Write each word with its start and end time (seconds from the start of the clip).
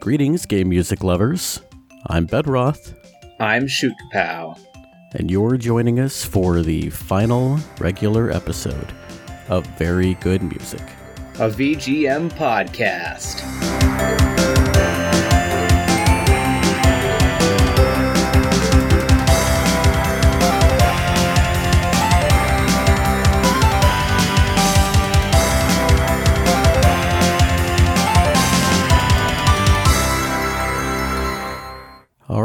Greetings, 0.00 0.46
game 0.46 0.68
music 0.70 1.02
lovers. 1.04 1.60
I'm 2.06 2.26
Bedroth, 2.26 2.94
I'm 3.38 3.66
Shoot 3.66 3.92
Kapow. 4.14 4.58
and 5.14 5.30
you're 5.30 5.56
joining 5.56 6.00
us 6.00 6.24
for 6.24 6.62
the 6.62 6.88
final 6.90 7.58
regular 7.78 8.30
episode 8.30 8.92
of 9.48 9.66
Very 9.78 10.14
Good 10.14 10.42
Music. 10.42 10.82
a 11.38 11.48
VGM 11.48 12.30
podcast. 12.32 13.69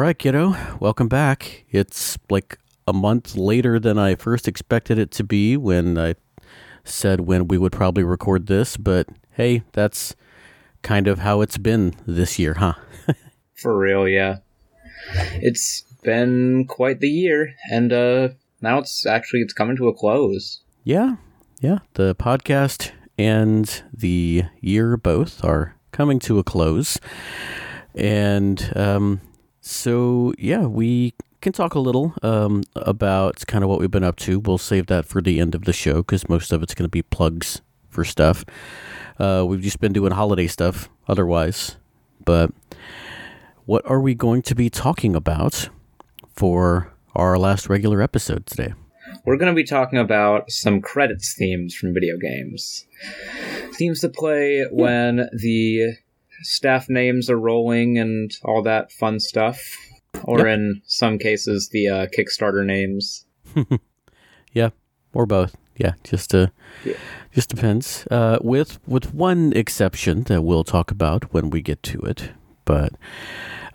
Right, 0.06 0.20
kiddo, 0.20 0.56
welcome 0.80 1.08
back. 1.08 1.66
It's 1.72 2.16
like 2.30 2.60
a 2.86 2.94
month 2.94 3.36
later 3.36 3.80
than 3.80 3.98
I 3.98 4.14
first 4.14 4.48
expected 4.48 5.00
it 5.00 5.10
to 5.12 5.24
be 5.24 5.58
when 5.58 5.98
I 5.98 6.14
said 6.84 7.22
when 7.22 7.48
we 7.48 7.58
would 7.58 7.72
probably 7.72 8.04
record 8.04 8.46
this, 8.46 8.78
but 8.78 9.08
hey, 9.32 9.64
that's 9.72 10.16
kind 10.84 11.08
of 11.08 11.20
how 11.20 11.42
it's 11.42 11.58
been 11.58 11.96
this 12.06 12.38
year, 12.38 12.54
huh? 12.54 12.74
For 13.56 13.76
real, 13.76 14.08
yeah. 14.08 14.38
It's 15.42 15.82
been 16.04 16.66
quite 16.68 17.00
the 17.00 17.10
year, 17.10 17.56
and 17.72 17.92
uh, 17.92 18.30
now 18.62 18.78
it's 18.78 19.08
actually 19.08 19.40
it's 19.40 19.54
coming 19.54 19.76
to 19.78 19.88
a 19.88 19.94
close. 19.94 20.62
Yeah, 20.84 21.16
yeah. 21.62 21.80
The 21.96 22.14
podcast 22.14 22.92
and 23.18 23.82
the 23.92 24.44
year 24.62 24.98
both 24.98 25.44
are 25.44 25.78
coming 25.92 26.20
to 26.20 26.38
a 26.38 26.44
close. 26.44 27.00
And 27.96 28.72
um, 28.76 29.22
so, 29.68 30.32
yeah, 30.38 30.68
we 30.68 31.16
can 31.42 31.52
talk 31.52 31.74
a 31.74 31.80
little 31.80 32.14
um, 32.22 32.62
about 32.76 33.44
kind 33.48 33.64
of 33.64 33.70
what 33.70 33.80
we've 33.80 33.90
been 33.90 34.04
up 34.04 34.16
to. 34.18 34.40
We'll 34.40 34.60
save 34.60 34.86
that 34.88 35.06
for 35.06 35.24
the 35.24 35.40
end 35.40 35.56
of 35.56 35.66
the 35.66 35.74
show 35.74 36.04
because 36.04 36.30
most 36.30 36.52
of 36.52 36.62
it's 36.62 36.76
going 36.76 36.86
to 36.86 36.90
be 36.90 37.02
plugs 37.02 37.64
for 37.90 38.06
stuff. 38.06 38.46
Uh, 39.18 39.44
we've 39.48 39.62
just 39.62 39.80
been 39.80 39.92
doing 39.92 40.12
holiday 40.12 40.46
stuff 40.46 40.88
otherwise. 41.08 41.78
But 42.24 42.52
what 43.66 43.84
are 43.90 44.00
we 44.00 44.14
going 44.14 44.44
to 44.44 44.54
be 44.54 44.70
talking 44.70 45.16
about 45.16 45.70
for 46.30 46.94
our 47.16 47.36
last 47.40 47.68
regular 47.68 48.04
episode 48.04 48.46
today? 48.46 48.76
We're 49.26 49.38
going 49.38 49.52
to 49.52 49.56
be 49.56 49.64
talking 49.64 49.98
about 49.98 50.52
some 50.52 50.80
credits 50.80 51.34
themes 51.34 51.74
from 51.74 51.92
video 51.92 52.18
games. 52.18 52.86
Themes 53.74 54.02
to 54.02 54.10
play 54.10 54.68
when 54.70 55.28
the 55.34 55.96
staff 56.46 56.88
names 56.90 57.30
are 57.30 57.40
rolling 57.40 57.98
and 57.98 58.32
all 58.44 58.62
that 58.64 58.92
fun 58.92 59.20
stuff. 59.20 59.60
Or 60.24 60.40
Yep. 60.40 60.48
in 60.48 60.82
some 60.86 61.18
cases, 61.20 61.70
the 61.72 61.88
uh, 61.90 62.08
Kickstarter 62.08 62.66
names. 62.66 63.26
Yeah, 64.54 64.70
or 65.14 65.26
both. 65.26 65.58
Yeah, 65.76 65.94
just 66.06 66.34
uh, 66.34 66.48
Yeah. 66.86 66.94
just 67.34 67.50
depends. 67.50 68.08
Uh, 68.10 68.38
with 68.42 68.80
with 68.88 69.14
one 69.14 69.52
exception 69.54 70.24
that 70.24 70.44
we'll 70.44 70.64
talk 70.64 70.92
about 70.92 71.34
when 71.34 71.50
we 71.50 71.62
get 71.62 71.84
to 71.84 72.00
it. 72.04 72.32
But 72.64 72.94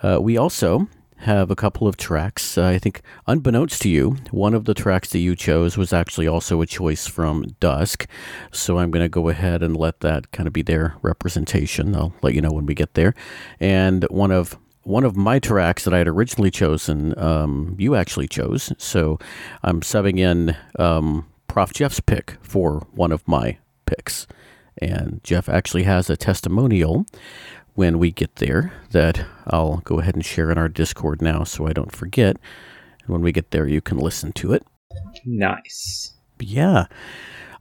uh, 0.03 0.19
we 0.23 0.39
also 0.39 0.89
have 1.21 1.51
a 1.51 1.57
couple 1.57 1.87
of 1.87 1.97
tracks. 1.97 2.57
Uh, 2.57 2.67
I 2.67 2.79
think, 2.79 3.03
unbeknownst 3.27 3.83
to 3.83 3.89
you, 3.89 4.17
one 4.31 4.55
of 4.55 4.65
the 4.65 4.75
tracks 4.75 5.11
that 5.11 5.19
you 5.19 5.37
chose 5.37 5.77
was 5.77 5.93
actually 5.93 6.27
also 6.27 6.61
a 6.61 6.67
choice 6.67 7.07
from 7.07 7.57
Dusk. 7.61 8.07
So 8.53 8.79
I'm 8.79 8.91
going 8.91 9.05
to 9.05 9.09
go 9.09 9.29
ahead 9.29 9.63
and 9.63 9.77
let 9.77 10.01
that 10.01 10.33
kind 10.33 10.47
of 10.47 10.53
be 10.53 10.63
their 10.63 10.97
representation. 11.03 11.95
I'll 11.95 12.15
let 12.23 12.35
you 12.35 12.41
know 12.41 12.53
when 12.53 12.67
we 12.67 12.75
get 12.75 12.95
there. 12.95 13.15
And 13.59 14.05
one 14.11 14.31
of 14.31 14.59
one 14.83 15.05
of 15.05 15.15
my 15.15 15.39
tracks 15.39 15.85
that 15.85 15.93
I 15.93 15.99
had 15.99 16.09
originally 16.09 16.51
chosen, 16.51 17.17
um, 17.19 17.77
you 17.79 17.95
actually 17.95 18.27
chose. 18.27 18.73
So 18.79 19.19
I'm 19.63 19.83
subbing 19.83 20.19
in 20.19 20.57
um, 20.79 21.27
Prof. 21.49 21.73
Jeff's 21.75 22.01
pick 22.01 22.39
for 22.41 22.87
one 22.93 23.13
of 23.13 23.27
my 23.29 23.59
picks. 23.85 24.27
And 24.79 25.21
Jeff 25.23 25.49
actually 25.49 25.83
has 25.83 26.09
a 26.09 26.17
testimonial 26.17 27.05
when 27.75 27.99
we 27.99 28.11
get 28.11 28.37
there 28.37 28.73
that 28.91 29.25
I'll 29.47 29.79
go 29.79 30.01
ahead 30.01 30.15
and 30.15 30.25
share 30.25 30.51
in 30.51 30.59
our 30.59 30.69
Discord 30.69 31.23
now 31.23 31.45
so 31.45 31.67
I 31.67 31.73
don't 31.73 31.95
forget. 31.95 32.37
And 33.01 33.09
when 33.09 33.23
we 33.23 33.33
get 33.33 33.51
there, 33.51 33.67
you 33.67 33.81
can 33.81 33.99
listen 33.99 34.33
to 34.35 34.53
it. 34.53 34.65
Nice. 35.25 36.15
Yeah, 36.39 36.87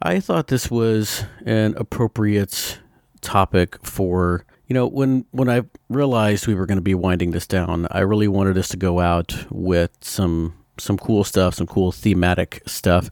I 0.02 0.20
thought 0.20 0.47
this 0.47 0.72
was 0.72 1.25
an 1.46 1.75
appropriate 1.78 2.80
topic 3.22 3.78
for 3.86 4.46
you 4.68 4.74
know 4.74 4.88
when 4.88 5.25
when 5.31 5.50
I 5.50 5.64
realized 5.90 6.47
we 6.47 6.56
were 6.56 6.66
going 6.66 6.78
to 6.78 6.81
be 6.81 6.96
winding 6.96 7.31
this 7.31 7.47
down. 7.47 7.88
I 7.91 8.00
really 8.00 8.28
wanted 8.28 8.58
us 8.58 8.70
to 8.70 8.78
go 8.78 9.00
out 9.00 9.36
with 9.50 9.91
some 10.02 10.53
some 10.78 10.97
cool 10.97 11.24
stuff, 11.24 11.56
some 11.56 11.68
cool 11.68 11.91
thematic 11.91 12.64
stuff, 12.66 13.09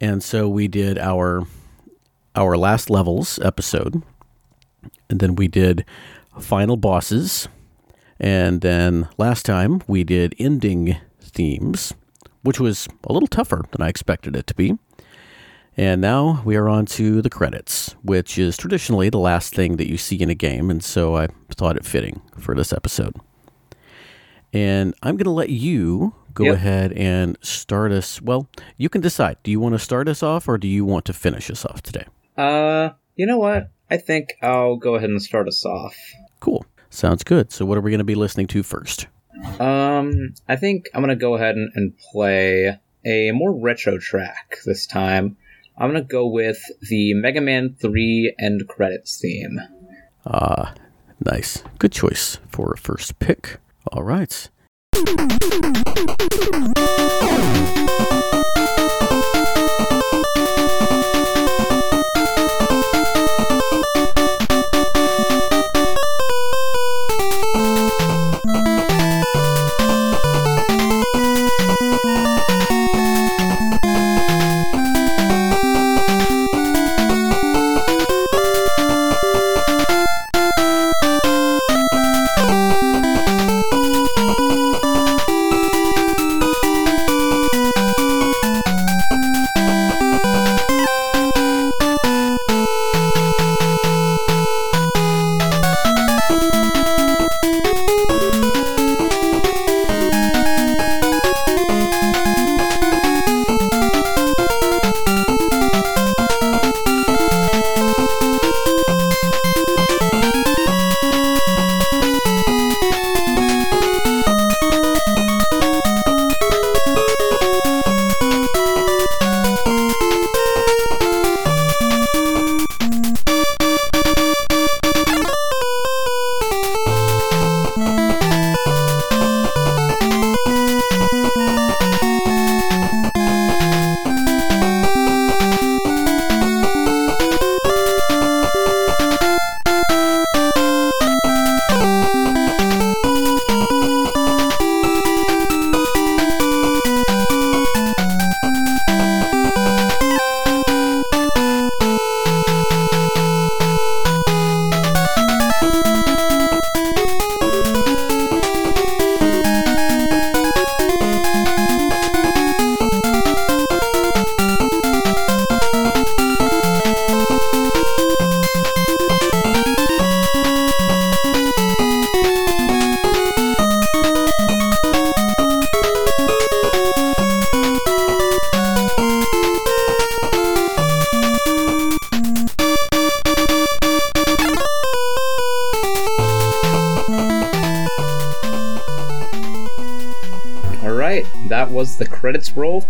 and 0.00 0.22
so 0.22 0.48
we 0.48 0.68
did 0.68 0.98
our 0.98 1.46
our 2.34 2.56
last 2.56 2.88
levels 2.88 3.38
episode, 3.40 4.02
and 5.10 5.20
then 5.20 5.34
we 5.36 5.48
did 5.48 5.84
final 6.40 6.76
bosses, 6.76 7.48
and 8.20 8.60
then 8.60 9.08
last 9.18 9.44
time 9.46 9.82
we 9.86 10.04
did 10.04 10.34
ending 10.38 10.96
themes 11.20 11.92
which 12.44 12.60
was 12.60 12.86
a 13.08 13.12
little 13.12 13.26
tougher 13.26 13.64
than 13.72 13.80
I 13.82 13.88
expected 13.88 14.36
it 14.36 14.46
to 14.48 14.54
be. 14.54 14.76
And 15.76 16.00
now 16.00 16.42
we 16.44 16.54
are 16.56 16.68
on 16.68 16.86
to 16.86 17.20
the 17.20 17.30
credits, 17.30 17.96
which 18.02 18.38
is 18.38 18.56
traditionally 18.56 19.08
the 19.10 19.18
last 19.18 19.54
thing 19.54 19.76
that 19.78 19.88
you 19.88 19.96
see 19.96 20.20
in 20.20 20.30
a 20.30 20.34
game, 20.34 20.70
and 20.70 20.84
so 20.84 21.16
I 21.16 21.28
thought 21.50 21.76
it 21.76 21.84
fitting 21.84 22.22
for 22.38 22.54
this 22.54 22.72
episode. 22.72 23.16
And 24.52 24.94
I'm 25.02 25.16
going 25.16 25.24
to 25.24 25.30
let 25.30 25.48
you 25.48 26.14
go 26.32 26.44
Yep. 26.44 26.54
ahead 26.54 26.92
and 26.92 27.36
start 27.40 27.90
us. 27.90 28.22
Well, 28.22 28.48
you 28.76 28.88
can 28.88 29.00
decide. 29.00 29.38
Do 29.42 29.50
you 29.50 29.58
want 29.58 29.74
to 29.74 29.78
start 29.80 30.06
us 30.06 30.22
off 30.22 30.46
or 30.46 30.58
do 30.58 30.68
you 30.68 30.84
want 30.84 31.06
to 31.06 31.12
finish 31.12 31.50
us 31.50 31.64
off 31.64 31.82
today? 31.82 32.04
Uh, 32.36 32.90
you 33.16 33.26
know 33.26 33.38
what? 33.38 33.70
I 33.90 33.96
think 33.96 34.34
I'll 34.42 34.76
go 34.76 34.94
ahead 34.94 35.10
and 35.10 35.20
start 35.22 35.48
us 35.48 35.64
off. 35.64 35.96
Cool. 36.40 36.64
Sounds 36.90 37.24
good. 37.24 37.50
So, 37.52 37.64
what 37.64 37.78
are 37.78 37.80
we 37.80 37.90
going 37.90 37.98
to 37.98 38.04
be 38.04 38.14
listening 38.14 38.46
to 38.48 38.62
first? 38.62 39.06
Um, 39.58 40.34
I 40.48 40.56
think 40.56 40.88
I'm 40.94 41.02
gonna 41.02 41.16
go 41.16 41.34
ahead 41.34 41.56
and, 41.56 41.70
and 41.74 41.96
play 41.98 42.78
a 43.04 43.30
more 43.32 43.52
retro 43.52 43.98
track 43.98 44.58
this 44.64 44.86
time. 44.86 45.36
I'm 45.76 45.88
gonna 45.88 46.02
go 46.02 46.26
with 46.26 46.62
the 46.88 47.14
Mega 47.14 47.40
Man 47.40 47.76
3 47.80 48.34
end 48.38 48.66
credits 48.68 49.18
theme. 49.20 49.60
Ah, 50.26 50.74
nice. 51.20 51.62
Good 51.78 51.92
choice 51.92 52.38
for 52.48 52.72
a 52.72 52.78
first 52.78 53.18
pick. 53.18 53.58
All 53.92 54.02
right. 54.02 54.48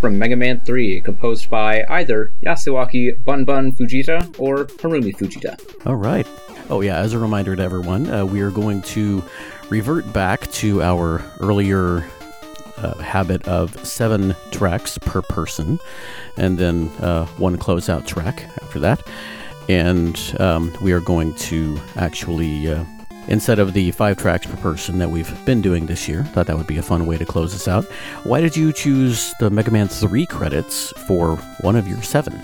From 0.05 0.19
Mega 0.19 0.37
Man 0.37 0.61
3, 0.67 1.01
composed 1.01 1.49
by 1.49 1.83
either 1.89 2.31
Yasuaki 2.43 3.25
Bun 3.25 3.47
Bun 3.47 3.73
Fujita 3.73 4.39
or 4.39 4.67
Harumi 4.67 5.17
Fujita. 5.17 5.59
All 5.87 5.95
right. 5.97 6.27
Oh, 6.69 6.83
yeah, 6.83 6.99
as 6.99 7.15
a 7.15 7.19
reminder 7.19 7.57
to 7.57 7.63
everyone, 7.63 8.11
uh, 8.11 8.27
we 8.27 8.43
are 8.43 8.51
going 8.51 8.83
to 8.83 9.25
revert 9.71 10.13
back 10.13 10.51
to 10.53 10.83
our 10.83 11.25
earlier 11.41 12.05
uh, 12.77 12.99
habit 12.99 13.49
of 13.49 13.83
seven 13.87 14.37
tracks 14.51 14.99
per 14.99 15.23
person, 15.23 15.81
and 16.37 16.59
then 16.59 16.91
uh, 17.01 17.25
one 17.39 17.57
closeout 17.57 18.07
track 18.07 18.45
after 18.61 18.79
that. 18.81 19.03
And 19.71 20.21
um, 20.39 20.71
we 20.83 20.93
are 20.93 21.01
going 21.01 21.33
to 21.37 21.81
actually, 21.97 22.71
uh, 22.71 22.85
instead 23.29 23.59
of 23.59 23.73
the 23.73 23.91
five 23.93 24.19
tracks 24.19 24.47
person 24.65 24.99
that 24.99 25.11
we've 25.11 25.45
been 25.45 25.61
doing 25.61 25.85
this 25.85 26.09
year, 26.09 26.25
thought 26.25 26.47
that 26.47 26.57
would 26.57 26.67
be 26.67 26.79
a 26.79 26.83
fun 26.83 27.05
way 27.05 27.19
to 27.19 27.27
close 27.27 27.53
this 27.53 27.69
out. 27.69 27.85
Why 28.23 28.41
did 28.41 28.57
you 28.57 28.73
choose 28.73 29.35
the 29.39 29.51
Mega 29.51 29.71
Man 29.71 29.89
3 29.89 30.25
credits 30.25 30.91
for 31.07 31.37
one 31.61 31.77
of 31.77 31.87
your 31.87 32.01
seven? 32.01 32.43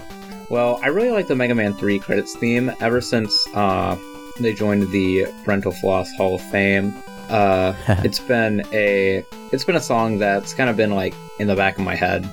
Well, 0.50 0.78
I 0.82 0.88
really 0.88 1.12
like 1.12 1.28
the 1.28 1.34
Mega 1.34 1.55
Man 1.55 1.72
3 1.72 1.99
credits 1.99 2.37
theme 2.37 2.70
ever 2.78 3.00
since 3.00 3.34
uh, 3.55 3.96
they 4.38 4.52
joined 4.52 4.90
the 4.90 5.22
Brentalfloss 5.46 6.14
Hall 6.19 6.34
of 6.34 6.43
Fame. 6.43 6.94
Uh, 7.31 7.72
it's 8.05 8.20
been 8.20 8.64
a 8.70 9.25
it's 9.50 9.64
been 9.64 9.76
a 9.76 9.81
song 9.81 10.19
that's 10.19 10.52
kind 10.52 10.69
of 10.69 10.76
been 10.76 10.90
like 10.90 11.14
in 11.38 11.46
the 11.46 11.56
back 11.56 11.78
of 11.78 11.84
my 11.84 11.94
head. 11.94 12.28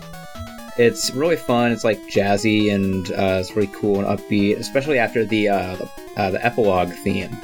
It's 0.78 1.12
really 1.12 1.38
fun. 1.38 1.72
It's 1.72 1.86
like 1.86 1.98
jazzy 2.10 2.76
and 2.76 3.10
uh, 3.14 3.40
it's 3.40 3.56
really 3.56 3.72
cool 3.74 4.04
and 4.04 4.20
upbeat, 4.20 4.58
especially 4.58 5.00
after 5.00 5.24
the 5.24 5.48
uh, 5.48 5.78
the, 5.78 5.90
uh, 6.18 6.32
the 6.32 6.46
epilogue 6.46 6.92
theme. 6.92 7.38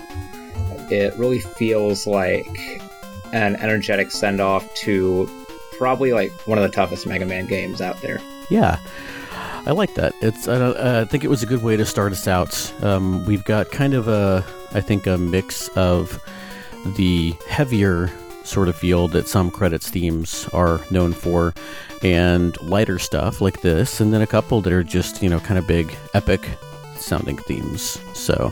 It 0.92 1.14
really 1.16 1.40
feels 1.40 2.06
like 2.08 2.82
an 3.32 3.56
energetic 3.58 4.12
send 4.12 4.40
off 4.40 4.74
to 4.76 5.30
probably 5.78 6.14
like 6.14 6.32
one 6.48 6.58
of 6.58 6.64
the 6.64 6.70
toughest 6.70 7.08
Mega 7.08 7.26
Man 7.26 7.46
games 7.46 7.82
out 7.82 8.00
there. 8.02 8.22
Yeah. 8.50 8.80
I 9.66 9.72
like 9.72 9.96
that. 9.96 10.14
It's. 10.22 10.48
I, 10.48 11.02
I 11.02 11.06
think 11.06 11.24
it 11.24 11.30
was 11.30 11.42
a 11.42 11.46
good 11.46 11.64
way 11.64 11.78
to 11.78 11.86
start 11.86 12.12
us 12.12 12.28
out. 12.28 12.74
Um, 12.84 13.26
we've 13.26 13.46
got 13.46 13.72
kind 13.72 13.94
of 13.94 14.10
a, 14.10 14.46
I 14.74 14.82
think, 14.82 15.08
a 15.08 15.18
mix 15.18 15.70
of 15.70 16.22
the 16.98 17.34
heavier 17.48 18.12
sort 18.44 18.68
of 18.68 18.76
feel 18.76 19.08
that 19.08 19.26
some 19.26 19.50
credits 19.50 19.90
themes 19.90 20.50
are 20.52 20.82
known 20.92 21.14
for, 21.14 21.54
and 22.02 22.62
lighter 22.62 23.00
stuff 23.00 23.40
like 23.40 23.62
this, 23.62 24.02
and 24.02 24.14
then 24.14 24.22
a 24.22 24.28
couple 24.28 24.60
that 24.60 24.74
are 24.74 24.84
just 24.84 25.24
you 25.24 25.30
know 25.30 25.40
kind 25.40 25.58
of 25.58 25.66
big, 25.66 25.96
epic 26.14 26.42
sounding 26.98 27.38
themes. 27.38 28.00
So. 28.14 28.52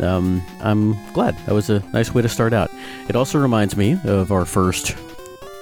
Um, 0.00 0.42
I'm 0.60 0.94
glad. 1.12 1.36
That 1.46 1.54
was 1.54 1.70
a 1.70 1.80
nice 1.92 2.12
way 2.12 2.22
to 2.22 2.28
start 2.28 2.52
out. 2.52 2.70
It 3.08 3.16
also 3.16 3.38
reminds 3.38 3.76
me 3.76 3.98
of 4.04 4.32
our 4.32 4.44
first 4.44 4.96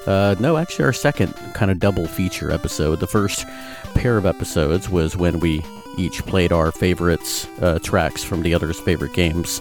uh, 0.07 0.35
no, 0.41 0.57
actually, 0.57 0.85
our 0.85 0.93
second 0.93 1.33
kind 1.55 1.71
of 1.71 1.79
double 1.79 2.07
feature 2.07 2.51
episode. 2.51 2.99
The 3.01 3.07
first 3.07 3.47
pair 3.95 4.17
of 4.17 4.27
episodes 4.27 4.89
was 4.91 5.17
when 5.17 5.39
we 5.39 5.63
each 5.97 6.25
played 6.27 6.53
our 6.53 6.73
favorites 6.73 7.47
uh, 7.61 7.79
tracks 7.79 8.25
from 8.25 8.43
the 8.43 8.55
other's 8.55 8.81
favorite 8.81 9.13
games, 9.13 9.59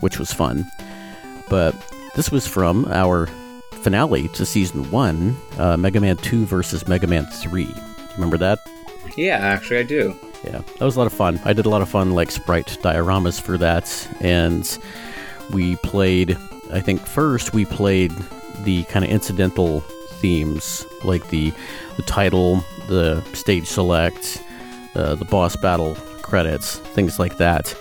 which 0.00 0.18
was 0.18 0.32
fun. 0.32 0.66
But 1.48 1.74
this 2.16 2.30
was 2.30 2.46
from 2.46 2.86
our 2.86 3.26
finale 3.82 4.28
to 4.28 4.44
season 4.44 4.90
one, 4.90 5.36
uh, 5.58 5.76
Mega 5.76 6.00
Man 6.00 6.16
2 6.16 6.46
versus 6.46 6.88
Mega 6.88 7.06
Man 7.06 7.26
3. 7.26 7.64
Do 7.64 7.70
you 7.70 7.76
remember 8.14 8.38
that? 8.38 8.58
Yeah, 9.16 9.36
actually, 9.36 9.78
I 9.78 9.82
do. 9.84 10.16
Yeah, 10.44 10.60
that 10.78 10.84
was 10.84 10.96
a 10.96 10.98
lot 10.98 11.06
of 11.06 11.12
fun. 11.12 11.40
I 11.44 11.52
did 11.52 11.66
a 11.66 11.68
lot 11.68 11.82
of 11.82 11.88
fun, 11.88 12.12
like 12.12 12.30
sprite 12.30 12.78
dioramas 12.82 13.40
for 13.40 13.58
that, 13.58 14.08
and 14.20 14.78
we 15.50 15.76
played. 15.76 16.36
I 16.72 16.80
think 16.80 17.00
first 17.00 17.52
we 17.52 17.64
played 17.64 18.12
the 18.64 18.84
kind 18.84 19.04
of 19.04 19.10
incidental 19.10 19.80
themes, 20.20 20.86
like 21.04 21.28
the 21.30 21.52
the 21.96 22.02
title, 22.02 22.64
the 22.88 23.22
stage 23.34 23.66
select, 23.66 24.42
uh, 24.94 25.14
the 25.16 25.24
boss 25.24 25.56
battle 25.56 25.96
credits, 26.22 26.78
things 26.78 27.18
like 27.18 27.38
that. 27.38 27.74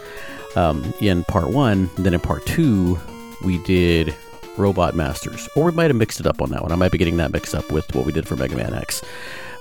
Um, 0.55 0.93
in 0.99 1.23
part 1.25 1.49
one, 1.49 1.89
then 1.97 2.13
in 2.15 2.19
part 2.19 2.45
two, 2.47 2.99
we 3.45 3.59
did 3.59 4.15
Robot 4.57 4.95
Masters, 4.95 5.47
or 5.55 5.65
we 5.65 5.71
might 5.73 5.91
have 5.91 5.95
mixed 5.95 6.19
it 6.19 6.25
up 6.25 6.41
on 6.41 6.49
that 6.49 6.63
one. 6.63 6.71
I 6.71 6.75
might 6.75 6.91
be 6.91 6.97
getting 6.97 7.17
that 7.17 7.31
mixed 7.31 7.53
up 7.53 7.71
with 7.71 7.93
what 7.93 8.05
we 8.05 8.11
did 8.11 8.27
for 8.27 8.35
Mega 8.35 8.55
Man 8.55 8.73
X. 8.73 9.03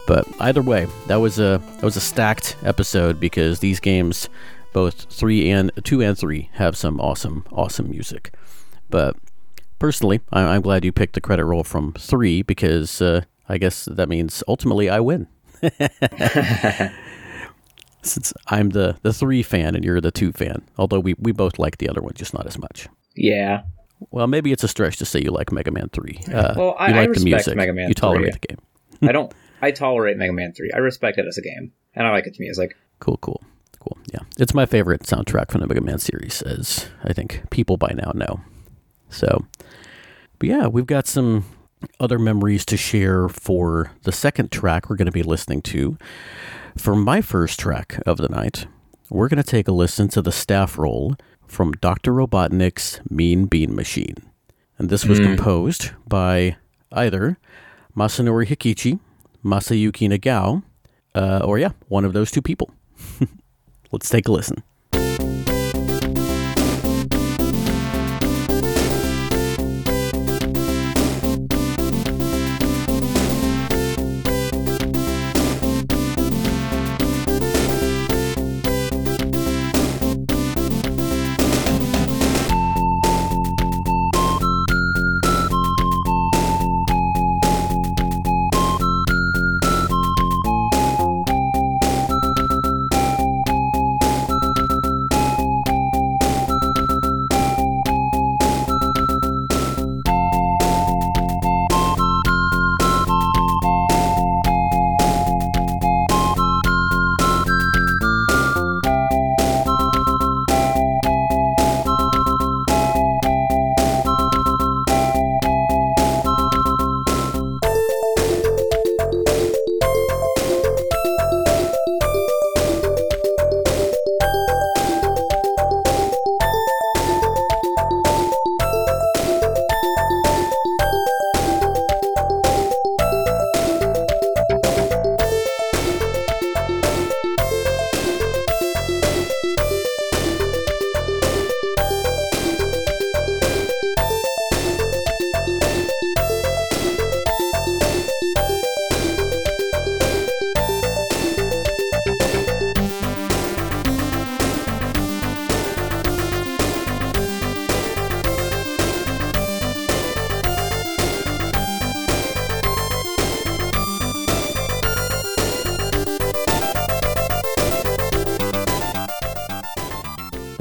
But 0.06 0.26
either 0.40 0.62
way, 0.62 0.86
that 1.08 1.16
was 1.16 1.38
a 1.38 1.60
that 1.76 1.82
was 1.82 1.96
a 1.96 2.00
stacked 2.00 2.56
episode 2.62 3.18
because 3.18 3.58
these 3.58 3.80
games, 3.80 4.28
both 4.72 5.12
three 5.12 5.50
and 5.50 5.72
two 5.84 6.00
and 6.00 6.16
three, 6.16 6.50
have 6.54 6.76
some 6.76 7.00
awesome 7.00 7.44
awesome 7.52 7.90
music. 7.90 8.32
But 8.88 9.16
personally, 9.78 10.20
I, 10.32 10.54
am 10.54 10.62
glad 10.62 10.84
you 10.84 10.92
picked 10.92 11.14
the 11.14 11.20
credit 11.20 11.44
roll 11.44 11.64
from 11.64 11.92
three 11.94 12.42
because 12.42 13.02
uh, 13.02 13.22
I 13.48 13.58
guess 13.58 13.86
that 13.86 14.08
means 14.08 14.42
ultimately 14.48 14.88
I 14.88 15.00
win. 15.00 15.28
Since 18.02 18.32
I'm 18.48 18.70
the, 18.70 18.98
the 19.02 19.12
three 19.12 19.42
fan 19.42 19.74
and 19.74 19.84
you're 19.84 20.00
the 20.00 20.12
two 20.12 20.30
fan, 20.32 20.62
although 20.78 21.00
we, 21.00 21.14
we 21.18 21.32
both 21.32 21.58
like 21.58 21.78
the 21.78 21.88
other 21.88 22.00
one, 22.00 22.12
just 22.14 22.32
not 22.32 22.46
as 22.46 22.56
much. 22.56 22.88
Yeah. 23.16 23.62
Well, 24.10 24.28
maybe 24.28 24.52
it's 24.52 24.62
a 24.62 24.68
stretch 24.68 24.98
to 24.98 25.04
say 25.04 25.20
you 25.20 25.30
like 25.30 25.50
Mega 25.50 25.72
Man 25.72 25.88
3. 25.88 26.20
Uh, 26.32 26.54
well, 26.56 26.76
I, 26.78 26.88
you 26.88 26.94
like 26.94 27.08
I 27.08 27.12
the 27.12 27.24
music. 27.24 27.56
Mega 27.56 27.72
Man 27.72 27.88
you 27.88 27.94
tolerate 27.94 28.32
3. 28.32 28.32
the 28.32 28.38
game. 28.46 28.58
I 29.08 29.12
don't. 29.12 29.32
I 29.62 29.70
tolerate 29.70 30.16
Mega 30.16 30.32
Man 30.32 30.52
3. 30.52 30.70
I 30.74 30.78
respect 30.78 31.18
it 31.18 31.26
as 31.26 31.38
a 31.38 31.42
game, 31.42 31.72
and 31.94 32.06
I 32.06 32.10
like 32.10 32.26
it 32.26 32.34
to 32.34 32.40
me. 32.40 32.48
its 32.48 32.58
music. 32.58 32.76
Cool, 33.00 33.18
cool, 33.18 33.42
cool. 33.80 33.96
Yeah, 34.12 34.20
it's 34.38 34.54
my 34.54 34.66
favorite 34.66 35.02
soundtrack 35.02 35.50
from 35.50 35.60
the 35.60 35.66
Mega 35.66 35.80
Man 35.80 35.98
series, 35.98 36.42
as 36.42 36.86
I 37.04 37.12
think 37.12 37.42
people 37.50 37.76
by 37.76 37.92
now 37.94 38.12
know. 38.14 38.40
So, 39.08 39.46
but 40.38 40.48
yeah, 40.48 40.66
we've 40.66 40.86
got 40.86 41.06
some 41.06 41.44
other 42.00 42.18
memories 42.18 42.64
to 42.66 42.76
share 42.76 43.28
for 43.28 43.92
the 44.02 44.12
second 44.12 44.50
track 44.50 44.88
we're 44.88 44.96
going 44.96 45.06
to 45.06 45.12
be 45.12 45.22
listening 45.22 45.62
to. 45.62 45.96
For 46.76 46.94
my 46.96 47.20
first 47.20 47.58
track 47.60 48.00
of 48.06 48.16
the 48.18 48.28
night, 48.28 48.66
we're 49.08 49.28
going 49.28 49.42
to 49.42 49.48
take 49.48 49.68
a 49.68 49.72
listen 49.72 50.08
to 50.08 50.22
the 50.22 50.32
staff 50.32 50.76
roll 50.78 51.16
from 51.46 51.72
Dr. 51.72 52.12
Robotnik's 52.12 53.00
Mean 53.08 53.46
Bean 53.46 53.74
Machine. 53.74 54.16
And 54.78 54.90
this 54.90 55.04
was 55.06 55.20
Mm. 55.20 55.36
composed 55.36 55.90
by 56.08 56.56
either 56.92 57.38
Masanori 57.96 58.46
Hikichi, 58.46 58.98
Masayuki 59.46 60.08
Nagao, 60.08 60.62
uh, 61.14 61.40
or 61.44 61.58
yeah, 61.58 61.70
one 61.88 62.04
of 62.04 62.12
those 62.12 62.30
two 62.30 62.42
people. 62.42 62.70
Let's 63.92 64.10
take 64.10 64.26
a 64.26 64.32
listen. 64.32 64.62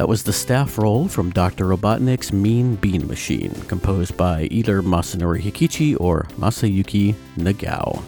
That 0.06 0.10
was 0.10 0.22
the 0.22 0.34
staff 0.34 0.78
roll 0.78 1.08
from 1.08 1.32
Dr. 1.32 1.66
Robotnik's 1.66 2.32
Mean 2.32 2.76
Bean 2.76 3.08
Machine, 3.08 3.52
composed 3.68 4.16
by 4.16 4.44
either 4.52 4.84
Masanori 4.84 5.42
Hikichi 5.42 6.00
or 6.00 6.28
Masayuki 6.38 7.16
Nagao. 7.38 8.04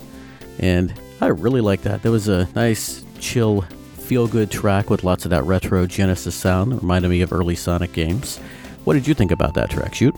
And 0.59 0.93
I 1.21 1.29
really 1.29 1.59
like 1.59 1.81
that. 1.81 2.03
That 2.03 2.11
was 2.11 2.27
a 2.27 2.47
nice, 2.53 3.03
chill, 3.19 3.61
feel 3.97 4.27
good 4.27 4.51
track 4.51 4.91
with 4.91 5.03
lots 5.03 5.25
of 5.25 5.31
that 5.31 5.43
retro 5.45 5.87
Genesis 5.87 6.35
sound 6.35 6.71
that 6.71 6.83
reminded 6.83 7.09
me 7.09 7.21
of 7.21 7.33
early 7.33 7.55
Sonic 7.55 7.93
games. 7.93 8.37
What 8.83 8.93
did 8.93 9.07
you 9.07 9.15
think 9.15 9.31
about 9.31 9.55
that 9.55 9.71
track, 9.71 9.95
Shoot? 9.95 10.15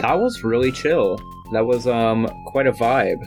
That 0.00 0.18
was 0.18 0.42
really 0.42 0.72
chill. 0.72 1.16
That 1.52 1.64
was 1.64 1.86
um 1.86 2.26
quite 2.48 2.66
a 2.66 2.72
vibe. 2.72 3.22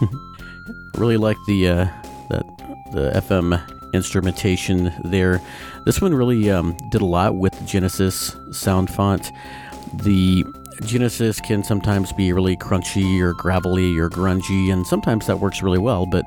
really 0.96 1.18
like 1.18 1.36
the 1.46 1.68
uh, 1.68 1.84
that 2.30 2.44
the 2.90 3.12
FM 3.14 3.62
instrumentation 3.94 4.92
there. 5.04 5.40
This 5.84 6.00
one 6.00 6.14
really 6.14 6.50
um, 6.50 6.76
did 6.90 7.00
a 7.00 7.06
lot 7.06 7.36
with 7.36 7.58
the 7.58 7.64
Genesis 7.64 8.36
sound 8.52 8.90
font. 8.90 9.30
The 10.02 10.44
Genesis 10.82 11.40
can 11.40 11.64
sometimes 11.64 12.12
be 12.12 12.32
really 12.32 12.56
crunchy 12.56 13.20
or 13.20 13.32
gravelly 13.34 13.98
or 13.98 14.08
grungy, 14.10 14.72
and 14.72 14.86
sometimes 14.86 15.26
that 15.26 15.40
works 15.40 15.62
really 15.62 15.78
well. 15.78 16.06
But 16.06 16.24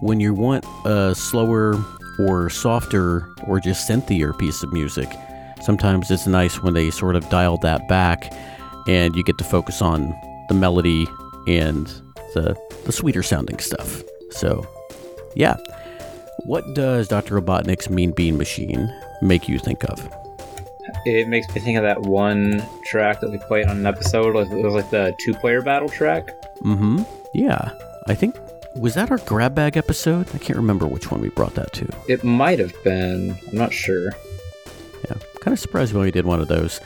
when 0.00 0.20
you 0.20 0.32
want 0.32 0.64
a 0.84 1.14
slower 1.14 1.74
or 2.18 2.50
softer 2.50 3.28
or 3.46 3.60
just 3.60 3.88
synthier 3.88 4.36
piece 4.38 4.62
of 4.62 4.72
music, 4.72 5.08
sometimes 5.62 6.10
it's 6.10 6.26
nice 6.26 6.62
when 6.62 6.74
they 6.74 6.90
sort 6.90 7.16
of 7.16 7.28
dial 7.28 7.58
that 7.58 7.86
back 7.88 8.32
and 8.86 9.14
you 9.14 9.22
get 9.22 9.38
to 9.38 9.44
focus 9.44 9.82
on 9.82 10.14
the 10.48 10.54
melody 10.54 11.06
and 11.46 11.86
the, 12.34 12.56
the 12.84 12.92
sweeter 12.92 13.22
sounding 13.22 13.58
stuff. 13.58 14.02
So, 14.30 14.66
yeah. 15.34 15.56
What 16.44 16.74
does 16.74 17.08
Dr. 17.08 17.40
Robotnik's 17.40 17.90
Mean 17.90 18.12
Bean 18.12 18.36
Machine 18.36 18.92
make 19.20 19.48
you 19.48 19.58
think 19.58 19.84
of? 19.84 20.08
It 21.06 21.28
makes 21.28 21.52
me 21.54 21.60
think 21.60 21.76
of 21.76 21.84
that 21.84 22.02
one 22.02 22.62
track 22.84 23.20
that 23.20 23.30
we 23.30 23.38
played 23.38 23.66
on 23.66 23.78
an 23.78 23.86
episode. 23.86 24.34
It 24.36 24.64
was 24.64 24.74
like 24.74 24.90
the 24.90 25.14
two 25.20 25.34
player 25.34 25.62
battle 25.62 25.88
track. 25.88 26.28
Mm 26.62 26.76
hmm. 26.78 27.02
Yeah. 27.32 27.70
I 28.08 28.14
think, 28.14 28.36
was 28.74 28.94
that 28.94 29.10
our 29.10 29.18
grab 29.18 29.54
bag 29.54 29.76
episode? 29.76 30.28
I 30.34 30.38
can't 30.38 30.56
remember 30.56 30.86
which 30.86 31.10
one 31.10 31.20
we 31.20 31.28
brought 31.28 31.54
that 31.54 31.72
to. 31.74 31.88
It 32.08 32.24
might 32.24 32.58
have 32.58 32.74
been. 32.82 33.36
I'm 33.50 33.56
not 33.56 33.72
sure. 33.72 34.10
Yeah. 35.04 35.16
Kind 35.40 35.52
of 35.52 35.60
surprised 35.60 35.92
when 35.92 36.02
we 36.02 36.10
did 36.10 36.24
one 36.24 36.40
of 36.40 36.48
those. 36.48 36.80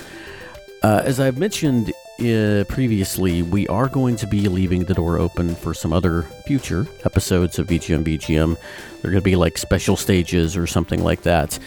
Uh, 0.82 1.02
as 1.04 1.18
I've 1.18 1.38
mentioned 1.38 1.92
previously, 2.16 3.42
we 3.42 3.66
are 3.68 3.88
going 3.88 4.16
to 4.16 4.26
be 4.26 4.48
leaving 4.48 4.84
the 4.84 4.94
door 4.94 5.18
open 5.18 5.54
for 5.54 5.74
some 5.74 5.92
other 5.92 6.22
future 6.46 6.86
episodes 7.04 7.58
of 7.58 7.66
VGM 7.66 8.04
VGM. 8.04 8.56
They're 9.02 9.10
going 9.10 9.20
to 9.20 9.24
be 9.24 9.36
like 9.36 9.58
special 9.58 9.96
stages 9.96 10.56
or 10.56 10.66
something 10.66 11.02
like 11.02 11.22
that. 11.22 11.58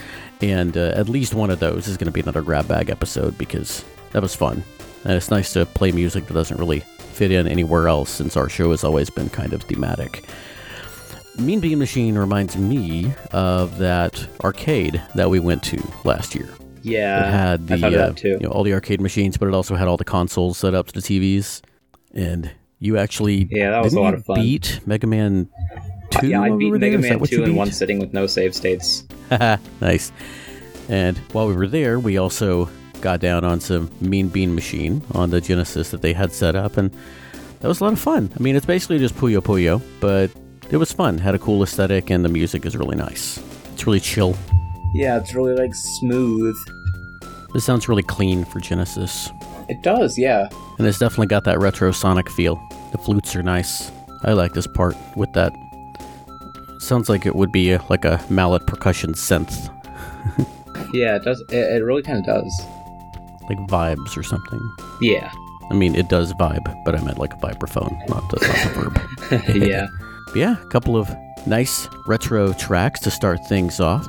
And 0.41 0.77
uh, 0.77 0.93
at 0.95 1.09
least 1.09 1.33
one 1.33 1.49
of 1.49 1.59
those 1.59 1.87
is 1.87 1.97
going 1.97 2.05
to 2.05 2.11
be 2.11 2.21
another 2.21 2.41
grab 2.41 2.67
bag 2.67 2.89
episode 2.89 3.37
because 3.37 3.83
that 4.11 4.21
was 4.21 4.35
fun. 4.35 4.63
And 5.03 5.13
it's 5.13 5.31
nice 5.31 5.53
to 5.53 5.65
play 5.65 5.91
music 5.91 6.25
that 6.27 6.33
doesn't 6.33 6.57
really 6.57 6.81
fit 6.81 7.31
in 7.31 7.47
anywhere 7.47 7.87
else 7.87 8.09
since 8.09 8.37
our 8.37 8.49
show 8.49 8.71
has 8.71 8.83
always 8.83 9.09
been 9.09 9.29
kind 9.29 9.53
of 9.53 9.63
thematic. 9.63 10.25
Mean 11.37 11.59
Bean 11.59 11.77
Machine 11.77 12.17
reminds 12.17 12.57
me 12.57 13.13
of 13.31 13.77
that 13.77 14.27
arcade 14.43 15.01
that 15.15 15.29
we 15.29 15.39
went 15.39 15.63
to 15.63 15.81
last 16.03 16.33
year. 16.33 16.49
Yeah, 16.87 17.27
it 17.27 17.31
had 17.31 17.67
the 17.67 17.75
I 17.75 17.79
thought 17.79 17.93
of 17.93 17.99
uh, 17.99 18.05
that 18.07 18.17
too. 18.17 18.29
you 18.29 18.39
know 18.39 18.49
all 18.49 18.63
the 18.63 18.73
arcade 18.73 19.01
machines, 19.01 19.37
but 19.37 19.47
it 19.47 19.53
also 19.53 19.75
had 19.75 19.87
all 19.87 19.97
the 19.97 20.05
consoles 20.05 20.57
set 20.57 20.73
up 20.73 20.87
to 20.87 20.93
the 20.93 21.01
TVs. 21.01 21.61
And 22.13 22.51
you 22.79 22.97
actually 22.97 23.47
Yeah, 23.51 23.71
that 23.71 23.83
was 23.83 23.93
a 23.93 23.99
lot 24.01 24.13
of 24.13 24.25
fun. 24.25 24.39
Beat 24.39 24.79
Mega 24.85 25.07
Man 25.07 25.49
Two. 26.11 26.27
yeah, 26.29 26.41
I 26.41 26.49
we 26.49 26.71
beat? 26.71 26.79
Mega 26.79 26.97
Man 26.97 27.19
2 27.19 27.43
in 27.43 27.55
one 27.55 27.71
sitting 27.71 27.99
with 27.99 28.13
no 28.13 28.27
save 28.27 28.55
states. 28.55 29.05
nice. 29.81 30.11
And 30.89 31.17
while 31.33 31.47
we 31.47 31.53
were 31.53 31.67
there, 31.67 31.99
we 31.99 32.17
also 32.17 32.69
got 33.01 33.19
down 33.19 33.43
on 33.43 33.59
some 33.59 33.91
Mean 34.01 34.29
Bean 34.29 34.55
Machine 34.55 35.01
on 35.13 35.29
the 35.29 35.41
Genesis 35.41 35.91
that 35.91 36.01
they 36.01 36.13
had 36.13 36.31
set 36.31 36.55
up, 36.55 36.77
and 36.77 36.91
that 37.59 37.67
was 37.67 37.81
a 37.81 37.83
lot 37.83 37.93
of 37.93 37.99
fun. 37.99 38.31
I 38.37 38.41
mean, 38.41 38.55
it's 38.55 38.65
basically 38.65 38.99
just 38.99 39.15
Puyo 39.15 39.39
Puyo, 39.39 39.81
but 39.99 40.31
it 40.71 40.77
was 40.77 40.91
fun. 40.91 41.17
Had 41.17 41.35
a 41.35 41.39
cool 41.39 41.61
aesthetic, 41.63 42.09
and 42.09 42.23
the 42.23 42.29
music 42.29 42.65
is 42.65 42.75
really 42.77 42.95
nice. 42.95 43.41
It's 43.73 43.85
really 43.85 43.99
chill. 43.99 44.35
Yeah, 44.93 45.17
it's 45.17 45.33
really 45.35 45.55
like 45.55 45.73
smooth. 45.73 46.55
This 47.57 47.65
sounds 47.65 47.89
really 47.89 48.03
clean 48.03 48.45
for 48.45 48.59
Genesis, 48.59 49.31
It 49.67 49.81
does, 49.81 50.15
yeah. 50.15 50.47
and 50.77 50.85
it's 50.85 50.99
definitely 50.99 51.25
got 51.25 51.43
that 51.45 51.57
retro 51.57 51.89
Sonic 51.89 52.29
feel. 52.29 52.61
The 52.91 52.99
flutes 52.99 53.35
are 53.35 53.41
nice. 53.41 53.91
I 54.23 54.33
like 54.33 54.53
this 54.53 54.67
part 54.67 54.95
with 55.15 55.33
that. 55.33 55.51
Sounds 56.77 57.09
like 57.09 57.25
it 57.25 57.35
would 57.35 57.51
be 57.51 57.71
a, 57.71 57.81
like 57.89 58.05
a 58.05 58.23
mallet 58.29 58.67
percussion 58.67 59.13
synth, 59.13 59.73
Yeah, 60.93 61.15
it 61.15 61.23
does. 61.23 61.41
It, 61.49 61.55
it 61.55 61.83
really 61.83 62.03
kind 62.03 62.19
of 62.19 62.25
does. 62.27 62.61
like 63.49 63.57
vibes 63.67 64.15
or 64.15 64.21
something. 64.21 64.61
Yeah. 65.01 65.31
I 65.71 65.73
mean, 65.73 65.95
it 65.95 66.09
does 66.09 66.33
vibe, 66.33 66.71
but 66.85 66.93
I 66.93 67.03
meant 67.03 67.17
like 67.17 67.33
a 67.33 67.37
vibraphone, 67.37 68.07
not 68.07 68.29
the, 68.29 68.37
not 68.45 69.31
the 69.31 69.41
verb. 69.49 69.67
yeah. 69.67 69.87
But 70.27 70.35
yeah, 70.35 70.61
a 70.61 70.65
couple 70.67 70.95
of 70.95 71.09
nice 71.47 71.87
retro 72.05 72.53
tracks 72.53 72.99
to 72.99 73.09
start 73.09 73.39
things 73.47 73.79
off. 73.79 74.05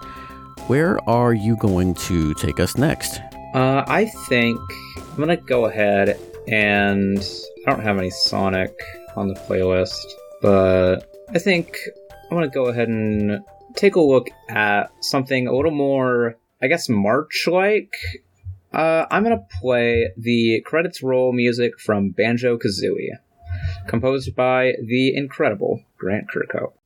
Where 0.67 0.99
are 1.09 1.33
you 1.33 1.57
going 1.57 1.95
to 1.95 2.35
take 2.35 2.61
us 2.61 2.77
next? 2.77 3.23
Uh, 3.55 3.83
I 3.87 4.05
think 4.29 4.61
I'm 4.97 5.17
gonna 5.17 5.37
go 5.37 5.67
ahead 5.67 6.19
and 6.49 7.19
I 7.67 7.71
don't 7.71 7.83
have 7.83 7.99
any 7.99 8.11
Sonic 8.11 8.75
on 9.17 9.29
the 9.29 9.35
playlist, 9.35 10.05
but 10.43 11.11
I 11.31 11.39
think 11.39 11.79
I'm 12.31 12.37
gonna 12.37 12.49
go 12.49 12.67
ahead 12.67 12.89
and 12.89 13.41
take 13.75 13.97
a 13.97 14.01
look 14.01 14.29
at 14.49 14.93
something 15.01 15.47
a 15.47 15.55
little 15.57 15.71
more, 15.71 16.37
I 16.63 16.67
guess, 16.67 16.89
March-like. 16.89 17.95
Uh, 18.73 19.07
I'm 19.11 19.23
gonna 19.23 19.47
play 19.61 20.11
the 20.17 20.61
credits 20.67 21.03
roll 21.03 21.33
music 21.33 21.81
from 21.81 22.11
Banjo 22.11 22.59
Kazooie, 22.59 23.19
composed 23.87 24.37
by 24.37 24.75
the 24.85 25.15
incredible 25.17 25.83
Grant 25.97 26.27
Kirkhope. 26.29 26.78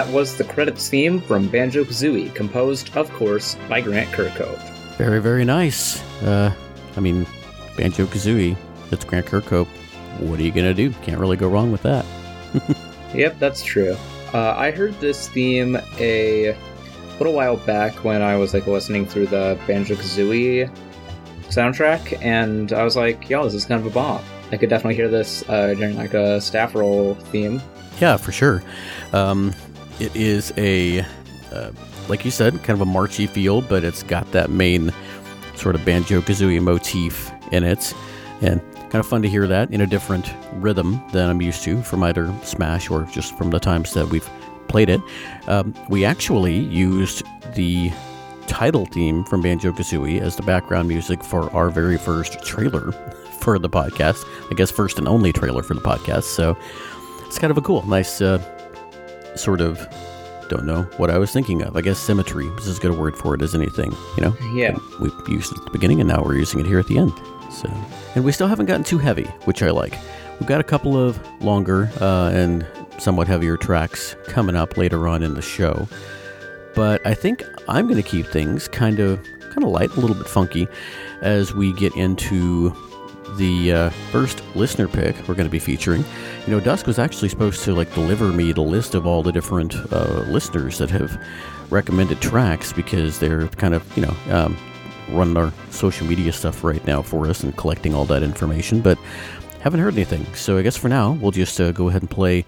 That 0.00 0.10
was 0.14 0.34
the 0.38 0.44
credits 0.44 0.88
theme 0.88 1.20
from 1.20 1.46
Banjo 1.48 1.84
Kazooie, 1.84 2.34
composed, 2.34 2.96
of 2.96 3.12
course, 3.12 3.58
by 3.68 3.82
Grant 3.82 4.08
Kirkhope. 4.12 4.58
Very, 4.96 5.20
very 5.20 5.44
nice. 5.44 6.02
Uh, 6.22 6.54
I 6.96 7.00
mean, 7.00 7.26
Banjo 7.76 8.06
Kazooie, 8.06 8.56
it's 8.90 9.04
Grant 9.04 9.26
Kirkhope. 9.26 9.66
What 10.20 10.40
are 10.40 10.42
you 10.42 10.52
going 10.52 10.64
to 10.64 10.72
do? 10.72 10.90
Can't 11.02 11.18
really 11.18 11.36
go 11.36 11.48
wrong 11.48 11.70
with 11.70 11.82
that. 11.82 12.06
yep, 13.14 13.38
that's 13.38 13.62
true. 13.62 13.94
Uh, 14.32 14.54
I 14.56 14.70
heard 14.70 14.98
this 15.00 15.28
theme 15.28 15.76
a 15.98 16.56
little 17.18 17.34
while 17.34 17.58
back 17.58 18.02
when 18.02 18.22
I 18.22 18.36
was 18.36 18.54
like 18.54 18.66
listening 18.66 19.04
through 19.04 19.26
the 19.26 19.60
Banjo 19.66 19.96
Kazooie 19.96 20.74
soundtrack, 21.50 22.18
and 22.22 22.72
I 22.72 22.84
was 22.84 22.96
like, 22.96 23.28
"Yo, 23.28 23.44
this 23.44 23.52
is 23.52 23.66
kind 23.66 23.82
of 23.82 23.86
a 23.86 23.90
bomb." 23.90 24.24
I 24.50 24.56
could 24.56 24.70
definitely 24.70 24.94
hear 24.94 25.08
this 25.08 25.46
uh, 25.46 25.74
during 25.74 25.96
like 25.96 26.14
a 26.14 26.40
staff 26.40 26.74
roll 26.74 27.16
theme. 27.16 27.60
Yeah, 28.00 28.16
for 28.16 28.32
sure. 28.32 28.62
Um, 29.12 29.52
it 30.00 30.14
is 30.16 30.52
a, 30.56 31.00
uh, 31.52 31.70
like 32.08 32.24
you 32.24 32.30
said, 32.30 32.54
kind 32.62 32.70
of 32.70 32.80
a 32.80 32.90
marchy 32.90 33.26
feel, 33.26 33.60
but 33.60 33.84
it's 33.84 34.02
got 34.02 34.30
that 34.32 34.50
main 34.50 34.92
sort 35.54 35.74
of 35.74 35.84
banjo 35.84 36.20
kazooie 36.20 36.60
motif 36.60 37.30
in 37.52 37.64
it, 37.64 37.94
and 38.40 38.60
kind 38.90 38.96
of 38.96 39.06
fun 39.06 39.22
to 39.22 39.28
hear 39.28 39.46
that 39.46 39.70
in 39.70 39.80
a 39.80 39.86
different 39.86 40.32
rhythm 40.54 41.00
than 41.12 41.28
I'm 41.28 41.40
used 41.40 41.62
to 41.64 41.82
from 41.82 42.02
either 42.02 42.32
Smash 42.42 42.90
or 42.90 43.04
just 43.04 43.36
from 43.36 43.50
the 43.50 43.60
times 43.60 43.94
that 43.94 44.08
we've 44.08 44.28
played 44.68 44.88
it. 44.88 45.00
Um, 45.46 45.74
we 45.88 46.04
actually 46.04 46.58
used 46.58 47.22
the 47.54 47.92
title 48.46 48.86
theme 48.86 49.22
from 49.24 49.42
Banjo 49.42 49.70
Kazooie 49.70 50.20
as 50.20 50.34
the 50.34 50.42
background 50.42 50.88
music 50.88 51.22
for 51.22 51.50
our 51.52 51.70
very 51.70 51.98
first 51.98 52.42
trailer 52.44 52.92
for 53.40 53.58
the 53.58 53.68
podcast. 53.68 54.24
I 54.50 54.54
guess 54.54 54.70
first 54.70 54.98
and 54.98 55.06
only 55.06 55.32
trailer 55.32 55.62
for 55.62 55.74
the 55.74 55.80
podcast. 55.80 56.24
So 56.24 56.56
it's 57.26 57.38
kind 57.38 57.50
of 57.50 57.58
a 57.58 57.62
cool, 57.62 57.86
nice 57.86 58.20
uh, 58.20 58.38
sort 59.36 59.60
of. 59.60 59.86
Don't 60.48 60.64
know 60.64 60.82
what 60.96 61.10
I 61.10 61.18
was 61.18 61.30
thinking 61.30 61.62
of. 61.62 61.76
I 61.76 61.80
guess 61.80 61.96
symmetry 61.96 62.46
is 62.46 62.66
as 62.66 62.80
good 62.80 62.90
a 62.90 62.94
word 62.94 63.16
for 63.16 63.36
it 63.36 63.42
as 63.42 63.54
anything. 63.54 63.92
You 64.16 64.24
know. 64.24 64.36
Yeah. 64.52 64.76
We 64.98 65.10
used 65.28 65.52
it 65.52 65.58
at 65.58 65.64
the 65.64 65.70
beginning, 65.70 66.00
and 66.00 66.08
now 66.08 66.22
we're 66.24 66.36
using 66.36 66.58
it 66.58 66.66
here 66.66 66.80
at 66.80 66.88
the 66.88 66.98
end. 66.98 67.12
So, 67.52 67.72
and 68.16 68.24
we 68.24 68.32
still 68.32 68.48
haven't 68.48 68.66
gotten 68.66 68.82
too 68.82 68.98
heavy, 68.98 69.26
which 69.44 69.62
I 69.62 69.70
like. 69.70 69.96
We've 70.40 70.48
got 70.48 70.60
a 70.60 70.64
couple 70.64 70.96
of 70.96 71.20
longer 71.40 71.88
uh, 72.00 72.30
and 72.30 72.66
somewhat 72.98 73.28
heavier 73.28 73.56
tracks 73.56 74.16
coming 74.26 74.56
up 74.56 74.76
later 74.76 75.06
on 75.06 75.22
in 75.22 75.34
the 75.34 75.42
show. 75.42 75.88
But 76.74 77.04
I 77.06 77.14
think 77.14 77.44
I'm 77.68 77.86
going 77.86 78.02
to 78.02 78.08
keep 78.08 78.26
things 78.26 78.68
kind 78.68 78.98
of 79.00 79.22
kind 79.50 79.64
of 79.64 79.70
light, 79.70 79.90
a 79.90 80.00
little 80.00 80.16
bit 80.16 80.26
funky, 80.26 80.68
as 81.22 81.52
we 81.54 81.72
get 81.74 81.94
into 81.96 82.74
the 83.36 83.72
uh, 83.72 83.90
first 84.10 84.42
listener 84.54 84.88
pick 84.88 85.16
we're 85.28 85.34
going 85.34 85.48
to 85.48 85.50
be 85.50 85.58
featuring. 85.58 86.04
You 86.46 86.52
know, 86.52 86.60
Dusk 86.60 86.86
was 86.86 86.98
actually 86.98 87.28
supposed 87.28 87.62
to 87.64 87.74
like 87.74 87.92
deliver 87.94 88.32
me 88.32 88.52
the 88.52 88.62
list 88.62 88.94
of 88.94 89.06
all 89.06 89.22
the 89.22 89.32
different 89.32 89.74
uh, 89.92 90.24
listeners 90.28 90.78
that 90.78 90.90
have 90.90 91.20
recommended 91.70 92.20
tracks 92.20 92.72
because 92.72 93.18
they're 93.18 93.48
kind 93.48 93.74
of 93.74 93.96
you 93.96 94.04
know 94.04 94.16
um, 94.30 94.56
running 95.10 95.36
our 95.36 95.52
social 95.70 96.06
media 96.06 96.32
stuff 96.32 96.64
right 96.64 96.84
now 96.86 97.02
for 97.02 97.26
us 97.26 97.42
and 97.42 97.56
collecting 97.56 97.94
all 97.94 98.04
that 98.06 98.22
information, 98.22 98.80
but 98.80 98.98
haven't 99.60 99.80
heard 99.80 99.94
anything. 99.94 100.24
So 100.34 100.58
I 100.58 100.62
guess 100.62 100.76
for 100.76 100.88
now 100.88 101.12
we'll 101.12 101.32
just 101.32 101.60
uh, 101.60 101.72
go 101.72 101.88
ahead 101.88 102.02
and 102.02 102.10
play 102.10 102.44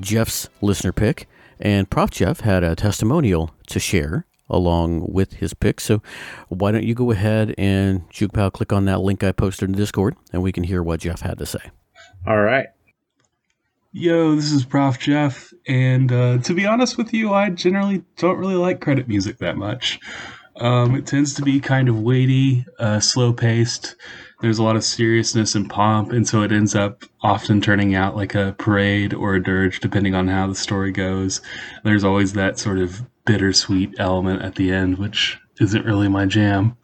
Jeff's 0.00 0.48
listener 0.60 0.92
pick. 0.92 1.28
And 1.60 1.88
Prof 1.88 2.10
Jeff 2.10 2.40
had 2.40 2.64
a 2.64 2.74
testimonial 2.74 3.52
to 3.68 3.78
share 3.78 4.26
along 4.52 5.06
with 5.10 5.34
his 5.34 5.54
pick. 5.54 5.80
So 5.80 6.02
why 6.48 6.70
don't 6.70 6.84
you 6.84 6.94
go 6.94 7.10
ahead 7.10 7.54
and 7.58 8.08
JukePal 8.10 8.52
click 8.52 8.72
on 8.72 8.84
that 8.84 9.00
link 9.00 9.24
I 9.24 9.32
posted 9.32 9.70
in 9.70 9.74
Discord 9.74 10.14
and 10.32 10.42
we 10.42 10.52
can 10.52 10.62
hear 10.62 10.82
what 10.82 11.00
Jeff 11.00 11.22
had 11.22 11.38
to 11.38 11.46
say. 11.46 11.70
All 12.26 12.42
right. 12.42 12.66
Yo, 13.94 14.34
this 14.34 14.52
is 14.52 14.64
Prof 14.64 14.98
Jeff, 14.98 15.52
and 15.68 16.10
uh, 16.10 16.38
to 16.38 16.54
be 16.54 16.64
honest 16.64 16.96
with 16.96 17.12
you, 17.12 17.34
I 17.34 17.50
generally 17.50 18.02
don't 18.16 18.38
really 18.38 18.54
like 18.54 18.80
credit 18.80 19.06
music 19.06 19.36
that 19.38 19.58
much. 19.58 20.00
Um, 20.56 20.94
it 20.94 21.06
tends 21.06 21.34
to 21.34 21.42
be 21.42 21.60
kind 21.60 21.90
of 21.90 22.00
weighty, 22.00 22.64
uh, 22.78 23.00
slow 23.00 23.34
paced. 23.34 23.96
There's 24.40 24.58
a 24.58 24.62
lot 24.62 24.76
of 24.76 24.84
seriousness 24.84 25.54
and 25.54 25.68
pomp, 25.68 26.10
and 26.10 26.26
so 26.26 26.40
it 26.40 26.52
ends 26.52 26.74
up 26.74 27.04
often 27.20 27.60
turning 27.60 27.94
out 27.94 28.16
like 28.16 28.34
a 28.34 28.54
parade 28.58 29.12
or 29.12 29.34
a 29.34 29.42
dirge, 29.42 29.80
depending 29.80 30.14
on 30.14 30.26
how 30.26 30.46
the 30.46 30.54
story 30.54 30.90
goes. 30.90 31.42
There's 31.84 32.04
always 32.04 32.32
that 32.32 32.58
sort 32.58 32.78
of 32.78 33.02
bittersweet 33.24 33.94
element 33.98 34.42
at 34.42 34.56
the 34.56 34.72
end, 34.72 34.98
which 34.98 35.38
isn't 35.60 35.84
really 35.84 36.08
my 36.08 36.26
jam. 36.26 36.76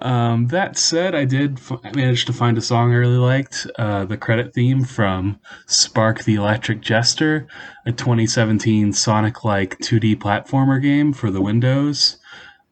Um, 0.00 0.46
that 0.48 0.78
said, 0.78 1.14
I 1.14 1.24
did 1.24 1.58
f- 1.58 1.94
manage 1.94 2.24
to 2.26 2.32
find 2.32 2.56
a 2.56 2.62
song 2.62 2.92
I 2.92 2.96
really 2.96 3.18
liked, 3.18 3.66
uh, 3.78 4.04
the 4.04 4.16
credit 4.16 4.54
theme 4.54 4.84
from 4.84 5.38
Spark 5.66 6.24
the 6.24 6.36
Electric 6.36 6.80
Jester, 6.80 7.46
a 7.84 7.92
2017 7.92 8.92
Sonic 8.92 9.44
like 9.44 9.78
2D 9.78 10.16
platformer 10.16 10.80
game 10.80 11.12
for 11.12 11.30
the 11.30 11.42
Windows. 11.42 12.18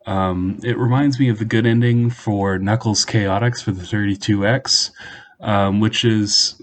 Um, 0.07 0.59
it 0.63 0.79
reminds 0.79 1.21
me 1.21 1.29
of 1.29 1.39
the 1.39 1.45
good 1.45 1.67
ending 1.67 2.09
for 2.09 2.59
Knuckles 2.59 3.05
Chaotix 3.05 3.63
for 3.63 3.73
the 3.73 3.83
32X, 3.83 4.91
um, 5.41 5.81
which 5.81 6.03
is 6.03 6.61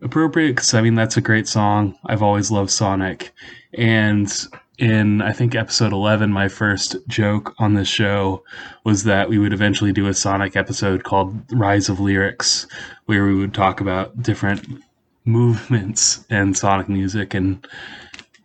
appropriate 0.00 0.52
because 0.52 0.72
I 0.72 0.80
mean, 0.80 0.94
that's 0.94 1.18
a 1.18 1.20
great 1.20 1.46
song. 1.46 1.98
I've 2.06 2.22
always 2.22 2.50
loved 2.50 2.70
Sonic. 2.70 3.32
And 3.74 4.32
in 4.78 5.20
I 5.20 5.32
think 5.32 5.54
episode 5.54 5.92
11, 5.92 6.32
my 6.32 6.48
first 6.48 6.96
joke 7.06 7.54
on 7.58 7.74
this 7.74 7.88
show 7.88 8.42
was 8.84 9.04
that 9.04 9.28
we 9.28 9.38
would 9.38 9.52
eventually 9.52 9.92
do 9.92 10.06
a 10.06 10.14
Sonic 10.14 10.56
episode 10.56 11.04
called 11.04 11.34
Rise 11.52 11.88
of 11.88 12.00
Lyrics, 12.00 12.66
where 13.06 13.24
we 13.26 13.34
would 13.34 13.54
talk 13.54 13.80
about 13.80 14.22
different 14.22 14.82
movements 15.24 16.24
and 16.30 16.56
Sonic 16.56 16.88
music 16.88 17.34
and 17.34 17.66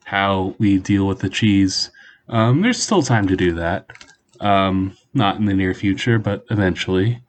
how 0.03 0.55
we 0.59 0.77
deal 0.77 1.07
with 1.07 1.19
the 1.19 1.29
cheese. 1.29 1.91
Um, 2.29 2.61
there's 2.61 2.81
still 2.81 3.01
time 3.01 3.27
to 3.27 3.35
do 3.35 3.53
that. 3.53 3.87
Um, 4.39 4.95
not 5.13 5.37
in 5.37 5.45
the 5.45 5.53
near 5.53 5.73
future, 5.73 6.19
but 6.19 6.45
eventually. 6.49 7.21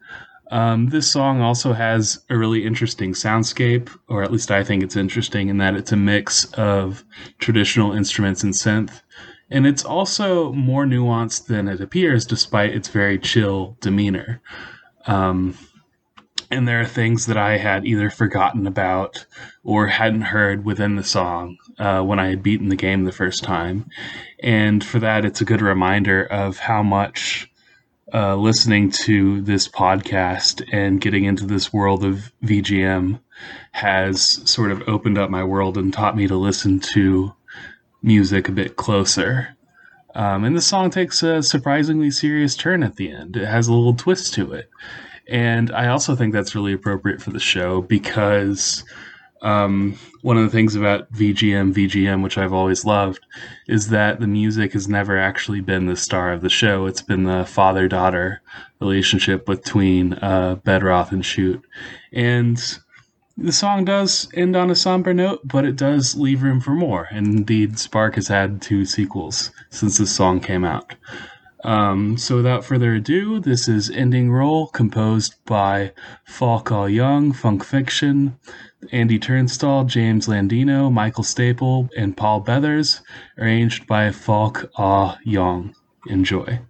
Um, 0.50 0.88
this 0.88 1.10
song 1.10 1.42
also 1.42 1.72
has 1.72 2.24
a 2.30 2.36
really 2.36 2.64
interesting 2.64 3.12
soundscape, 3.12 3.90
or 4.08 4.22
at 4.22 4.32
least 4.32 4.50
I 4.50 4.64
think 4.64 4.82
it's 4.82 4.96
interesting 4.96 5.48
in 5.48 5.58
that 5.58 5.74
it's 5.74 5.92
a 5.92 5.96
mix 5.96 6.46
of 6.54 7.04
traditional 7.38 7.92
instruments 7.92 8.42
and 8.42 8.54
synth. 8.54 9.02
And 9.50 9.66
it's 9.66 9.84
also 9.84 10.52
more 10.52 10.84
nuanced 10.84 11.46
than 11.46 11.68
it 11.68 11.80
appears, 11.80 12.26
despite 12.26 12.74
its 12.74 12.88
very 12.88 13.18
chill 13.18 13.76
demeanor. 13.80 14.40
Um, 15.06 15.54
and 16.50 16.66
there 16.66 16.80
are 16.80 16.86
things 16.86 17.26
that 17.26 17.36
I 17.36 17.58
had 17.58 17.86
either 17.86 18.08
forgotten 18.08 18.66
about 18.66 19.26
or 19.64 19.86
hadn't 19.86 20.22
heard 20.22 20.64
within 20.64 20.96
the 20.96 21.04
song 21.04 21.58
uh, 21.78 22.00
when 22.02 22.18
I 22.18 22.28
had 22.28 22.42
beaten 22.42 22.68
the 22.68 22.76
game 22.76 23.04
the 23.04 23.12
first 23.12 23.44
time. 23.44 23.86
And 24.42 24.82
for 24.82 24.98
that, 25.00 25.24
it's 25.24 25.42
a 25.42 25.46
good 25.46 25.60
reminder 25.60 26.24
of 26.24 26.58
how 26.58 26.82
much 26.82 27.47
uh, 28.12 28.36
listening 28.36 28.90
to 28.90 29.40
this 29.42 29.68
podcast 29.68 30.66
and 30.72 31.00
getting 31.00 31.24
into 31.24 31.46
this 31.46 31.72
world 31.72 32.04
of 32.04 32.32
VGM 32.42 33.20
has 33.72 34.50
sort 34.50 34.72
of 34.72 34.88
opened 34.88 35.18
up 35.18 35.30
my 35.30 35.44
world 35.44 35.76
and 35.76 35.92
taught 35.92 36.16
me 36.16 36.26
to 36.26 36.36
listen 36.36 36.80
to 36.80 37.34
music 38.02 38.48
a 38.48 38.52
bit 38.52 38.76
closer. 38.76 39.56
Um, 40.14 40.44
and 40.44 40.56
the 40.56 40.62
song 40.62 40.90
takes 40.90 41.22
a 41.22 41.42
surprisingly 41.42 42.10
serious 42.10 42.56
turn 42.56 42.82
at 42.82 42.96
the 42.96 43.10
end. 43.10 43.36
It 43.36 43.46
has 43.46 43.68
a 43.68 43.74
little 43.74 43.94
twist 43.94 44.34
to 44.34 44.52
it. 44.52 44.70
And 45.28 45.70
I 45.70 45.88
also 45.88 46.16
think 46.16 46.32
that's 46.32 46.54
really 46.54 46.72
appropriate 46.72 47.20
for 47.20 47.30
the 47.30 47.38
show 47.38 47.82
because 47.82 48.84
um, 49.42 49.98
one 50.22 50.36
of 50.36 50.44
the 50.44 50.50
things 50.50 50.74
about 50.74 51.12
VGM, 51.12 51.72
VGM, 51.72 52.22
which 52.22 52.38
I've 52.38 52.52
always 52.52 52.84
loved, 52.84 53.24
is 53.66 53.88
that 53.88 54.20
the 54.20 54.26
music 54.26 54.72
has 54.72 54.88
never 54.88 55.18
actually 55.18 55.60
been 55.60 55.86
the 55.86 55.96
star 55.96 56.32
of 56.32 56.42
the 56.42 56.48
show. 56.48 56.86
It's 56.86 57.02
been 57.02 57.24
the 57.24 57.44
father 57.44 57.88
daughter 57.88 58.42
relationship 58.80 59.46
between 59.46 60.14
uh, 60.14 60.56
Bedroth 60.64 61.12
and 61.12 61.24
Shoot. 61.24 61.62
And 62.12 62.60
the 63.36 63.52
song 63.52 63.84
does 63.84 64.28
end 64.34 64.56
on 64.56 64.70
a 64.70 64.74
somber 64.74 65.14
note, 65.14 65.40
but 65.44 65.64
it 65.64 65.76
does 65.76 66.16
leave 66.16 66.42
room 66.42 66.60
for 66.60 66.72
more. 66.72 67.08
And 67.10 67.26
indeed, 67.28 67.78
Spark 67.78 68.16
has 68.16 68.28
had 68.28 68.60
two 68.60 68.84
sequels 68.84 69.52
since 69.70 69.98
this 69.98 70.14
song 70.14 70.40
came 70.40 70.64
out. 70.64 70.94
Um, 71.64 72.16
so 72.16 72.36
without 72.36 72.64
further 72.64 72.94
ado, 72.94 73.40
this 73.40 73.68
is 73.68 73.90
Ending 73.90 74.30
Roll, 74.30 74.68
composed 74.68 75.34
by 75.44 75.92
Falk 76.24 76.70
Au 76.70 76.86
Yeong, 76.86 77.34
Funk 77.34 77.64
Fiction, 77.64 78.38
Andy 78.92 79.18
Tunstall, 79.18 79.84
James 79.84 80.26
Landino, 80.26 80.90
Michael 80.92 81.24
Staple, 81.24 81.88
and 81.96 82.16
Paul 82.16 82.40
Beathers, 82.40 83.02
arranged 83.36 83.86
by 83.86 84.10
Falk 84.10 84.70
Ah 84.78 85.18
Young. 85.24 85.74
Enjoy. 86.06 86.60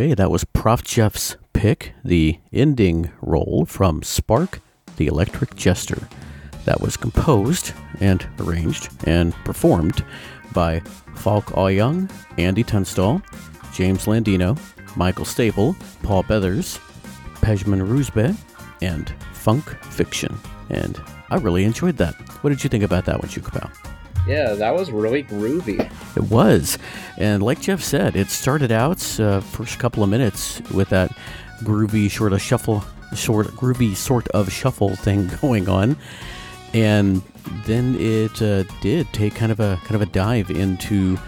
Okay, 0.00 0.14
that 0.14 0.30
was 0.30 0.44
Prof. 0.44 0.82
Jeff's 0.82 1.36
pick, 1.52 1.92
the 2.02 2.38
ending 2.54 3.10
roll 3.20 3.66
from 3.66 4.02
Spark, 4.02 4.62
the 4.96 5.06
Electric 5.06 5.54
Jester. 5.56 6.08
That 6.64 6.80
was 6.80 6.96
composed 6.96 7.74
and 8.00 8.26
arranged 8.38 8.88
and 9.06 9.34
performed 9.44 10.02
by 10.54 10.80
Falk 11.16 11.54
Au 11.54 11.64
Yeong, 11.64 12.10
Andy 12.38 12.64
Tunstall, 12.64 13.20
James 13.74 14.06
Landino, 14.06 14.58
Michael 14.96 15.26
Staple, 15.26 15.76
Paul 16.02 16.22
Beathers, 16.22 16.78
Pejman 17.42 17.86
Ruzbe, 17.86 18.34
and 18.80 19.12
Funk 19.34 19.68
Fiction. 19.84 20.34
And 20.70 20.98
I 21.28 21.36
really 21.36 21.64
enjoyed 21.64 21.98
that. 21.98 22.14
What 22.42 22.48
did 22.48 22.64
you 22.64 22.70
think 22.70 22.84
about 22.84 23.04
that 23.04 23.18
one, 23.18 23.28
Chukapao? 23.28 23.70
Yeah, 24.26 24.54
that 24.54 24.74
was 24.74 24.90
really 24.90 25.24
groovy. 25.24 25.80
It 26.16 26.22
was. 26.30 26.78
And 27.16 27.42
like 27.42 27.60
Jeff 27.60 27.82
said, 27.82 28.16
it 28.16 28.28
started 28.28 28.70
out 28.70 29.18
uh, 29.18 29.40
first 29.40 29.78
couple 29.78 30.02
of 30.02 30.10
minutes 30.10 30.60
with 30.72 30.90
that 30.90 31.10
groovy 31.62 32.10
sort 32.10 32.32
of 32.32 32.40
shuffle, 32.40 32.84
sort 33.14 33.48
groovy 33.48 33.94
sort 33.96 34.28
of 34.28 34.52
shuffle 34.52 34.94
thing 34.96 35.30
going 35.40 35.68
on. 35.68 35.96
And 36.72 37.22
then 37.64 37.96
it 37.98 38.40
uh, 38.40 38.64
did 38.80 39.12
take 39.12 39.34
kind 39.34 39.50
of 39.50 39.60
a 39.60 39.80
kind 39.84 39.96
of 39.96 40.02
a 40.02 40.06
dive 40.06 40.50
into 40.50 41.18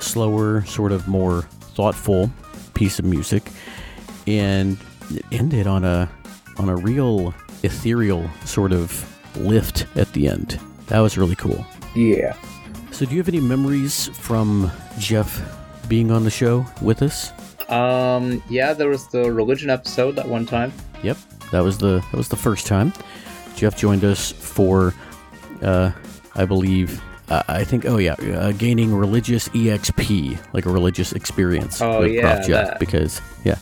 slower, 0.00 0.64
sort 0.64 0.92
of 0.92 1.06
more 1.06 1.42
thoughtful 1.74 2.30
piece 2.74 2.98
of 2.98 3.04
music, 3.04 3.44
and 4.26 4.78
it 5.10 5.24
ended 5.30 5.66
on 5.66 5.84
a 5.84 6.10
on 6.58 6.68
a 6.68 6.76
real 6.76 7.32
ethereal 7.62 8.28
sort 8.44 8.72
of 8.72 9.04
lift 9.36 9.86
at 9.96 10.12
the 10.12 10.28
end. 10.28 10.58
That 10.86 11.00
was 11.00 11.16
really 11.16 11.36
cool. 11.36 11.64
Yeah. 11.98 12.34
So, 12.92 13.04
do 13.06 13.12
you 13.12 13.18
have 13.18 13.28
any 13.28 13.40
memories 13.40 14.08
from 14.16 14.70
Jeff 14.98 15.40
being 15.88 16.10
on 16.10 16.24
the 16.24 16.30
show 16.30 16.64
with 16.80 17.02
us? 17.02 17.32
Um, 17.68 18.42
yeah, 18.48 18.72
there 18.72 18.88
was 18.88 19.08
the 19.08 19.30
religion 19.32 19.68
episode 19.68 20.12
that 20.16 20.26
one 20.28 20.46
time. 20.46 20.72
Yep, 21.02 21.16
that 21.50 21.60
was 21.60 21.78
the 21.78 22.02
that 22.10 22.16
was 22.16 22.28
the 22.28 22.36
first 22.36 22.66
time. 22.66 22.92
Jeff 23.56 23.76
joined 23.76 24.04
us 24.04 24.30
for, 24.32 24.94
uh, 25.62 25.90
I 26.36 26.44
believe, 26.44 27.02
uh, 27.28 27.42
I 27.48 27.64
think, 27.64 27.84
oh 27.86 27.98
yeah, 27.98 28.12
uh, 28.14 28.52
gaining 28.52 28.94
religious 28.94 29.48
exp, 29.48 30.38
like 30.54 30.64
a 30.66 30.70
religious 30.70 31.12
experience 31.12 31.82
Oh, 31.82 32.00
with 32.02 32.12
yeah, 32.12 32.34
Prof. 32.36 32.46
Jeff, 32.46 32.66
that. 32.68 32.78
because 32.80 33.20
yeah, 33.44 33.58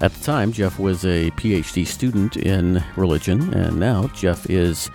at 0.00 0.12
the 0.14 0.24
time 0.24 0.52
Jeff 0.52 0.78
was 0.78 1.04
a 1.04 1.30
PhD 1.32 1.84
student 1.86 2.36
in 2.36 2.82
religion, 2.96 3.52
and 3.52 3.78
now 3.80 4.06
Jeff 4.14 4.48
is 4.48 4.88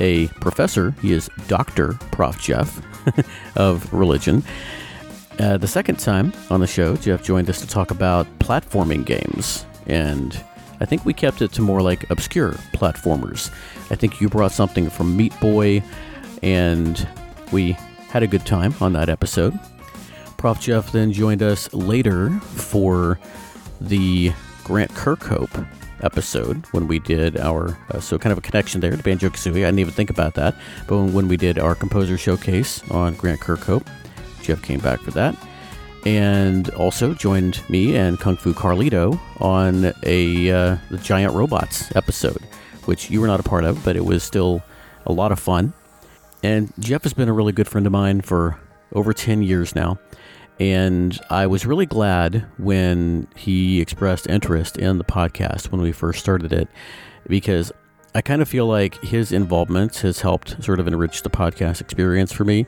a 0.00 0.28
professor. 0.40 0.92
He 1.02 1.12
is 1.12 1.28
Doctor 1.46 1.94
Prof. 2.12 2.40
Jeff 2.40 2.82
of 3.56 3.92
religion. 3.92 4.42
Uh, 5.38 5.56
the 5.56 5.68
second 5.68 5.98
time 5.98 6.32
on 6.50 6.60
the 6.60 6.66
show, 6.66 6.96
Jeff 6.96 7.22
joined 7.22 7.48
us 7.48 7.60
to 7.60 7.66
talk 7.66 7.90
about 7.90 8.26
platforming 8.40 9.04
games, 9.04 9.64
and 9.86 10.42
I 10.80 10.84
think 10.84 11.04
we 11.04 11.12
kept 11.12 11.42
it 11.42 11.52
to 11.52 11.62
more 11.62 11.80
like 11.80 12.10
obscure 12.10 12.52
platformers. 12.74 13.50
I 13.90 13.94
think 13.94 14.20
you 14.20 14.28
brought 14.28 14.52
something 14.52 14.90
from 14.90 15.16
Meat 15.16 15.38
Boy, 15.40 15.82
and 16.42 17.06
we 17.52 17.72
had 18.08 18.22
a 18.22 18.26
good 18.26 18.44
time 18.44 18.74
on 18.80 18.92
that 18.94 19.08
episode. 19.08 19.58
Prof. 20.38 20.60
Jeff 20.60 20.92
then 20.92 21.12
joined 21.12 21.42
us 21.42 21.72
later 21.72 22.30
for 22.40 23.18
the 23.80 24.32
Grant 24.64 24.90
Kirkhope 24.92 25.66
episode 26.02 26.64
when 26.72 26.88
we 26.88 26.98
did 26.98 27.36
our 27.36 27.78
uh, 27.90 28.00
so 28.00 28.18
kind 28.18 28.32
of 28.32 28.38
a 28.38 28.40
connection 28.40 28.80
there 28.80 28.96
to 28.96 29.02
Banjo 29.02 29.28
Kazooie. 29.28 29.62
I 29.62 29.66
didn't 29.66 29.80
even 29.80 29.94
think 29.94 30.10
about 30.10 30.34
that, 30.34 30.54
but 30.86 30.96
when, 30.96 31.12
when 31.12 31.28
we 31.28 31.36
did 31.36 31.58
our 31.58 31.74
composer 31.74 32.16
showcase 32.16 32.82
on 32.90 33.14
Grant 33.14 33.40
Kirkhope, 33.40 33.86
Jeff 34.42 34.62
came 34.62 34.80
back 34.80 35.00
for 35.00 35.10
that, 35.12 35.36
and 36.06 36.70
also 36.70 37.14
joined 37.14 37.60
me 37.68 37.96
and 37.96 38.18
Kung 38.18 38.36
Fu 38.36 38.54
Carlito 38.54 39.18
on 39.40 39.92
a 40.04 40.50
uh, 40.50 40.76
the 40.90 40.98
Giant 40.98 41.34
Robots 41.34 41.94
episode, 41.96 42.42
which 42.84 43.10
you 43.10 43.20
were 43.20 43.26
not 43.26 43.40
a 43.40 43.44
part 43.44 43.64
of, 43.64 43.84
but 43.84 43.96
it 43.96 44.04
was 44.04 44.22
still 44.22 44.62
a 45.06 45.12
lot 45.12 45.32
of 45.32 45.38
fun. 45.38 45.72
And 46.42 46.72
Jeff 46.78 47.02
has 47.02 47.12
been 47.12 47.28
a 47.28 47.32
really 47.32 47.52
good 47.52 47.68
friend 47.68 47.86
of 47.86 47.92
mine 47.92 48.20
for 48.20 48.58
over 48.92 49.12
10 49.12 49.42
years 49.42 49.74
now. 49.74 49.98
And 50.60 51.18
I 51.30 51.46
was 51.46 51.64
really 51.64 51.86
glad 51.86 52.44
when 52.58 53.28
he 53.36 53.80
expressed 53.80 54.26
interest 54.26 54.76
in 54.76 54.98
the 54.98 55.04
podcast 55.04 55.70
when 55.70 55.80
we 55.80 55.92
first 55.92 56.18
started 56.20 56.52
it, 56.52 56.68
because 57.28 57.70
I 58.14 58.22
kind 58.22 58.42
of 58.42 58.48
feel 58.48 58.66
like 58.66 59.00
his 59.02 59.30
involvement 59.30 59.98
has 59.98 60.20
helped 60.20 60.62
sort 60.62 60.80
of 60.80 60.88
enrich 60.88 61.22
the 61.22 61.30
podcast 61.30 61.80
experience 61.80 62.32
for 62.32 62.44
me. 62.44 62.66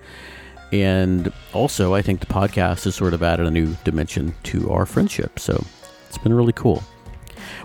And 0.73 1.33
also, 1.53 1.95
I 1.95 2.03
think 2.03 2.21
the 2.21 2.27
podcast 2.27 2.85
has 2.85 2.95
sort 2.95 3.13
of 3.13 3.25
added 3.25 3.47
a 3.47 3.51
new 3.51 3.75
dimension 3.83 4.35
to 4.45 4.71
our 4.71 4.87
friendship. 4.87 5.41
So 5.41 5.65
it's 6.07 6.19
been 6.19 6.33
really 6.33 6.53
cool. 6.53 6.85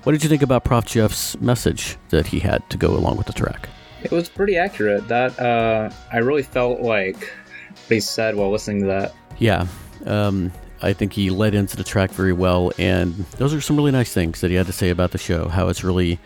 What 0.04 0.14
did 0.14 0.24
you 0.24 0.30
think 0.30 0.42
about 0.42 0.64
Prof. 0.64 0.86
Jeff's 0.86 1.40
message 1.40 1.98
that 2.10 2.26
he 2.26 2.40
had 2.40 2.68
to 2.72 2.78
go 2.78 2.96
along 2.96 3.18
with 3.18 3.28
the 3.28 3.34
track? 3.34 3.70
It 4.04 4.12
was 4.12 4.30
pretty 4.30 4.58
accurate. 4.58 5.08
That 5.08 5.40
uh, 5.40 5.92
I 6.12 6.18
really 6.18 6.44
felt 6.44 6.82
like 6.82 7.18
what 7.18 7.94
he 7.94 8.00
said 8.00 8.36
while 8.36 8.52
listening 8.52 8.82
to 8.82 8.88
that. 8.88 9.14
Yeah, 9.38 9.68
um, 10.06 10.52
I 10.82 10.94
think 10.94 11.14
he 11.14 11.30
led 11.30 11.56
into 11.56 11.78
the 11.78 11.84
track 11.84 12.12
very 12.12 12.34
well, 12.34 12.72
and 12.78 13.14
those 13.38 13.54
are 13.54 13.62
some 13.62 13.76
really 13.76 13.92
nice 13.92 14.14
things 14.14 14.42
that 14.42 14.50
he 14.50 14.56
had 14.56 14.68
to 14.68 14.74
say 14.74 14.90
about 14.90 15.12
the 15.12 15.18
show. 15.18 15.48
How 15.48 15.68
it's 15.70 15.84
really, 15.84 16.20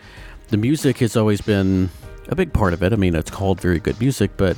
the 0.48 0.56
music 0.56 0.98
has 0.98 1.16
always 1.16 1.40
been 1.40 1.90
a 2.28 2.34
big 2.34 2.52
part 2.52 2.72
of 2.72 2.82
it. 2.82 2.92
I 2.92 2.96
mean, 2.96 3.14
it's 3.14 3.30
called 3.30 3.60
very 3.60 3.78
good 3.78 3.98
music, 4.00 4.32
but 4.36 4.56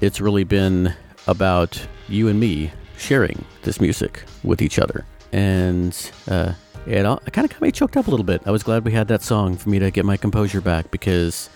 it's 0.00 0.20
really 0.20 0.44
been 0.44 0.94
about 1.26 1.80
you 2.08 2.28
and 2.28 2.38
me 2.38 2.72
sharing 2.98 3.44
this 3.62 3.80
music 3.80 4.24
with 4.44 4.62
each 4.62 4.78
other. 4.78 5.04
And 5.32 5.96
uh, 6.28 6.52
it, 6.86 7.04
it 7.04 7.32
kind 7.32 7.44
of 7.44 7.50
got 7.50 7.60
me 7.60 7.72
choked 7.72 7.96
up 7.96 8.06
a 8.06 8.10
little 8.10 8.24
bit. 8.24 8.42
I 8.46 8.50
was 8.50 8.62
glad 8.62 8.84
we 8.84 8.92
had 8.92 9.08
that 9.08 9.22
song 9.22 9.56
for 9.56 9.70
me 9.70 9.78
to 9.78 9.90
get 9.90 10.04
my 10.04 10.16
composure 10.16 10.60
back 10.60 10.90
because 10.90 11.48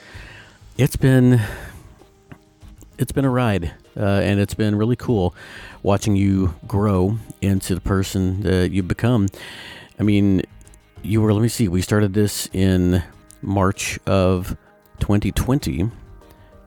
it's 0.78 0.96
been 0.96 1.40
it's 2.98 3.12
been 3.12 3.26
a 3.26 3.30
ride, 3.30 3.72
uh, 3.96 4.00
and 4.00 4.40
it's 4.40 4.54
been 4.54 4.74
really 4.74 4.96
cool 4.96 5.34
watching 5.86 6.16
you 6.16 6.52
grow 6.66 7.16
into 7.40 7.76
the 7.76 7.80
person 7.80 8.40
that 8.42 8.72
you've 8.72 8.88
become. 8.88 9.28
I 10.00 10.02
mean, 10.02 10.42
you 11.02 11.22
were. 11.22 11.32
Let 11.32 11.40
me 11.40 11.48
see. 11.48 11.68
We 11.68 11.80
started 11.80 12.12
this 12.12 12.50
in 12.52 13.02
March 13.40 13.98
of 14.04 14.56
2020. 14.98 15.88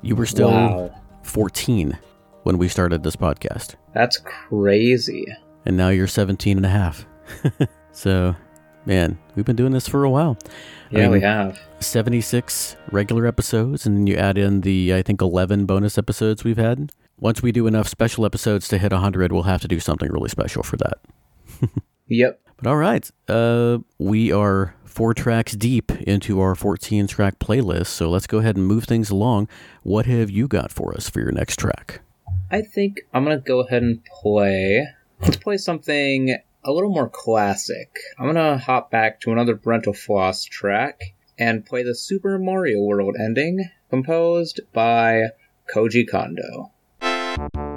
You 0.02 0.16
were 0.16 0.26
still 0.26 0.52
wow, 0.52 0.96
14 1.24 2.00
when 2.44 2.58
we 2.58 2.70
started 2.70 3.04
this 3.04 3.18
podcast, 3.18 3.76
that's 3.94 4.18
crazy. 4.18 5.28
and 5.66 5.76
now 5.76 5.90
you're 5.90 6.08
17 6.08 6.56
and 6.56 6.66
a 6.66 6.70
half. 6.70 7.06
so, 7.92 8.34
man, 8.86 9.20
we've 9.36 9.46
been 9.46 9.58
doing 9.58 9.74
this 9.74 9.90
for 9.90 10.06
a 10.06 10.10
while. 10.10 10.38
Yeah, 10.90 11.02
mean, 11.02 11.12
we 11.12 11.22
have. 11.22 11.60
76 11.82 12.78
regular 12.92 13.28
episodes, 13.28 13.86
and 13.86 13.98
then 13.98 14.08
you 14.08 14.16
add 14.16 14.38
in 14.38 14.62
the, 14.62 14.96
I 14.96 15.02
think, 15.02 15.22
11 15.22 15.66
bonus 15.66 15.98
episodes 15.98 16.46
we've 16.46 16.58
had. 16.58 16.94
Once 17.20 17.42
we 17.42 17.52
do 17.52 17.68
enough 17.68 17.88
special 17.88 18.26
episodes 18.26 18.68
to 18.68 18.78
hit 18.78 18.92
100, 18.92 19.32
we'll 19.32 19.44
have 19.44 19.62
to 19.62 19.68
do 19.68 19.80
something 19.80 20.12
really 20.12 20.30
special 20.30 20.64
for 20.64 20.78
that. 20.78 21.00
Yep. 22.10 22.42
But 22.58 22.68
all 22.68 22.76
right, 22.76 23.10
uh, 23.28 23.78
we 24.00 24.32
are 24.32 24.76
four 24.84 25.14
tracks 25.14 25.54
deep 25.54 25.92
into 26.02 26.42
our 26.42 26.56
14 26.56 27.08
track 27.08 27.40
playlist, 27.40 27.88
so 27.88 28.10
let's 28.10 28.28
go 28.28 28.40
ahead 28.40 28.58
and 28.58 28.66
move 28.66 28.86
things 28.86 29.10
along. 29.10 29.48
What 29.84 30.08
have 30.08 30.30
you 30.30 30.48
got 30.48 30.72
for 30.72 30.94
us 30.96 31.10
for 31.10 31.20
your 31.20 31.32
next 31.32 31.58
track? 31.58 32.02
I 32.52 32.64
think 32.64 33.02
I'm 33.14 33.24
gonna 33.24 33.38
go 33.38 33.62
ahead 33.62 33.84
and 33.84 34.04
play. 34.04 34.88
Let's 35.22 35.38
play 35.38 35.58
something 35.58 36.36
a 36.64 36.72
little 36.72 36.90
more 36.90 37.10
classic. 37.10 37.96
I'm 38.18 38.26
gonna 38.26 38.58
hop 38.58 38.90
back 38.90 39.22
to 39.22 39.32
another 39.32 39.56
Brentalfloss 39.56 40.50
track 40.50 41.14
and 41.38 41.66
play 41.66 41.84
the 41.84 41.96
Super 41.96 42.40
Mario 42.40 42.82
World 42.82 43.16
ending, 43.24 43.70
composed 43.90 44.62
by 44.74 45.30
Koji 45.74 46.10
Kondo. 46.10 46.72
Thank 47.38 47.56
you. 47.56 47.69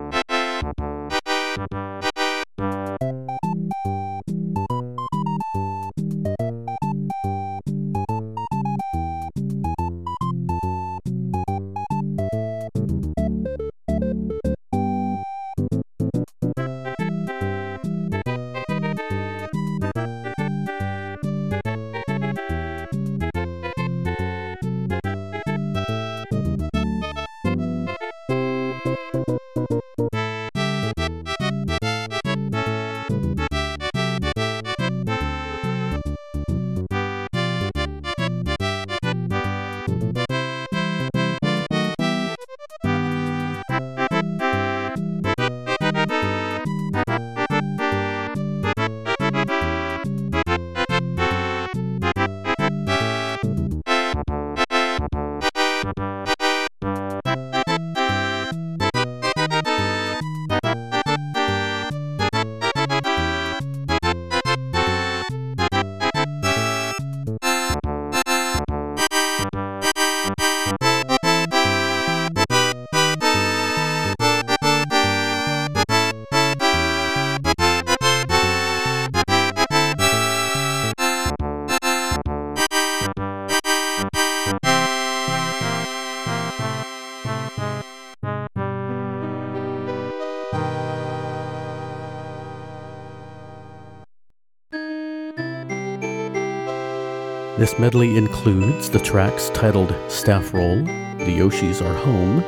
This 97.63 97.79
medley 97.79 98.17
includes 98.17 98.91
the 98.91 98.99
tracks 98.99 99.49
titled 99.51 99.95
Staff 100.11 100.53
Roll, 100.53 100.83
The 100.83 101.39
Yoshis 101.39 101.81
Are 101.81 101.95
Home, 101.95 102.41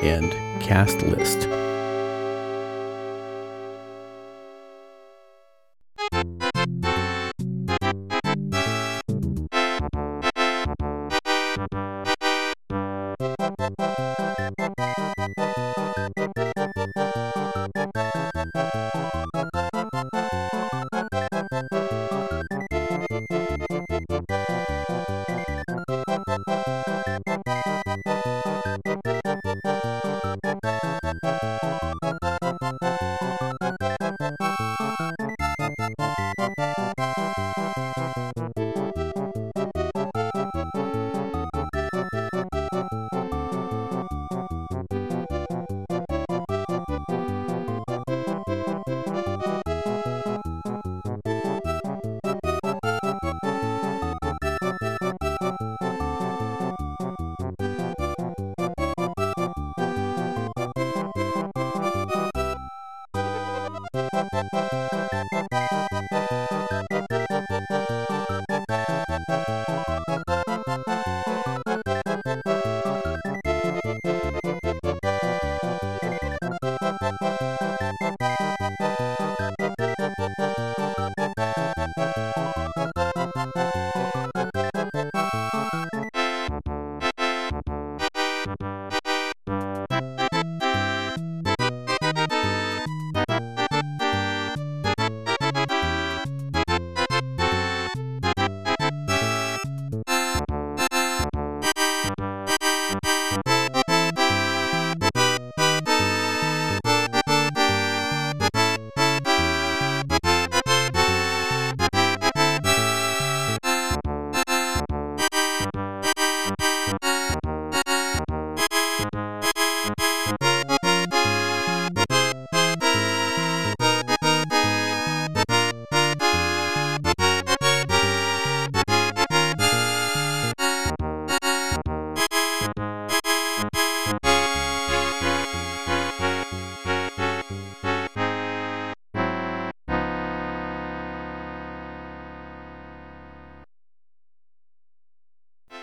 and 0.00 0.30
Cast 0.62 1.02
List. 1.02 1.49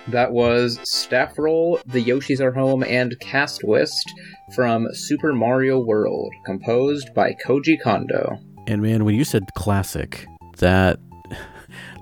That 0.09 0.31
was 0.31 0.79
Staff 0.83 1.37
Roll, 1.37 1.81
The 1.85 2.01
Yoshis 2.01 2.39
Are 2.39 2.53
Home, 2.53 2.81
and 2.83 3.19
Cast 3.19 3.65
List 3.65 4.09
from 4.55 4.87
Super 4.93 5.33
Mario 5.33 5.79
World, 5.79 6.31
composed 6.45 7.13
by 7.13 7.35
Koji 7.45 7.75
Kondo. 7.81 8.39
And 8.67 8.81
man, 8.81 9.03
when 9.03 9.15
you 9.15 9.25
said 9.25 9.43
classic, 9.55 10.25
that 10.59 10.99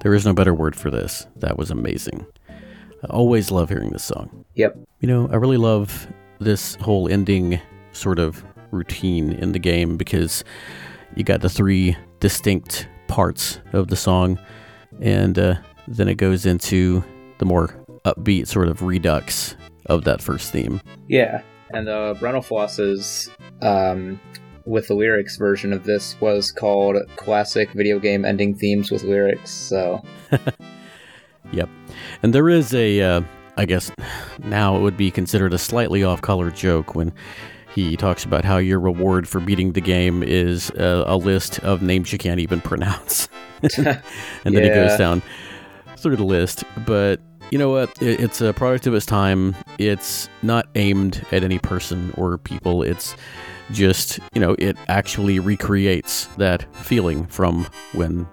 there 0.01 0.13
is 0.13 0.23
no 0.23 0.33
better 0.33 0.53
word 0.53 0.75
for 0.75 0.91
this. 0.91 1.25
That 1.37 1.57
was 1.57 1.71
amazing. 1.71 2.23
I 2.49 3.07
always 3.09 3.49
love 3.49 3.69
hearing 3.69 3.89
this 3.89 4.03
song. 4.03 4.45
Yep. 4.53 4.77
You 4.99 5.07
know, 5.07 5.27
I 5.31 5.37
really 5.37 5.57
love 5.57 6.07
this 6.39 6.75
whole 6.75 7.09
ending 7.09 7.59
sort 7.91 8.19
of 8.19 8.45
routine 8.69 9.31
in 9.31 9.51
the 9.51 9.59
game 9.59 9.97
because 9.97 10.43
you 11.15 11.23
got 11.23 11.41
the 11.41 11.49
three 11.49 11.97
distinct 12.19 12.87
parts 13.07 13.59
of 13.73 13.87
the 13.87 13.95
song, 13.95 14.39
and 15.01 15.39
uh, 15.39 15.55
then 15.87 16.07
it 16.07 16.15
goes 16.15 16.45
into 16.45 17.03
the 17.39 17.45
more 17.45 17.75
upbeat 18.05 18.47
sort 18.47 18.67
of 18.67 18.81
redux 18.81 19.55
of 19.87 20.03
that 20.05 20.21
first 20.21 20.51
theme. 20.51 20.79
Yeah, 21.09 21.41
and 21.71 21.87
the 21.87 22.15
Brentalfloss's 22.19 23.29
um, 23.61 24.19
with 24.65 24.87
the 24.87 24.93
lyrics 24.95 25.37
version 25.37 25.73
of 25.73 25.83
this 25.83 26.19
was 26.21 26.51
called 26.51 26.97
Classic 27.17 27.69
Video 27.73 27.99
Game 27.99 28.25
Ending 28.25 28.55
Themes 28.55 28.89
with 28.91 29.03
Lyrics. 29.03 29.51
So, 29.51 30.03
yep. 31.51 31.69
And 32.23 32.33
there 32.33 32.49
is 32.49 32.73
a, 32.73 33.01
uh, 33.01 33.21
I 33.57 33.65
guess 33.65 33.91
now 34.39 34.75
it 34.75 34.81
would 34.81 34.97
be 34.97 35.11
considered 35.11 35.53
a 35.53 35.57
slightly 35.57 36.03
off 36.03 36.21
color 36.21 36.49
joke 36.49 36.95
when 36.95 37.13
he 37.73 37.95
talks 37.97 38.23
about 38.23 38.45
how 38.45 38.57
your 38.57 38.79
reward 38.79 39.27
for 39.27 39.39
beating 39.39 39.73
the 39.73 39.81
game 39.81 40.23
is 40.23 40.69
a, 40.71 41.03
a 41.07 41.17
list 41.17 41.59
of 41.59 41.81
names 41.81 42.11
you 42.11 42.17
can't 42.17 42.39
even 42.39 42.61
pronounce. 42.61 43.27
and 43.61 43.75
then 44.43 44.53
Yeah. 44.53 44.61
he 44.63 44.69
goes 44.69 44.97
down 44.97 45.21
through 45.97 46.15
the 46.15 46.23
list. 46.25 46.63
But 46.85 47.19
you 47.51 47.57
know 47.57 47.69
what? 47.69 48.01
It's 48.01 48.41
a 48.41 48.53
product 48.53 48.87
of 48.87 48.93
its 48.93 49.05
time. 49.05 49.55
It's 49.77 50.29
not 50.41 50.67
aimed 50.75 51.25
at 51.31 51.43
any 51.43 51.59
person 51.59 52.13
or 52.17 52.37
people. 52.37 52.83
It's 52.83 53.15
just, 53.71 54.19
you 54.33 54.41
know, 54.41 54.55
it 54.59 54.77
actually 54.87 55.39
recreates 55.39 56.25
that 56.37 56.63
feeling 56.75 57.25
from 57.27 57.67
when 57.93 58.27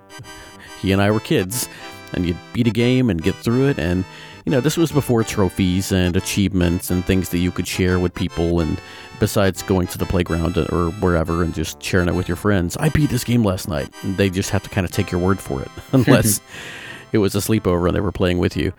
he 0.81 0.93
and 0.93 1.01
I 1.01 1.11
were 1.11 1.21
kids. 1.21 1.69
And 2.15 2.27
you'd 2.27 2.37
beat 2.53 2.67
a 2.67 2.71
game 2.71 3.09
and 3.09 3.23
get 3.23 3.35
through 3.37 3.69
it. 3.69 3.79
And, 3.79 4.05
you 4.45 4.53
know, 4.53 4.61
this 4.61 4.77
was 4.77 4.93
before 4.93 5.25
trophies 5.25 5.93
and 5.93 6.15
achievements 6.15 6.91
and 6.91 7.05
things 7.05 7.31
that 7.31 7.39
you 7.39 7.51
could 7.51 7.67
share 7.67 7.99
with 7.99 8.15
people. 8.15 8.61
And 8.61 8.79
besides 9.19 9.63
going 9.63 9.87
to 9.89 9.99
the 9.99 10.05
playground 10.05 10.59
or 10.59 10.91
wherever 11.01 11.43
and 11.43 11.55
just 11.55 11.83
sharing 11.83 12.09
it 12.09 12.15
with 12.15 12.29
your 12.29 12.37
friends, 12.37 12.77
I 12.77 12.91
beat 12.91 13.09
this 13.09 13.25
game 13.25 13.45
last 13.45 13.67
night. 13.67 13.89
And 14.03 14.19
they 14.19 14.29
just 14.29 14.51
have 14.51 14.63
to 14.65 14.69
kind 14.69 14.85
of 14.85 14.91
take 14.91 15.11
your 15.11 15.21
word 15.23 15.41
for 15.41 15.63
it, 15.63 15.71
unless 15.93 16.43
it 17.13 17.19
was 17.19 17.35
a 17.35 17.39
sleepover 17.39 17.87
and 17.87 17.97
they 17.97 18.01
were 18.01 18.13
playing 18.13 18.39
with 18.39 18.57
you. 18.57 18.73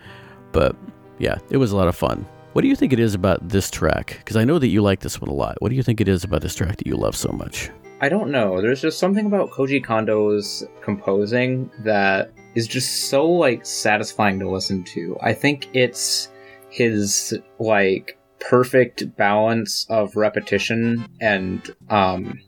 But 0.54 0.74
yeah, 1.18 1.36
it 1.50 1.58
was 1.58 1.72
a 1.72 1.76
lot 1.76 1.88
of 1.88 1.96
fun. 1.96 2.24
What 2.54 2.62
do 2.62 2.68
you 2.68 2.76
think 2.76 2.92
it 2.92 3.00
is 3.00 3.14
about 3.14 3.46
this 3.46 3.68
track? 3.70 4.16
Because 4.18 4.36
I 4.36 4.44
know 4.44 4.60
that 4.60 4.68
you 4.68 4.80
like 4.80 5.00
this 5.00 5.20
one 5.20 5.28
a 5.28 5.34
lot. 5.34 5.60
What 5.60 5.70
do 5.70 5.74
you 5.74 5.82
think 5.82 6.00
it 6.00 6.06
is 6.06 6.22
about 6.22 6.40
this 6.40 6.54
track 6.54 6.76
that 6.76 6.86
you 6.86 6.96
love 6.96 7.16
so 7.16 7.30
much? 7.32 7.68
I 8.00 8.08
don't 8.08 8.30
know. 8.30 8.62
There's 8.62 8.80
just 8.80 9.00
something 9.00 9.26
about 9.26 9.50
Koji 9.50 9.84
Kondo's 9.84 10.64
composing 10.80 11.68
that 11.80 12.32
is 12.54 12.68
just 12.68 13.08
so 13.08 13.28
like 13.28 13.66
satisfying 13.66 14.38
to 14.38 14.48
listen 14.48 14.84
to. 14.84 15.18
I 15.20 15.32
think 15.32 15.68
it's 15.74 16.28
his 16.70 17.36
like 17.58 18.16
perfect 18.38 19.16
balance 19.16 19.86
of 19.88 20.14
repetition 20.14 21.08
and 21.20 21.74
um 21.90 22.38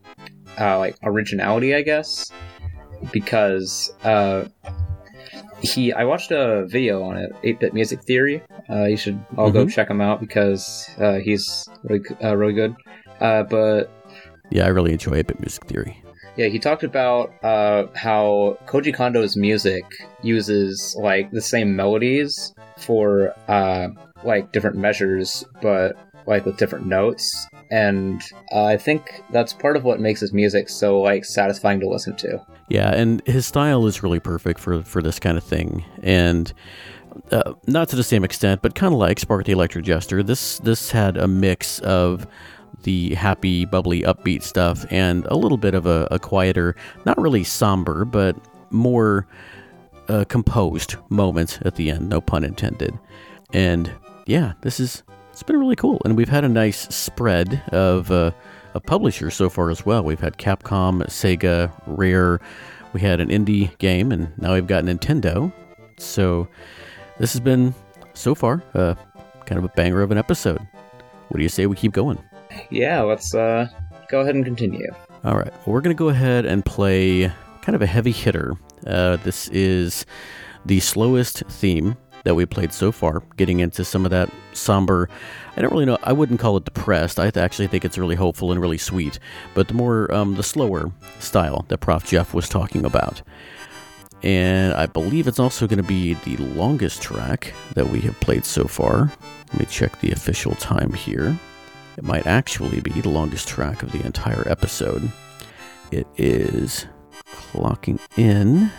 uh, 0.61 0.79
like 0.79 0.97
originality, 1.03 1.75
I 1.75 1.83
guess. 1.83 2.31
Because 3.13 3.93
uh 4.05 4.45
he 5.61 5.93
I 5.93 6.05
watched 6.05 6.31
a 6.31 6.67
video 6.67 7.03
on 7.03 7.17
it, 7.17 7.31
8-bit 7.45 7.75
music 7.75 8.03
theory. 8.05 8.43
Uh 8.69 8.85
you 8.85 8.97
should 8.97 9.19
all 9.39 9.51
go 9.51 9.65
Mhm. 9.65 9.71
check 9.73 9.89
him 9.91 10.01
out 10.01 10.21
because 10.21 10.63
uh 11.01 11.15
he's 11.15 11.69
really, 11.85 12.03
uh, 12.23 12.37
really 12.37 12.53
good. 12.55 12.75
Uh 13.21 13.43
but 13.45 13.91
Yeah, 14.51 14.67
I 14.67 14.69
really 14.69 14.93
enjoy 14.93 15.17
8-bit 15.17 15.41
music 15.41 15.65
theory. 15.67 15.97
yeah, 16.37 16.49
he 16.49 16.59
talked 16.59 16.85
about 16.85 17.31
uh, 17.43 17.85
how 17.95 18.57
Koji 18.69 18.95
Kondo's 18.95 19.37
music 19.37 19.85
uses 20.23 20.95
like 21.01 21.31
the 21.33 21.41
same 21.41 21.75
melodies 21.75 22.53
for 22.79 23.33
uh, 23.49 23.89
like 24.23 24.53
different 24.53 24.77
measures, 24.77 25.45
but 25.63 25.97
like 26.27 26.45
with 26.45 26.59
different 26.59 26.87
notes. 26.87 27.49
And 27.71 28.23
uh, 28.53 28.65
I 28.65 28.77
think 28.77 29.23
that's 29.31 29.53
part 29.53 29.77
of 29.77 29.85
what 29.85 30.01
makes 30.01 30.21
his 30.21 30.33
music 30.33 30.69
so 30.69 31.01
like 31.01 31.25
satisfying 31.25 31.81
to 31.81 31.89
listen 31.89 32.17
to. 32.17 32.45
Yeah, 32.69 32.95
and 32.95 33.27
his 33.27 33.47
style 33.47 33.87
is 33.87 34.03
really 34.03 34.21
perfect 34.21 34.61
for 34.61 34.83
for 34.83 35.03
this 35.03 35.19
kind 35.19 35.39
of 35.39 35.45
thing. 35.45 35.85
And 36.03 36.53
uh, 37.31 37.55
not 37.67 37.89
to 37.91 37.97
the 37.97 38.05
same 38.05 38.25
extent, 38.25 38.63
but 38.63 38.75
kind 38.75 38.93
of 38.93 38.99
like 38.99 39.19
Spark 39.19 39.45
the 39.45 39.53
Electric 39.53 39.85
Jester. 39.85 40.23
This 40.23 40.59
this 40.59 40.91
had 40.91 41.17
a 41.17 41.29
mix 41.29 41.79
of 41.81 42.27
the 42.83 43.15
happy, 43.15 43.65
bubbly, 43.65 44.03
upbeat 44.03 44.43
stuff 44.43 44.85
and 44.91 45.27
a 45.27 45.37
little 45.37 45.59
bit 45.59 45.75
of 45.75 45.87
a, 45.87 46.07
a 46.11 46.19
quieter, 46.19 46.77
not 47.05 47.19
really 47.19 47.43
somber, 47.43 48.05
but 48.05 48.37
more 48.71 49.27
uh, 50.09 50.25
composed 50.29 50.97
moments 51.09 51.59
at 51.63 51.75
the 51.75 51.91
end. 51.91 52.09
No 52.09 52.21
pun 52.21 52.45
intended. 52.45 52.97
And 53.53 53.91
yeah, 54.27 54.53
this 54.63 54.79
is 54.79 55.03
it's 55.37 55.43
been 55.43 55.61
really 55.61 55.77
cool, 55.77 56.01
and 56.07 56.17
we've 56.17 56.31
had 56.31 56.45
a 56.45 56.49
nice 56.49 56.89
spread 56.89 57.63
of 57.69 58.11
uh, 58.11 58.31
of 58.73 58.83
publishers 58.85 59.35
so 59.35 59.51
far 59.51 59.69
as 59.69 59.85
well. 59.85 60.03
We've 60.03 60.19
had 60.19 60.39
Capcom, 60.39 61.03
Sega, 61.09 61.71
Rare. 61.87 62.41
We 62.95 63.03
had 63.03 63.21
an 63.21 63.29
indie 63.29 63.77
game, 63.77 64.13
and 64.13 64.33
now 64.39 64.55
we've 64.55 64.67
got 64.67 64.85
Nintendo. 64.85 65.53
So 65.99 66.49
this 67.19 67.35
has 67.35 67.41
been 67.41 67.75
so 68.15 68.35
far 68.35 68.63
uh, 68.73 68.95
kind 69.45 69.59
of 69.59 69.65
a 69.65 69.69
banger 69.77 70.01
of 70.01 70.11
an 70.11 70.17
episode. 70.17 70.67
What 71.29 71.37
do 71.37 71.43
you 71.43 71.51
say 71.51 71.67
we 71.67 71.77
keep 71.77 71.93
going? 71.93 72.19
Yeah, 72.71 73.03
let's 73.03 73.35
uh, 73.35 73.69
go 74.09 74.21
ahead 74.21 74.37
and 74.37 74.45
continue. 74.45 74.91
All 75.23 75.37
right. 75.37 75.53
Well, 75.53 75.75
we're 75.75 75.83
going 75.83 75.95
to 75.95 75.99
go 75.99 76.09
ahead 76.09 76.47
and 76.47 76.65
play 76.65 77.31
kind 77.61 77.77
of 77.77 77.83
a 77.83 77.87
heavy 77.87 78.13
hitter. 78.13 78.55
Uh, 78.87 79.17
this 79.17 79.49
is 79.49 80.07
the 80.65 80.81
slowest 80.81 81.41
theme 81.51 81.95
that 82.27 82.35
we 82.35 82.45
played 82.45 82.73
so 82.73 82.91
far, 82.91 83.23
getting 83.37 83.61
into 83.61 83.85
some 83.85 84.05
of 84.05 84.11
that 84.11 84.29
somber. 84.53 85.09
I 85.57 85.61
don't 85.63 85.71
really 85.71 85.85
know. 85.85 85.97
I 86.03 86.13
wouldn't 86.13 86.41
call 86.41 86.57
it 86.57 86.65
depressed. 86.65 87.21
I 87.21 87.31
actually 87.37 87.69
think 87.69 87.85
it's 87.85 87.97
really 87.97 88.17
hopeful 88.17 88.51
and 88.51 88.61
really 88.61 88.79
sweet. 88.79 89.21
But 89.55 89.69
the 89.69 89.75
more 89.75 90.13
um, 90.13 90.35
the 90.35 90.43
slower 90.43 90.91
style 91.21 91.65
that 91.69 91.79
Prof 91.79 92.05
Jeff 92.05 92.35
was 92.35 92.49
talking 92.49 92.85
about, 92.85 93.23
and 94.25 94.75
I 94.75 94.87
believe 94.87 95.29
it's 95.29 95.39
also 95.39 95.69
going 95.69 95.81
to 95.81 95.85
be 95.85 96.15
the 96.15 96.37
longest 96.39 97.01
track 97.01 97.55
that 97.75 97.89
we 97.89 98.01
have 98.01 98.19
played 98.19 98.45
so 98.45 98.65
far. 98.65 99.13
Let 99.53 99.61
me 99.61 99.67
check 99.67 100.01
the 100.01 100.11
official 100.11 100.57
time 100.57 100.93
here. 100.95 101.39
It 101.97 102.03
might 102.03 102.27
actually 102.27 102.81
be 102.81 103.01
the 103.01 103.09
longest 103.09 103.47
track 103.47 103.85
of 103.85 103.93
the 103.93 104.05
entire 104.05 104.47
episode. 104.49 105.13
It 105.93 106.09
is 106.17 106.87
clocking 107.53 108.01
in 108.19 108.73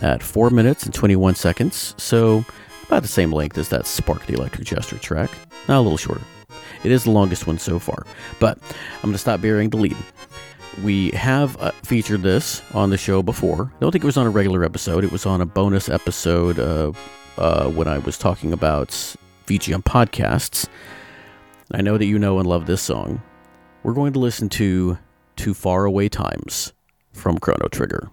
at 0.00 0.22
4 0.22 0.50
minutes 0.50 0.84
and 0.84 0.94
21 0.94 1.34
seconds, 1.34 1.96
so 1.98 2.44
about 2.92 3.00
the 3.00 3.08
same 3.08 3.32
length 3.32 3.56
as 3.56 3.70
that 3.70 3.86
Spark 3.86 4.26
the 4.26 4.34
Electric 4.34 4.66
Jester 4.66 4.98
track, 4.98 5.30
not 5.66 5.78
a 5.78 5.80
little 5.80 5.96
shorter. 5.96 6.20
It 6.84 6.92
is 6.92 7.04
the 7.04 7.10
longest 7.10 7.46
one 7.46 7.56
so 7.56 7.78
far, 7.78 8.04
but 8.38 8.58
I'm 8.96 9.00
going 9.04 9.14
to 9.14 9.18
stop 9.18 9.40
burying 9.40 9.70
the 9.70 9.78
lead. 9.78 9.96
We 10.84 11.08
have 11.12 11.58
uh, 11.58 11.70
featured 11.84 12.20
this 12.20 12.60
on 12.74 12.90
the 12.90 12.98
show 12.98 13.22
before. 13.22 13.72
I 13.74 13.78
don't 13.80 13.92
think 13.92 14.04
it 14.04 14.06
was 14.06 14.18
on 14.18 14.26
a 14.26 14.30
regular 14.30 14.62
episode. 14.62 15.04
It 15.04 15.12
was 15.12 15.24
on 15.24 15.40
a 15.40 15.46
bonus 15.46 15.88
episode 15.88 16.58
uh, 16.58 16.92
uh, 17.38 17.70
when 17.70 17.88
I 17.88 17.96
was 17.96 18.18
talking 18.18 18.52
about 18.52 18.88
VGM 19.46 19.84
podcasts. 19.84 20.68
I 21.72 21.80
know 21.80 21.96
that 21.96 22.04
you 22.04 22.18
know 22.18 22.40
and 22.40 22.46
love 22.46 22.66
this 22.66 22.82
song. 22.82 23.22
We're 23.84 23.94
going 23.94 24.12
to 24.12 24.18
listen 24.18 24.50
to 24.50 24.98
Too 25.36 25.54
Far 25.54 25.86
Away 25.86 26.10
Times 26.10 26.74
from 27.14 27.38
Chrono 27.38 27.68
Trigger. 27.68 28.10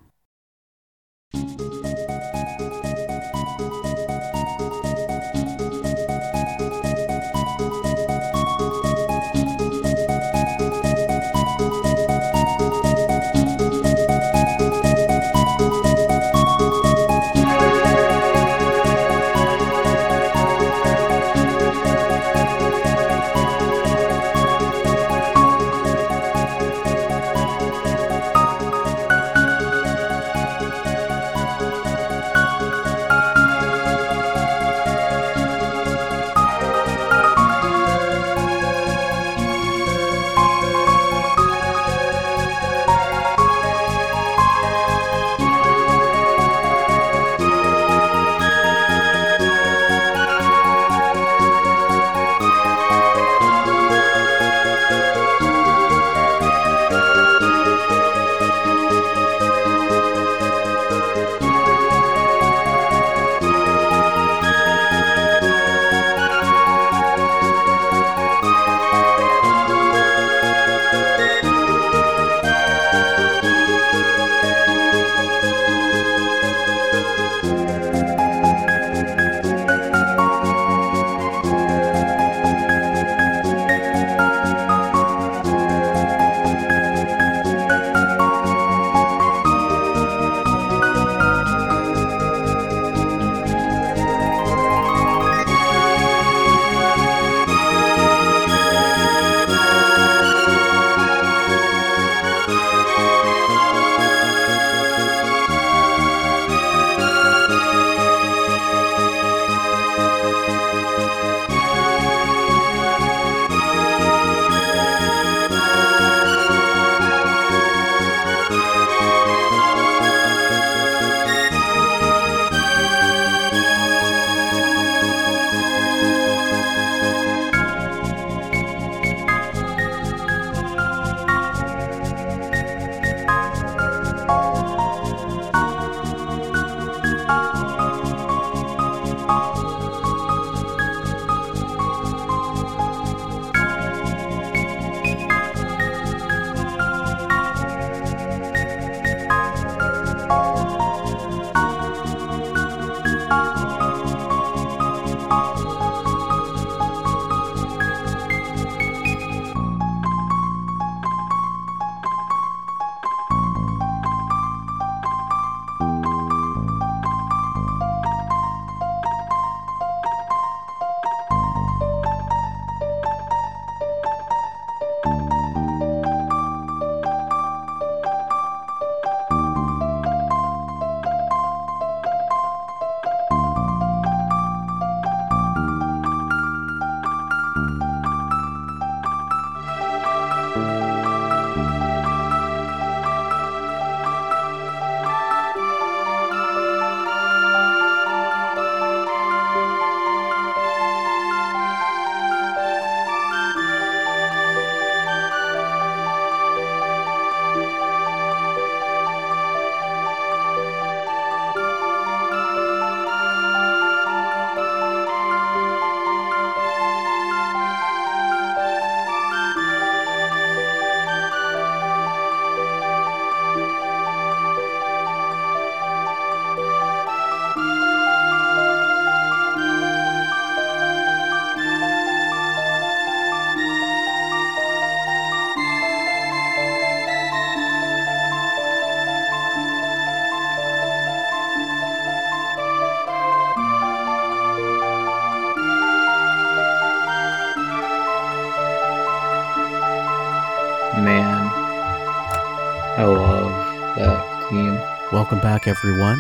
Everyone. 255.70 256.20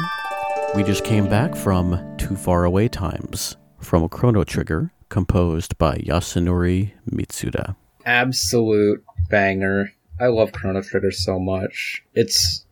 We 0.75 0.83
just 0.83 1.03
came 1.03 1.27
back 1.27 1.55
from 1.55 2.15
Too 2.17 2.35
Far 2.35 2.65
Away 2.65 2.87
Times 2.87 3.57
from 3.79 4.03
a 4.03 4.07
Chrono 4.07 4.43
Trigger, 4.43 4.93
composed 5.09 5.75
by 5.79 5.95
Yasunori 5.97 6.91
Mitsuda. 7.09 7.75
Absolute 8.05 9.03
banger. 9.27 9.91
I 10.19 10.27
love 10.27 10.51
Chrono 10.51 10.83
Trigger 10.83 11.09
so 11.09 11.39
much. 11.39 12.03
It's 12.13 12.63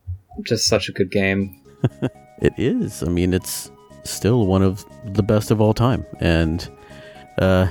just 0.43 0.67
such 0.67 0.87
a 0.87 0.91
good 0.91 1.09
game. 1.09 1.59
It 2.39 2.53
is. 2.55 3.01
I 3.01 3.07
mean, 3.07 3.33
it's 3.33 3.71
still 4.03 4.45
one 4.45 4.61
of 4.61 4.85
the 5.15 5.23
best 5.23 5.49
of 5.49 5.59
all 5.59 5.73
time. 5.73 6.05
And 6.19 6.69
uh, 7.39 7.67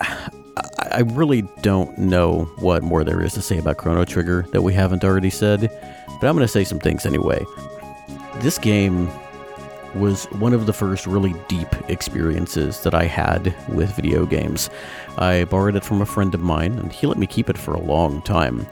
I 0.00 0.28
I 0.90 1.00
really 1.00 1.42
don't 1.60 1.98
know 1.98 2.44
what 2.60 2.82
more 2.82 3.04
there 3.04 3.20
is 3.20 3.34
to 3.34 3.42
say 3.42 3.58
about 3.58 3.76
Chrono 3.76 4.06
Trigger 4.06 4.46
that 4.52 4.62
we 4.62 4.72
haven't 4.72 5.04
already 5.04 5.28
said, 5.28 5.70
but 6.24 6.30
I'm 6.30 6.36
going 6.36 6.46
to 6.46 6.50
say 6.50 6.64
some 6.64 6.78
things 6.78 7.04
anyway. 7.04 7.44
This 8.36 8.56
game 8.56 9.10
was 9.94 10.24
one 10.38 10.54
of 10.54 10.64
the 10.64 10.72
first 10.72 11.06
really 11.06 11.34
deep 11.48 11.68
experiences 11.90 12.80
that 12.80 12.94
I 12.94 13.04
had 13.04 13.54
with 13.68 13.94
video 13.94 14.24
games. 14.24 14.70
I 15.18 15.44
borrowed 15.44 15.76
it 15.76 15.84
from 15.84 16.00
a 16.00 16.06
friend 16.06 16.34
of 16.34 16.40
mine, 16.40 16.78
and 16.78 16.90
he 16.90 17.06
let 17.06 17.18
me 17.18 17.26
keep 17.26 17.50
it 17.50 17.58
for 17.58 17.74
a 17.74 17.78
long 17.78 18.22
time. 18.22 18.66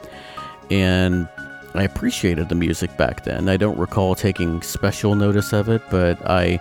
And 0.71 1.29
I 1.75 1.83
appreciated 1.83 2.49
the 2.49 2.55
music 2.55 2.97
back 2.97 3.23
then. 3.23 3.47
I 3.47 3.57
don't 3.57 3.77
recall 3.77 4.15
taking 4.15 4.63
special 4.63 5.13
notice 5.13 5.53
of 5.53 5.69
it, 5.69 5.83
but 5.91 6.19
I 6.27 6.59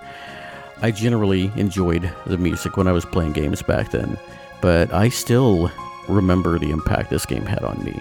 I 0.82 0.90
generally 0.90 1.50
enjoyed 1.56 2.12
the 2.26 2.36
music 2.36 2.76
when 2.76 2.86
I 2.86 2.92
was 2.92 3.06
playing 3.06 3.32
games 3.32 3.62
back 3.62 3.92
then. 3.92 4.18
But 4.60 4.92
I 4.92 5.08
still 5.08 5.72
remember 6.06 6.58
the 6.58 6.70
impact 6.70 7.08
this 7.08 7.24
game 7.24 7.46
had 7.46 7.64
on 7.64 7.82
me. 7.82 7.98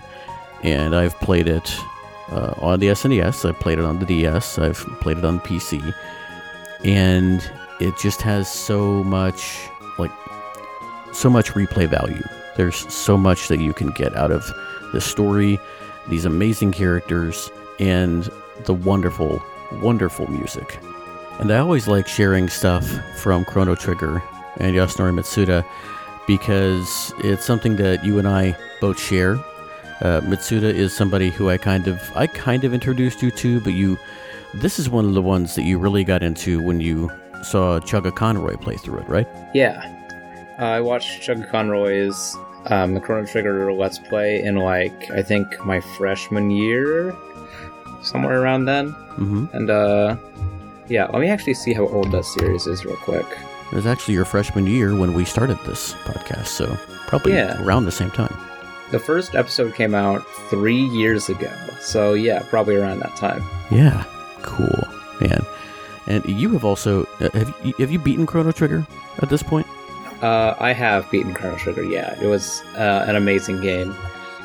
And 0.61 0.93
I've 0.93 1.17
played 1.21 1.47
it 1.47 1.73
uh, 2.31 2.53
on 2.57 2.79
the 2.79 2.87
SNES, 2.87 3.47
I've 3.47 3.59
played 3.59 3.79
it 3.79 3.85
on 3.85 3.99
the 3.99 4.05
DS, 4.05 4.57
I've 4.57 4.79
played 5.01 5.17
it 5.17 5.25
on 5.25 5.39
PC. 5.41 5.93
And 6.83 7.49
it 7.79 7.97
just 7.97 8.21
has 8.21 8.51
so 8.51 9.03
much 9.03 9.67
like 9.97 10.11
so 11.13 11.29
much 11.29 11.51
replay 11.51 11.87
value. 11.87 12.23
There's 12.55 12.91
so 12.93 13.17
much 13.17 13.47
that 13.47 13.59
you 13.59 13.73
can 13.73 13.91
get 13.91 14.15
out 14.15 14.31
of 14.31 14.51
the 14.93 15.01
story, 15.01 15.59
these 16.09 16.25
amazing 16.25 16.71
characters, 16.71 17.51
and 17.79 18.29
the 18.65 18.73
wonderful, 18.73 19.41
wonderful 19.81 20.27
music. 20.27 20.79
And 21.39 21.51
I 21.51 21.57
always 21.57 21.87
like 21.87 22.07
sharing 22.07 22.49
stuff 22.49 22.87
from 23.17 23.45
Chrono 23.45 23.75
Trigger 23.75 24.21
and 24.57 24.75
Yasunori 24.75 25.13
Mitsuda 25.13 25.65
because 26.27 27.13
it's 27.19 27.45
something 27.45 27.77
that 27.77 28.05
you 28.05 28.19
and 28.19 28.27
I 28.27 28.55
both 28.79 28.99
share. 28.99 29.39
Uh, 30.01 30.21
Mitsuda 30.21 30.63
is 30.73 30.95
somebody 30.95 31.29
who 31.29 31.49
I 31.49 31.57
kind 31.57 31.87
of 31.87 32.01
I 32.15 32.27
kind 32.27 32.63
of 32.63 32.73
introduced 32.73 33.21
you 33.21 33.31
to, 33.31 33.59
but 33.61 33.73
you 33.73 33.97
this 34.55 34.79
is 34.79 34.89
one 34.89 35.05
of 35.05 35.13
the 35.13 35.21
ones 35.21 35.55
that 35.55 35.63
you 35.63 35.77
really 35.79 36.03
got 36.03 36.23
into 36.23 36.61
when 36.61 36.81
you 36.81 37.09
saw 37.43 37.79
Chugga 37.79 38.13
Conroy 38.15 38.57
play 38.57 38.75
through 38.77 38.99
it, 38.99 39.07
right? 39.09 39.27
Yeah. 39.53 39.97
Uh, 40.59 40.63
I 40.65 40.81
watched 40.81 41.21
Chugga 41.21 41.49
Conroy's 41.49 42.35
um, 42.65 42.93
the 42.93 42.99
Chrono 42.99 43.25
Trigger 43.25 43.71
Let's 43.73 43.97
Play 43.99 44.43
in 44.43 44.55
like 44.57 45.09
I 45.11 45.21
think 45.23 45.63
my 45.65 45.79
freshman 45.81 46.51
year, 46.51 47.15
somewhere 48.03 48.41
around 48.41 48.65
then. 48.65 48.91
Mm-hmm. 49.17 49.45
And 49.53 49.69
uh, 49.69 50.17
yeah, 50.87 51.05
let 51.07 51.19
me 51.21 51.29
actually 51.29 51.53
see 51.55 51.73
how 51.73 51.87
old 51.87 52.11
that 52.11 52.25
series 52.25 52.67
is 52.67 52.83
real 52.85 52.97
quick. 52.97 53.25
It 53.71 53.75
was 53.75 53.85
actually 53.87 54.15
your 54.15 54.25
freshman 54.25 54.67
year 54.67 54.95
when 54.95 55.13
we 55.13 55.23
started 55.25 55.57
this 55.65 55.93
podcast, 56.05 56.47
so 56.47 56.75
probably 57.07 57.33
Yeah. 57.33 57.61
around 57.63 57.85
the 57.85 57.91
same 57.91 58.11
time. 58.11 58.35
The 58.91 58.99
first 58.99 59.35
episode 59.35 59.73
came 59.73 59.95
out 59.95 60.25
three 60.49 60.75
years 60.81 61.29
ago, 61.29 61.51
so 61.79 62.13
yeah, 62.13 62.43
probably 62.49 62.75
around 62.75 62.99
that 62.99 63.15
time. 63.15 63.41
Yeah, 63.71 64.03
cool, 64.41 64.87
man. 65.21 65.45
And 66.07 66.25
you 66.25 66.49
have 66.51 66.65
also 66.65 67.05
uh, 67.21 67.29
have 67.33 67.55
you, 67.63 67.73
have 67.79 67.91
you 67.91 67.99
beaten 67.99 68.25
Chrono 68.25 68.51
Trigger 68.51 68.85
at 69.19 69.29
this 69.29 69.41
point? 69.43 69.65
Uh, 70.21 70.55
I 70.59 70.73
have 70.73 71.09
beaten 71.09 71.33
Chrono 71.33 71.57
Trigger. 71.57 71.83
Yeah, 71.83 72.21
it 72.21 72.27
was 72.27 72.61
uh, 72.75 73.05
an 73.07 73.15
amazing 73.15 73.61
game. 73.61 73.95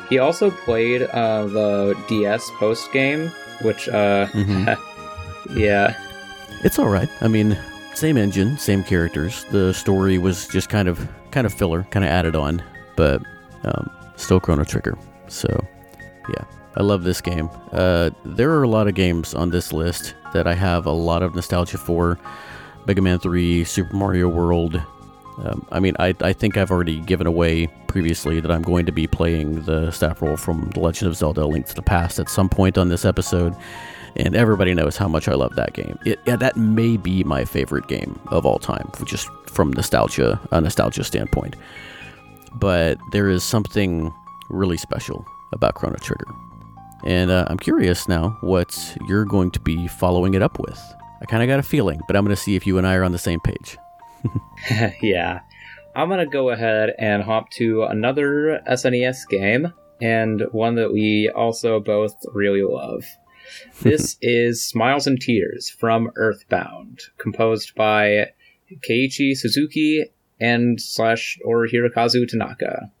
He 0.09 0.17
also 0.19 0.49
played 0.51 1.01
uh, 1.03 1.45
the 1.47 1.93
DS 2.07 2.49
post 2.57 2.91
game, 2.93 3.29
which 3.63 3.89
uh, 3.89 4.27
Mhm. 4.27 4.77
yeah, 5.55 5.93
It's 6.63 6.79
all 6.79 6.87
right. 6.87 7.09
I 7.21 7.27
mean, 7.27 7.57
same 7.95 8.15
engine, 8.17 8.57
same 8.57 8.83
characters. 8.83 9.43
The 9.51 9.73
story 9.73 10.17
was 10.17 10.47
just 10.47 10.69
kind 10.69 10.87
of 10.87 11.05
kind 11.31 11.45
of 11.45 11.53
filler, 11.53 11.83
kind 11.91 12.05
of 12.05 12.11
added 12.11 12.35
on, 12.35 12.63
but 12.95 13.21
um, 13.65 13.89
still 14.17 14.39
Chrono 14.39 14.63
Trigger. 14.63 14.97
So, 15.27 15.47
yeah, 16.29 16.43
I 16.75 16.83
love 16.83 17.03
this 17.03 17.21
game. 17.21 17.49
Uh, 17.71 18.09
there 18.25 18.51
are 18.51 18.63
a 18.63 18.67
lot 18.67 18.87
of 18.87 18.95
games 18.95 19.33
on 19.33 19.49
this 19.49 19.71
list 19.71 20.15
that 20.33 20.47
I 20.47 20.53
have 20.53 20.85
a 20.85 20.91
lot 20.91 21.23
of 21.23 21.33
nostalgia 21.33 21.77
for. 21.77 22.19
Mega 22.85 23.01
Man 23.01 23.19
3, 23.19 23.63
Super 23.63 23.95
Mario 23.95 24.27
World. 24.27 24.81
Um, 25.39 25.65
I 25.71 25.79
mean, 25.79 25.95
I, 25.99 26.15
I 26.21 26.33
think 26.33 26.57
I've 26.57 26.71
already 26.71 26.99
given 27.01 27.27
away 27.27 27.67
previously 27.87 28.39
that 28.39 28.51
I'm 28.51 28.63
going 28.63 28.85
to 28.85 28.91
be 28.91 29.07
playing 29.07 29.63
the 29.63 29.91
staff 29.91 30.21
roll 30.21 30.35
from 30.35 30.69
The 30.73 30.79
Legend 30.79 31.09
of 31.09 31.15
Zelda: 31.15 31.45
Link 31.45 31.67
to 31.67 31.75
the 31.75 31.81
Past 31.81 32.17
at 32.19 32.29
some 32.29 32.49
point 32.49 32.77
on 32.77 32.89
this 32.89 33.05
episode 33.05 33.55
and 34.17 34.35
everybody 34.35 34.73
knows 34.73 34.97
how 34.97 35.07
much 35.07 35.27
I 35.27 35.33
love 35.35 35.55
that 35.55 35.73
game. 35.73 35.97
It, 36.05 36.19
yeah, 36.25 36.35
that 36.37 36.57
may 36.57 36.97
be 36.97 37.23
my 37.23 37.45
favorite 37.45 37.87
game 37.87 38.19
of 38.27 38.45
all 38.45 38.59
time, 38.59 38.89
just 39.05 39.29
from 39.45 39.71
nostalgia, 39.71 40.39
a 40.51 40.59
nostalgia 40.59 41.03
standpoint. 41.03 41.55
But 42.59 42.97
there 43.11 43.29
is 43.29 43.43
something 43.43 44.13
really 44.49 44.77
special 44.77 45.25
about 45.53 45.75
Chrono 45.75 45.97
Trigger, 45.97 46.27
and 47.05 47.31
uh, 47.31 47.45
I'm 47.47 47.57
curious 47.57 48.07
now 48.07 48.37
what 48.41 48.97
you're 49.07 49.25
going 49.25 49.51
to 49.51 49.59
be 49.59 49.87
following 49.87 50.33
it 50.33 50.41
up 50.41 50.59
with. 50.59 50.79
I 51.21 51.25
kind 51.25 51.41
of 51.43 51.47
got 51.47 51.59
a 51.59 51.63
feeling, 51.63 51.99
but 52.07 52.15
I'm 52.15 52.23
going 52.23 52.35
to 52.35 52.41
see 52.41 52.55
if 52.55 52.67
you 52.67 52.77
and 52.77 52.85
I 52.85 52.95
are 52.95 53.03
on 53.03 53.11
the 53.11 53.17
same 53.17 53.39
page. 53.39 53.77
yeah. 55.01 55.41
I'm 55.97 56.09
gonna 56.09 56.27
go 56.27 56.51
ahead 56.51 56.93
and 56.99 57.23
hop 57.23 57.49
to 57.53 57.81
another 57.85 58.61
SNES 58.69 59.27
game, 59.29 59.73
and 59.99 60.43
one 60.51 60.75
that 60.75 60.93
we 60.93 61.27
also 61.35 61.79
both 61.79 62.15
really 62.33 62.61
love. 62.61 63.03
This 63.81 64.17
is 64.21 64.61
Smiles 64.61 65.07
and 65.07 65.19
Tears 65.19 65.71
from 65.71 66.11
Earthbound, 66.15 66.99
composed 67.17 67.73
by 67.75 68.31
Keiichi 68.87 69.35
Suzuki 69.35 70.05
and 70.39 70.81
slash 70.81 71.37
or 71.43 71.67
Hirokazu 71.67 72.27
Tanaka. 72.27 72.91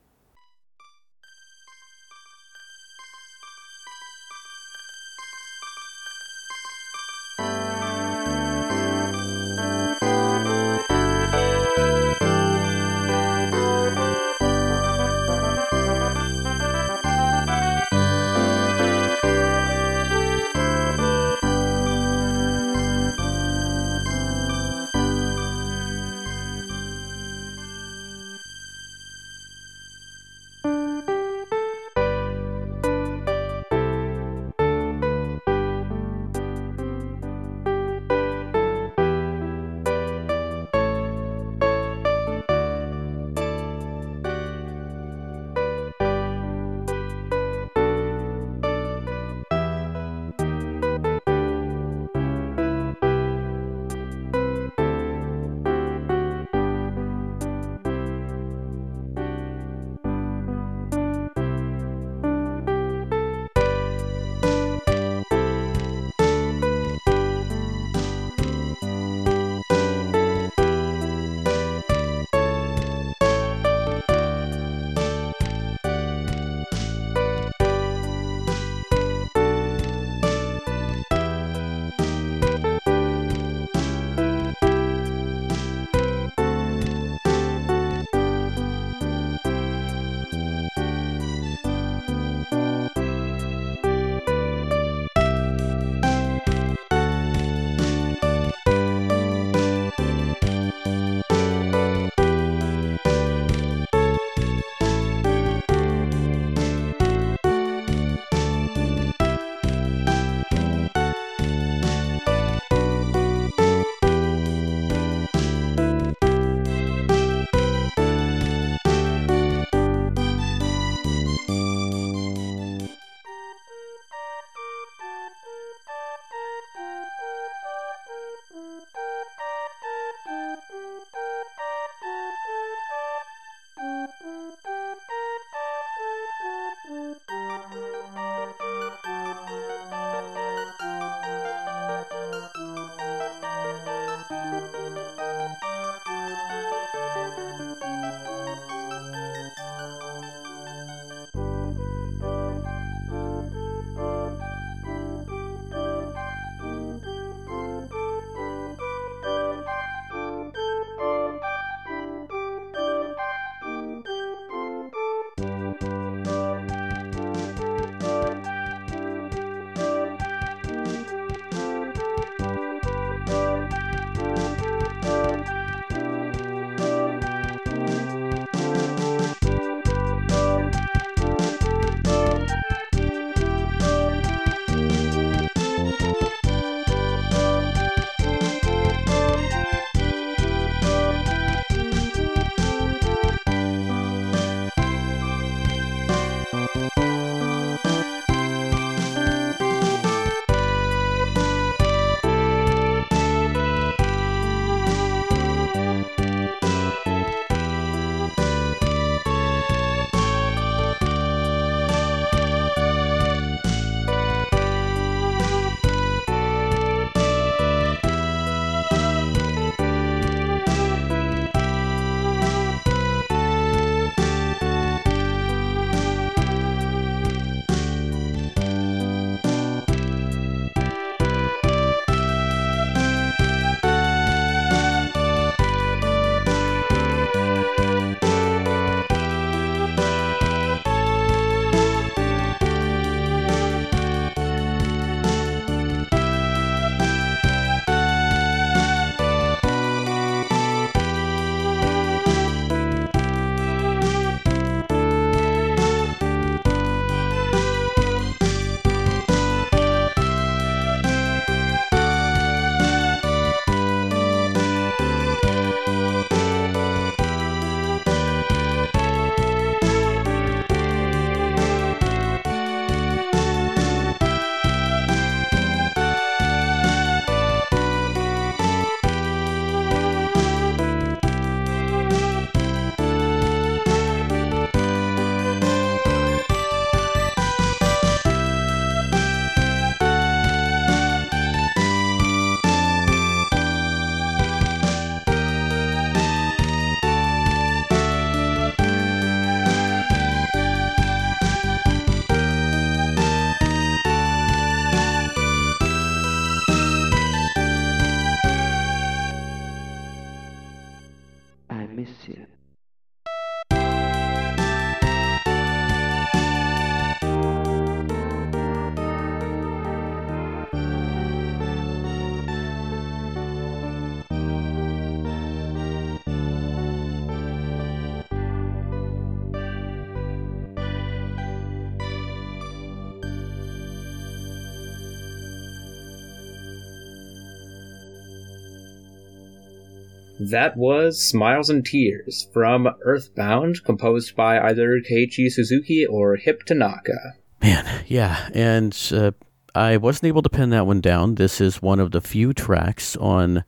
That 340.49 340.77
was 340.77 341.21
Smiles 341.21 341.69
and 341.69 341.85
Tears 341.85 342.47
from 342.53 342.87
Earthbound, 343.03 343.83
composed 343.83 344.33
by 344.33 344.57
either 344.59 345.01
Keiichi 345.01 345.51
Suzuki 345.51 346.05
or 346.05 346.37
Hip 346.37 346.63
Tanaka. 346.63 347.35
Man, 347.61 348.03
yeah, 348.07 348.47
and 348.53 348.97
uh, 349.11 349.31
I 349.75 349.97
wasn't 349.97 350.29
able 350.29 350.41
to 350.43 350.49
pin 350.49 350.69
that 350.69 350.87
one 350.87 351.01
down. 351.01 351.35
This 351.35 351.59
is 351.59 351.81
one 351.81 351.99
of 351.99 352.11
the 352.11 352.21
few 352.21 352.53
tracks 352.53 353.17
on 353.17 353.65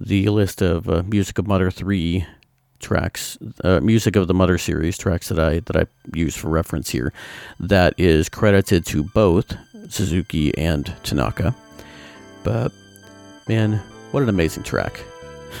the 0.00 0.26
list 0.30 0.62
of 0.62 0.88
uh, 0.88 1.02
Music 1.02 1.38
of 1.38 1.46
Mother 1.46 1.70
3 1.70 2.26
tracks, 2.80 3.36
uh, 3.62 3.80
music 3.80 4.16
of 4.16 4.26
the 4.26 4.34
Mother 4.34 4.56
series 4.56 4.96
tracks 4.96 5.28
that 5.28 5.38
I 5.38 5.60
that 5.60 5.76
I 5.76 5.86
use 6.14 6.34
for 6.34 6.48
reference 6.48 6.88
here, 6.88 7.12
that 7.60 7.92
is 7.98 8.30
credited 8.30 8.86
to 8.86 9.02
both 9.02 9.54
Suzuki 9.90 10.56
and 10.56 10.90
Tanaka. 11.02 11.54
But 12.44 12.72
man, 13.46 13.82
what 14.10 14.22
an 14.22 14.30
amazing 14.30 14.62
track! 14.62 15.02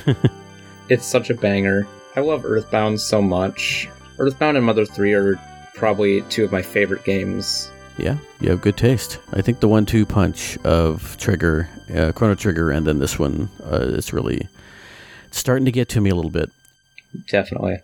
it's 0.88 1.06
such 1.06 1.30
a 1.30 1.34
banger. 1.34 1.86
I 2.16 2.20
love 2.20 2.44
Earthbound 2.44 3.00
so 3.00 3.20
much. 3.20 3.88
Earthbound 4.18 4.56
and 4.56 4.64
Mother 4.64 4.86
3 4.86 5.12
are 5.14 5.40
probably 5.74 6.22
two 6.22 6.44
of 6.44 6.52
my 6.52 6.62
favorite 6.62 7.04
games. 7.04 7.70
Yeah, 7.98 8.16
you 8.40 8.50
have 8.50 8.60
good 8.60 8.76
taste. 8.76 9.18
I 9.32 9.42
think 9.42 9.60
the 9.60 9.68
one-two 9.68 10.06
punch 10.06 10.58
of 10.58 11.16
Trigger, 11.18 11.68
uh, 11.94 12.12
Chrono 12.12 12.34
Trigger, 12.34 12.70
and 12.70 12.86
then 12.86 12.98
this 12.98 13.18
one 13.18 13.48
uh, 13.64 13.76
is 13.80 14.12
really 14.12 14.48
starting 15.30 15.64
to 15.64 15.72
get 15.72 15.88
to 15.90 16.00
me 16.00 16.10
a 16.10 16.14
little 16.14 16.30
bit. 16.30 16.50
Definitely. 17.28 17.78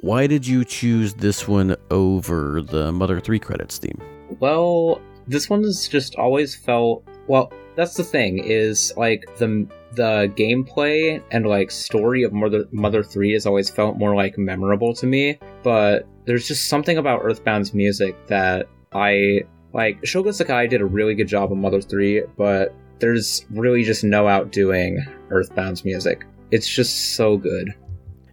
Why 0.00 0.26
did 0.26 0.46
you 0.46 0.64
choose 0.64 1.14
this 1.14 1.46
one 1.46 1.76
over 1.90 2.62
the 2.62 2.90
Mother 2.92 3.20
3 3.20 3.38
credits 3.38 3.78
theme? 3.78 4.00
Well, 4.38 5.00
this 5.26 5.50
one's 5.50 5.88
just 5.88 6.14
always 6.14 6.54
felt 6.54 7.04
well, 7.26 7.52
that's 7.80 7.94
the 7.94 8.04
thing 8.04 8.38
is 8.38 8.92
like 8.96 9.24
the 9.38 9.66
the 9.92 10.32
gameplay 10.36 11.22
and 11.30 11.46
like 11.46 11.70
story 11.70 12.22
of 12.22 12.32
Mother 12.32 12.64
Mother 12.70 13.02
3 13.02 13.32
has 13.32 13.46
always 13.46 13.70
felt 13.70 13.96
more 13.96 14.14
like 14.14 14.38
memorable 14.38 14.94
to 14.94 15.06
me, 15.06 15.38
but 15.62 16.06
there's 16.26 16.46
just 16.46 16.68
something 16.68 16.98
about 16.98 17.22
Earthbound's 17.22 17.74
music 17.74 18.14
that 18.26 18.68
I 18.92 19.40
like 19.72 20.00
Shogo 20.02 20.32
Sakai 20.34 20.66
did 20.66 20.80
a 20.80 20.86
really 20.86 21.14
good 21.14 21.28
job 21.28 21.50
on 21.50 21.60
Mother 21.60 21.80
3, 21.80 22.24
but 22.36 22.74
there's 22.98 23.46
really 23.50 23.82
just 23.82 24.04
no 24.04 24.28
outdoing 24.28 24.98
Earthbound's 25.30 25.84
music. 25.84 26.26
It's 26.50 26.68
just 26.68 27.14
so 27.14 27.36
good 27.36 27.74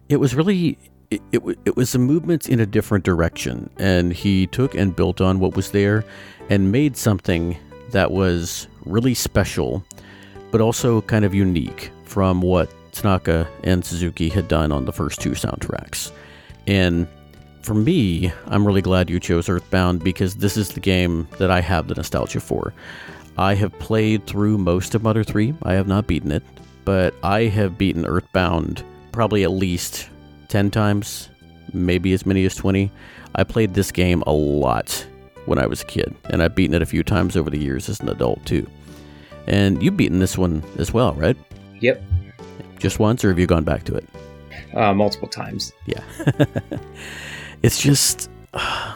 it 0.08 0.16
was 0.16 0.34
really 0.34 0.78
it, 1.10 1.22
it, 1.32 1.42
it 1.64 1.76
was 1.76 1.94
a 1.94 1.98
movement 1.98 2.48
in 2.48 2.60
a 2.60 2.66
different 2.66 3.04
direction 3.04 3.70
and 3.78 4.12
he 4.12 4.46
took 4.46 4.74
and 4.74 4.94
built 4.94 5.20
on 5.20 5.38
what 5.38 5.56
was 5.56 5.70
there 5.70 6.04
and 6.50 6.70
made 6.70 6.96
something 6.96 7.56
that 7.90 8.10
was 8.10 8.68
really 8.88 9.14
special 9.14 9.84
but 10.50 10.60
also 10.60 11.02
kind 11.02 11.24
of 11.24 11.34
unique 11.34 11.90
from 12.04 12.40
what 12.40 12.72
Tanaka 12.92 13.48
and 13.64 13.84
Suzuki 13.84 14.28
had 14.28 14.48
done 14.48 14.72
on 14.72 14.84
the 14.84 14.92
first 14.92 15.20
two 15.20 15.30
soundtracks. 15.30 16.10
And 16.66 17.06
for 17.62 17.74
me, 17.74 18.32
I'm 18.46 18.66
really 18.66 18.82
glad 18.82 19.10
you 19.10 19.20
chose 19.20 19.48
Earthbound 19.48 20.02
because 20.02 20.36
this 20.36 20.56
is 20.56 20.70
the 20.70 20.80
game 20.80 21.28
that 21.38 21.50
I 21.50 21.60
have 21.60 21.88
the 21.88 21.94
nostalgia 21.94 22.40
for. 22.40 22.72
I 23.36 23.54
have 23.54 23.78
played 23.78 24.26
through 24.26 24.58
most 24.58 24.94
of 24.94 25.02
Mother 25.02 25.22
3. 25.22 25.54
I 25.62 25.74
have 25.74 25.86
not 25.86 26.06
beaten 26.06 26.32
it, 26.32 26.42
but 26.84 27.14
I 27.22 27.44
have 27.44 27.78
beaten 27.78 28.04
Earthbound 28.04 28.82
probably 29.12 29.44
at 29.44 29.50
least 29.50 30.08
10 30.48 30.70
times, 30.70 31.28
maybe 31.72 32.12
as 32.12 32.24
many 32.24 32.44
as 32.46 32.54
20. 32.54 32.90
I 33.34 33.44
played 33.44 33.74
this 33.74 33.92
game 33.92 34.22
a 34.26 34.32
lot 34.32 35.06
when 35.46 35.58
I 35.58 35.66
was 35.66 35.82
a 35.82 35.86
kid, 35.86 36.14
and 36.30 36.42
I've 36.42 36.54
beaten 36.54 36.74
it 36.74 36.82
a 36.82 36.86
few 36.86 37.02
times 37.02 37.36
over 37.36 37.50
the 37.50 37.58
years 37.58 37.88
as 37.88 38.00
an 38.00 38.08
adult 38.08 38.44
too. 38.44 38.66
And 39.48 39.82
you've 39.82 39.96
beaten 39.96 40.18
this 40.18 40.36
one 40.36 40.62
as 40.76 40.92
well, 40.92 41.14
right? 41.14 41.36
Yep. 41.80 42.02
Just 42.78 42.98
once, 42.98 43.24
or 43.24 43.30
have 43.30 43.38
you 43.38 43.46
gone 43.46 43.64
back 43.64 43.82
to 43.84 43.94
it? 43.94 44.06
Uh, 44.74 44.92
multiple 44.92 45.26
times. 45.26 45.72
Yeah. 45.86 46.02
it's 47.62 47.80
just. 47.80 48.30
Uh, 48.52 48.94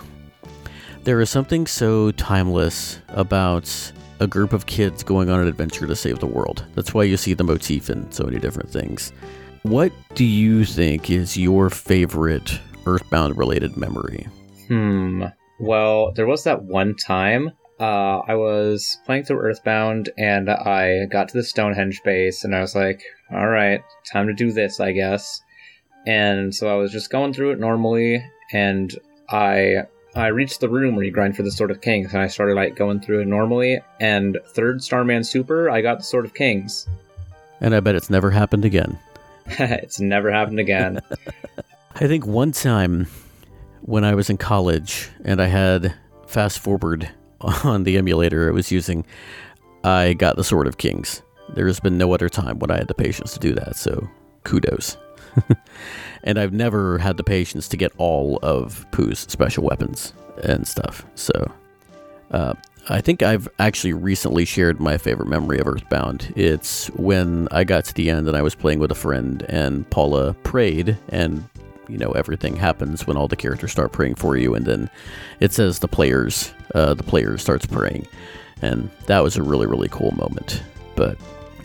there 1.04 1.20
is 1.20 1.30
something 1.30 1.66
so 1.66 2.12
timeless 2.12 3.00
about 3.08 3.92
a 4.20 4.26
group 4.26 4.52
of 4.52 4.66
kids 4.66 5.02
going 5.02 5.30
on 5.30 5.40
an 5.40 5.48
adventure 5.48 5.86
to 5.86 5.96
save 5.96 6.20
the 6.20 6.26
world. 6.26 6.64
That's 6.74 6.94
why 6.94 7.04
you 7.04 7.16
see 7.16 7.34
the 7.34 7.44
motif 7.44 7.90
in 7.90 8.12
so 8.12 8.24
many 8.24 8.38
different 8.38 8.70
things. 8.70 9.10
What 9.62 9.90
do 10.14 10.24
you 10.24 10.64
think 10.64 11.10
is 11.10 11.36
your 11.36 11.70
favorite 11.70 12.60
Earthbound 12.84 13.38
related 13.38 13.76
memory? 13.76 14.28
Hmm. 14.68 15.24
Well, 15.58 16.12
there 16.12 16.26
was 16.26 16.44
that 16.44 16.62
one 16.62 16.94
time 16.96 17.52
uh, 17.80 18.20
I 18.26 18.34
was 18.34 18.98
playing 19.06 19.24
through 19.24 19.40
Earthbound 19.40 20.10
and 20.16 20.48
I 20.48 21.06
got 21.06 21.28
to 21.28 21.34
the 21.34 21.44
Stonehenge 21.44 22.02
base 22.04 22.44
and 22.44 22.54
I 22.54 22.60
was 22.60 22.74
like, 22.74 23.02
all 23.32 23.48
right, 23.48 23.82
time 24.10 24.26
to 24.28 24.34
do 24.34 24.52
this, 24.52 24.78
I 24.80 24.92
guess. 24.92 25.42
And 26.06 26.54
so 26.54 26.68
I 26.68 26.76
was 26.76 26.92
just 26.92 27.10
going 27.10 27.32
through 27.32 27.52
it 27.52 27.60
normally 27.60 28.24
and 28.52 28.94
I 29.30 29.84
I 30.14 30.26
reached 30.26 30.60
the 30.60 30.68
room 30.68 30.94
where 30.94 31.04
you 31.04 31.10
grind 31.10 31.36
for 31.36 31.42
the 31.42 31.50
Sword 31.50 31.70
of 31.70 31.80
Kings 31.80 32.12
and 32.12 32.22
I 32.22 32.26
started 32.26 32.54
like 32.54 32.76
going 32.76 33.00
through 33.00 33.22
it 33.22 33.26
normally 33.26 33.80
and 33.98 34.38
third 34.48 34.82
Starman 34.82 35.24
Super, 35.24 35.70
I 35.70 35.80
got 35.80 35.98
the 35.98 36.04
Sword 36.04 36.24
of 36.24 36.34
Kings. 36.34 36.86
And 37.60 37.74
I 37.74 37.80
bet 37.80 37.94
it's 37.94 38.10
never 38.10 38.30
happened 38.30 38.64
again. 38.64 38.98
it's 39.46 40.00
never 40.00 40.30
happened 40.30 40.60
again. 40.60 41.00
I 41.94 42.06
think 42.06 42.26
one 42.26 42.52
time 42.52 43.06
when 43.80 44.04
I 44.04 44.14
was 44.14 44.28
in 44.28 44.36
college 44.36 45.08
and 45.24 45.40
I 45.40 45.46
had 45.46 45.94
fast 46.26 46.58
forward 46.58 47.10
on 47.64 47.84
the 47.84 47.96
emulator 47.96 48.48
I 48.48 48.52
was 48.52 48.70
using, 48.70 49.04
I 49.84 50.14
got 50.14 50.36
the 50.36 50.44
Sword 50.44 50.66
of 50.66 50.78
Kings. 50.78 51.22
There 51.54 51.66
has 51.66 51.80
been 51.80 51.98
no 51.98 52.14
other 52.14 52.28
time 52.28 52.58
when 52.58 52.70
I 52.70 52.78
had 52.78 52.88
the 52.88 52.94
patience 52.94 53.34
to 53.34 53.40
do 53.40 53.52
that, 53.54 53.76
so 53.76 54.08
kudos. 54.44 54.96
and 56.24 56.38
I've 56.38 56.52
never 56.52 56.98
had 56.98 57.16
the 57.16 57.24
patience 57.24 57.68
to 57.68 57.76
get 57.76 57.92
all 57.98 58.38
of 58.42 58.86
Poo's 58.92 59.20
special 59.20 59.64
weapons 59.64 60.14
and 60.42 60.66
stuff. 60.66 61.04
So 61.14 61.50
uh, 62.30 62.54
I 62.88 63.00
think 63.00 63.22
I've 63.22 63.48
actually 63.58 63.92
recently 63.92 64.44
shared 64.44 64.80
my 64.80 64.98
favorite 64.98 65.28
memory 65.28 65.58
of 65.58 65.66
Earthbound. 65.66 66.32
It's 66.36 66.88
when 66.88 67.48
I 67.50 67.64
got 67.64 67.84
to 67.86 67.94
the 67.94 68.10
end 68.10 68.28
and 68.28 68.36
I 68.36 68.42
was 68.42 68.54
playing 68.54 68.78
with 68.78 68.90
a 68.90 68.96
friend, 68.96 69.44
and 69.48 69.88
Paula 69.90 70.34
prayed, 70.42 70.96
and 71.08 71.48
you 71.92 71.98
know 71.98 72.12
everything 72.12 72.56
happens 72.56 73.06
when 73.06 73.18
all 73.18 73.28
the 73.28 73.36
characters 73.36 73.70
start 73.70 73.92
praying 73.92 74.14
for 74.14 74.36
you, 74.36 74.54
and 74.54 74.64
then 74.64 74.90
it 75.40 75.52
says 75.52 75.78
the 75.78 75.88
players, 75.88 76.52
uh, 76.74 76.94
the 76.94 77.02
player 77.02 77.36
starts 77.36 77.66
praying, 77.66 78.08
and 78.62 78.90
that 79.06 79.22
was 79.22 79.36
a 79.36 79.42
really 79.42 79.66
really 79.66 79.88
cool 79.90 80.12
moment. 80.12 80.62
But 80.96 81.18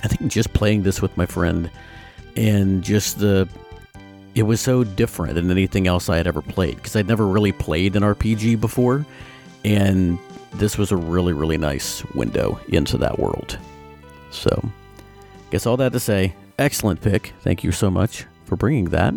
I 0.04 0.08
think 0.10 0.30
just 0.30 0.54
playing 0.54 0.84
this 0.84 1.02
with 1.02 1.16
my 1.16 1.26
friend, 1.26 1.72
and 2.36 2.84
just 2.84 3.20
the 3.20 3.48
it 4.36 4.44
was 4.44 4.60
so 4.60 4.84
different 4.84 5.36
than 5.36 5.50
anything 5.50 5.88
else 5.88 6.10
I 6.10 6.18
had 6.18 6.28
ever 6.28 6.42
played 6.42 6.76
because 6.76 6.96
I'd 6.96 7.08
never 7.08 7.26
really 7.26 7.54
played 7.54 7.96
an 7.96 8.04
RPG 8.04 8.60
before, 8.60 9.06
and 9.64 10.20
this 10.54 10.78
was 10.78 10.92
a 10.92 10.98
really, 10.98 11.34
really 11.34 11.58
nice 11.58 12.04
window 12.14 12.60
into 12.68 12.98
that 12.98 13.18
world. 13.18 13.58
So, 14.30 14.70
guess 15.52 15.66
all 15.66 15.78
that 15.78 15.94
to 15.94 16.00
say, 16.00 16.36
excellent 16.60 17.02
pick. 17.02 17.34
Thank 17.42 17.64
you 17.64 17.72
so 17.72 17.90
much 17.90 18.26
for 18.46 18.58
bringing 18.58 18.86
that. 18.86 19.16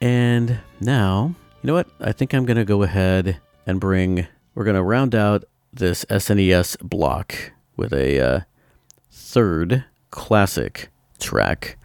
And 0.00 0.60
now, 0.80 1.34
you 1.62 1.66
know 1.66 1.74
what? 1.74 1.88
I 2.00 2.12
think 2.12 2.34
I'm 2.34 2.44
going 2.44 2.56
to 2.56 2.64
go 2.64 2.82
ahead 2.82 3.40
and 3.66 3.80
bring, 3.80 4.26
we're 4.54 4.64
going 4.64 4.76
to 4.76 4.82
round 4.82 5.14
out 5.14 5.44
this 5.72 6.04
SNES 6.06 6.78
block 6.80 7.52
with 7.76 7.92
a 7.92 8.20
uh, 8.20 8.40
third 9.10 9.84
classic 10.10 10.90
track. 11.18 11.78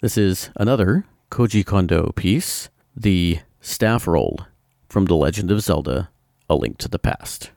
This 0.00 0.18
is 0.18 0.50
another 0.56 1.06
Koji 1.30 1.64
Kondo 1.64 2.12
piece, 2.12 2.68
the 2.96 3.40
staff 3.60 4.06
roll 4.06 4.40
from 4.88 5.06
The 5.06 5.16
Legend 5.16 5.50
of 5.50 5.62
Zelda 5.62 6.10
A 6.48 6.54
Link 6.54 6.78
to 6.78 6.88
the 6.88 6.98
Past. 6.98 7.50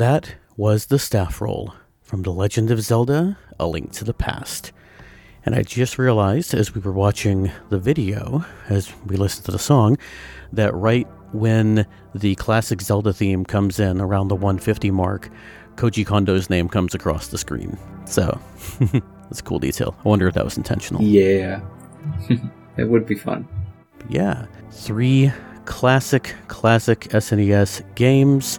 That 0.00 0.34
was 0.56 0.86
the 0.86 0.98
staff 0.98 1.42
roll 1.42 1.74
from 2.00 2.22
The 2.22 2.32
Legend 2.32 2.70
of 2.70 2.80
Zelda 2.80 3.36
A 3.58 3.66
Link 3.66 3.92
to 3.92 4.04
the 4.04 4.14
Past. 4.14 4.72
And 5.44 5.54
I 5.54 5.62
just 5.62 5.98
realized 5.98 6.54
as 6.54 6.74
we 6.74 6.80
were 6.80 6.90
watching 6.90 7.52
the 7.68 7.78
video, 7.78 8.42
as 8.70 8.90
we 9.04 9.16
listened 9.16 9.44
to 9.44 9.52
the 9.52 9.58
song, 9.58 9.98
that 10.54 10.74
right 10.74 11.06
when 11.32 11.86
the 12.14 12.34
classic 12.36 12.80
Zelda 12.80 13.12
theme 13.12 13.44
comes 13.44 13.78
in 13.78 14.00
around 14.00 14.28
the 14.28 14.36
150 14.36 14.90
mark, 14.90 15.28
Koji 15.74 16.06
Kondo's 16.06 16.48
name 16.48 16.70
comes 16.70 16.94
across 16.94 17.28
the 17.28 17.36
screen. 17.36 17.76
So, 18.06 18.40
that's 18.80 19.40
a 19.40 19.42
cool 19.42 19.58
detail. 19.58 19.94
I 20.02 20.08
wonder 20.08 20.26
if 20.26 20.32
that 20.32 20.46
was 20.46 20.56
intentional. 20.56 21.02
Yeah. 21.02 21.60
it 22.78 22.88
would 22.88 23.04
be 23.04 23.16
fun. 23.16 23.46
Yeah. 24.08 24.46
Three 24.70 25.30
classic, 25.66 26.34
classic 26.48 27.00
SNES 27.10 27.82
games 27.96 28.58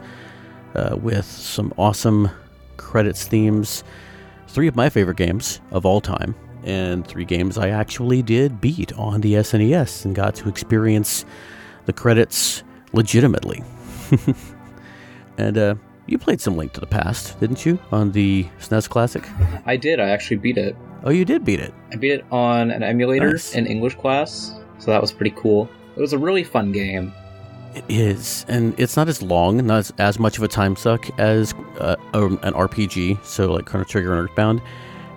uh, 0.76 0.96
with 0.96 1.26
some 1.26 1.74
awesome 1.78 2.30
credits 2.78 3.28
themes. 3.28 3.84
Three 4.48 4.68
of 4.68 4.76
my 4.76 4.90
favorite 4.90 5.18
games 5.18 5.62
of 5.72 5.86
all 5.86 6.02
time, 6.02 6.36
and 6.64 7.08
three 7.08 7.26
games 7.26 7.58
I 7.58 7.70
actually 7.70 8.22
did 8.22 8.60
beat 8.60 8.92
on 8.94 9.22
the 9.22 9.34
SNES 9.36 10.06
and 10.06 10.14
got 10.16 10.36
to 10.36 10.50
experience 10.50 11.26
the 11.86 11.94
credits 11.94 12.64
legitimately. 12.94 13.64
and 15.38 15.58
uh, 15.58 15.76
you 16.06 16.18
played 16.18 16.42
some 16.42 16.58
Link 16.58 16.74
to 16.74 16.80
the 16.80 16.86
Past, 16.88 17.40
didn't 17.40 17.66
you, 17.66 17.80
on 17.92 18.12
the 18.12 18.46
SNES 18.60 18.90
Classic? 18.90 19.24
I 19.66 19.78
did. 19.78 20.00
I 20.00 20.10
actually 20.10 20.38
beat 20.38 20.58
it. 20.58 20.76
Oh, 21.04 21.10
you 21.12 21.26
did 21.26 21.46
beat 21.46 21.60
it. 21.60 21.74
I 21.92 21.96
beat 21.96 22.12
it 22.12 22.26
on 22.32 22.70
an 22.72 22.84
emulator 22.84 23.32
Nice. 23.32 23.56
in 23.56 23.66
English 23.66 23.96
class, 23.96 24.54
so 24.80 24.92
that 24.92 25.02
was 25.02 25.12
pretty 25.12 25.34
cool. 25.38 25.70
It 25.96 26.02
was 26.02 26.14
a 26.14 26.18
really 26.18 26.44
fun 26.44 26.72
game. 26.72 27.14
It 27.74 27.86
is, 27.88 28.46
and 28.50 28.78
it's 28.80 28.98
not 28.98 29.08
as 29.08 29.22
long, 29.22 29.66
not 29.66 29.78
as, 29.80 29.94
as 29.98 30.20
much 30.20 30.38
of 30.38 30.44
a 30.44 30.48
time 30.48 30.76
suck 30.76 31.08
as 31.20 31.54
uh, 31.80 31.96
um, 32.14 32.38
an 32.44 32.54
RPG, 32.54 33.24
so 33.24 33.52
like 33.54 33.66
Chrono 33.66 33.86
Trigger 33.86 34.12
and 34.14 34.22
Earthbound, 34.30 34.62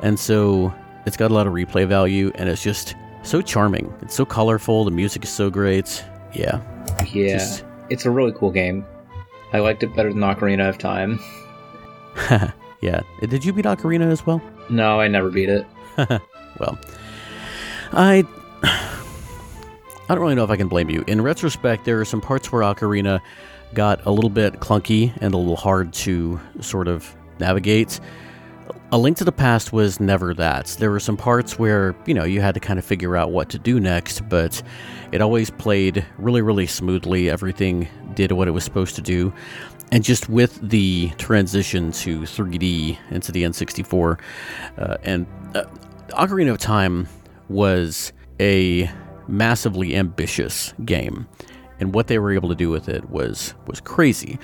and 0.03 0.19
so 0.19 0.73
it's 1.05 1.17
got 1.17 1.31
a 1.31 1.35
lot 1.35 1.47
of 1.49 1.53
replay 1.53 1.87
value, 1.87 2.31
and 2.37 2.49
it's 2.49 2.63
just 2.63 2.95
so 3.25 3.43
charming. 3.43 3.93
It's 4.03 4.15
so 4.15 4.25
colorful. 4.25 4.85
The 4.85 4.91
music 4.93 5.25
is 5.25 5.31
so 5.31 5.51
great. 5.51 6.05
Yeah, 6.33 6.61
Yeah, 7.13 7.39
Just- 7.39 7.65
it's 7.91 8.05
a 8.07 8.11
really 8.11 8.33
cool 8.33 8.51
game. 8.53 8.85
I 9.53 9.59
liked 9.59 9.83
it 9.83 9.95
better 9.97 10.13
than 10.13 10.21
Ocarina 10.23 10.69
of 10.69 10.79
Time. 10.79 11.19
yeah. 12.81 13.01
Did 13.21 13.45
you 13.45 13.53
beat 13.53 13.65
Ocarina 13.65 14.11
as 14.11 14.25
well? 14.27 14.41
No, 14.71 15.01
I 15.01 15.09
never 15.09 15.31
beat 15.31 15.49
it. 15.49 15.67
Well, 16.61 16.79
I 17.93 18.23
I 20.07 20.15
don't 20.15 20.23
really 20.23 20.35
know 20.35 20.45
if 20.45 20.51
I 20.51 20.57
can 20.57 20.69
blame 20.69 20.91
you. 20.91 21.03
In 21.07 21.23
retrospect, 21.23 21.87
there 21.87 21.99
are 21.99 22.05
some 22.05 22.21
parts 22.21 22.53
where 22.53 22.63
Ocarina 22.63 23.21
got 23.73 24.05
a 24.05 24.11
little 24.11 24.29
bit 24.29 24.55
clunky 24.61 25.17
and 25.23 25.33
a 25.33 25.39
little 25.39 25.57
hard 25.57 25.95
to 25.95 26.39
sort 26.61 26.89
of 26.89 27.17
navigate. 27.41 28.01
A 28.93 28.99
Link 28.99 29.17
to 29.17 29.25
the 29.25 29.33
Past 29.33 29.73
was 29.73 30.01
never 30.01 30.35
that. 30.35 30.67
There 30.79 30.91
were 30.91 31.01
some 31.01 31.17
parts 31.17 31.59
where, 31.59 31.97
you 32.05 32.13
know, 32.13 32.25
you 32.25 32.43
had 32.43 32.53
to 32.53 32.61
kind 32.61 32.79
of 32.79 32.85
figure 32.85 33.17
out 33.17 33.33
what 33.33 33.49
to 33.51 33.59
do 33.59 33.81
next, 33.81 34.29
but 34.29 34.63
it 35.11 35.23
always 35.23 35.51
played 35.51 36.05
really, 36.19 36.43
really 36.43 36.67
smoothly. 36.67 37.31
Everything 37.31 37.89
did 38.15 38.31
what 38.33 38.47
it 38.47 38.51
was 38.51 38.63
supposed 38.63 38.95
to 38.97 39.03
do. 39.03 39.33
And 39.91 40.05
just 40.05 40.29
with 40.29 40.61
the 40.69 41.11
transition 41.17 41.93
to 41.93 42.21
3D 42.21 42.99
into 43.11 43.33
the 43.33 43.43
N64, 43.43 44.21
uh, 44.77 44.97
and 45.03 45.27
uh, 45.55 45.65
Ocarina 46.11 46.51
of 46.51 46.59
Time 46.59 47.09
was 47.49 48.13
a 48.39 48.91
massively 49.29 49.97
ambitious 49.97 50.75
game, 50.85 51.27
and 51.81 51.95
what 51.95 52.07
they 52.07 52.19
were 52.19 52.33
able 52.33 52.49
to 52.49 52.55
do 52.55 52.71
with 52.71 52.89
it 52.89 53.09
was 53.11 53.55
was 53.67 53.81
crazy. 53.81 54.39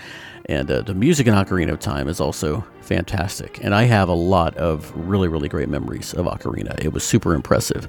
And 0.46 0.70
uh, 0.70 0.80
the 0.82 0.94
music 0.94 1.26
in 1.26 1.34
Ocarina 1.34 1.70
of 1.70 1.78
Time 1.78 2.08
is 2.08 2.20
also 2.20 2.64
fantastic, 2.80 3.62
and 3.62 3.74
I 3.74 3.84
have 3.84 4.08
a 4.08 4.14
lot 4.14 4.56
of 4.56 4.92
really 4.96 5.28
really 5.28 5.48
great 5.48 5.68
memories 5.68 6.14
of 6.14 6.26
Ocarina. 6.26 6.78
It 6.84 6.92
was 6.92 7.04
super 7.04 7.34
impressive, 7.34 7.88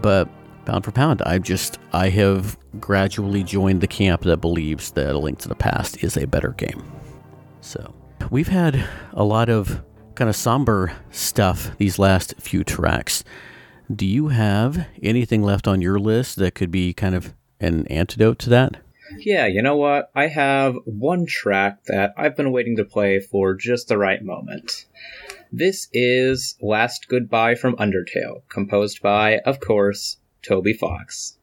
but 0.00 0.28
pound 0.64 0.84
for 0.84 0.92
pound, 0.92 1.22
I 1.22 1.38
just 1.38 1.78
I 1.92 2.08
have 2.10 2.56
gradually 2.80 3.42
joined 3.42 3.80
the 3.80 3.86
camp 3.86 4.22
that 4.22 4.38
believes 4.38 4.92
that 4.92 5.14
A 5.14 5.18
Link 5.18 5.38
to 5.40 5.48
the 5.48 5.54
Past 5.54 6.02
is 6.02 6.16
a 6.16 6.26
better 6.26 6.50
game. 6.50 6.82
So 7.60 7.94
we've 8.30 8.48
had 8.48 8.84
a 9.12 9.24
lot 9.24 9.48
of 9.48 9.82
kind 10.14 10.28
of 10.28 10.36
somber 10.36 10.92
stuff 11.10 11.76
these 11.78 11.98
last 11.98 12.34
few 12.38 12.64
tracks. 12.64 13.24
Do 13.92 14.06
you 14.06 14.28
have 14.28 14.86
anything 15.02 15.42
left 15.42 15.68
on 15.68 15.82
your 15.82 15.98
list 15.98 16.36
that 16.36 16.54
could 16.54 16.70
be 16.70 16.92
kind 16.94 17.14
of 17.14 17.34
an 17.60 17.86
antidote 17.88 18.38
to 18.40 18.50
that? 18.50 18.76
Yeah, 19.18 19.46
you 19.46 19.60
know 19.60 19.76
what? 19.76 20.10
I 20.14 20.28
have 20.28 20.76
one 20.86 21.26
track 21.26 21.84
that 21.84 22.14
I've 22.16 22.36
been 22.36 22.52
waiting 22.52 22.76
to 22.76 22.84
play 22.84 23.20
for 23.20 23.54
just 23.54 23.88
the 23.88 23.98
right 23.98 24.22
moment. 24.22 24.86
This 25.52 25.88
is 25.92 26.56
Last 26.60 27.08
Goodbye 27.08 27.54
from 27.54 27.76
Undertale, 27.76 28.42
composed 28.48 29.02
by, 29.02 29.38
of 29.40 29.60
course, 29.60 30.16
Toby 30.42 30.72
Fox. 30.72 31.36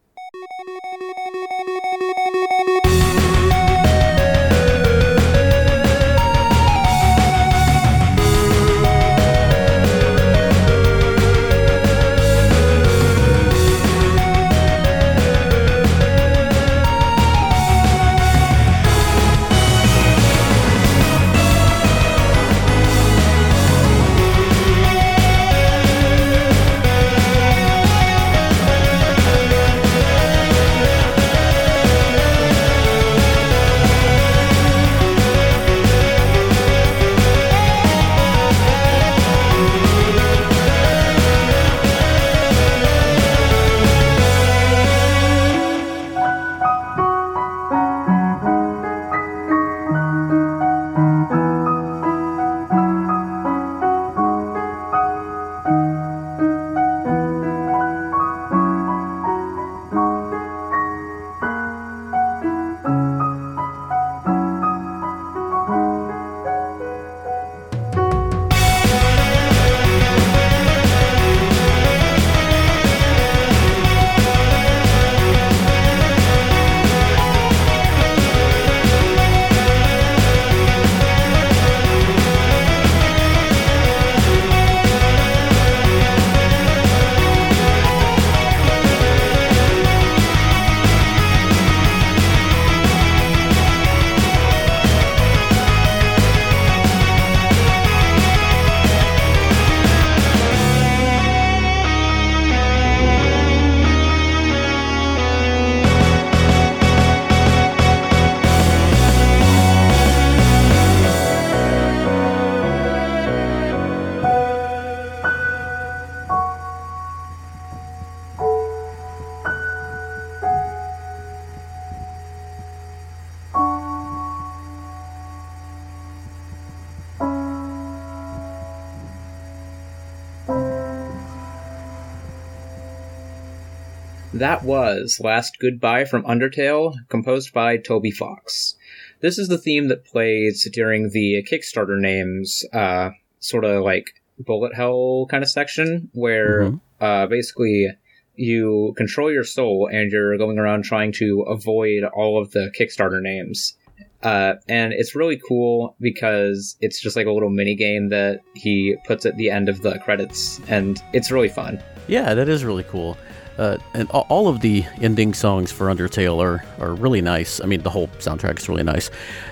Was 134.99 135.19
Last 135.19 135.57
Goodbye 135.59 136.05
from 136.05 136.23
Undertale, 136.23 136.93
composed 137.09 137.53
by 137.53 137.77
Toby 137.77 138.11
Fox. 138.11 138.75
This 139.21 139.37
is 139.37 139.47
the 139.47 139.57
theme 139.57 139.87
that 139.87 140.05
plays 140.05 140.67
during 140.73 141.09
the 141.11 141.45
Kickstarter 141.49 141.99
names, 141.99 142.65
uh, 142.73 143.11
sort 143.39 143.63
of 143.65 143.83
like 143.83 144.05
bullet 144.39 144.75
hell 144.75 145.27
kind 145.29 145.43
of 145.43 145.49
section, 145.49 146.09
where 146.13 146.63
Mhm. 146.63 146.81
uh, 146.99 147.27
basically 147.27 147.87
you 148.35 148.93
control 148.97 149.31
your 149.31 149.43
soul 149.43 149.87
and 149.91 150.11
you're 150.11 150.37
going 150.37 150.57
around 150.57 150.83
trying 150.83 151.11
to 151.13 151.41
avoid 151.47 152.03
all 152.13 152.41
of 152.41 152.51
the 152.51 152.71
Kickstarter 152.77 153.21
names. 153.21 153.77
Uh, 154.23 154.53
and 154.67 154.93
it's 154.93 155.15
really 155.15 155.39
cool 155.47 155.95
because 155.99 156.75
it's 156.81 157.01
just 157.01 157.15
like 157.15 157.25
a 157.27 157.31
little 157.31 157.49
mini 157.49 157.75
game 157.75 158.09
that 158.09 158.41
he 158.55 158.95
puts 159.05 159.25
at 159.25 159.35
the 159.37 159.49
end 159.49 159.67
of 159.69 159.81
the 159.81 159.97
credits, 159.99 160.59
and 160.67 161.01
it's 161.13 161.31
really 161.31 161.49
fun. 161.49 161.81
Yeah, 162.07 162.33
that 162.33 162.47
is 162.49 162.63
really 162.65 162.83
cool. 162.83 163.17
Uh, 163.61 163.77
and 163.93 164.09
all 164.09 164.47
of 164.47 164.61
the 164.61 164.83
ending 165.01 165.35
songs 165.35 165.71
for 165.71 165.85
Undertale 165.85 166.41
are, 166.41 166.65
are 166.79 166.95
really 166.95 167.21
nice. 167.21 167.61
I 167.61 167.67
mean, 167.67 167.83
the 167.83 167.91
whole 167.91 168.07
soundtrack 168.17 168.57
is 168.57 168.67
really 168.67 168.81
nice. 168.81 169.11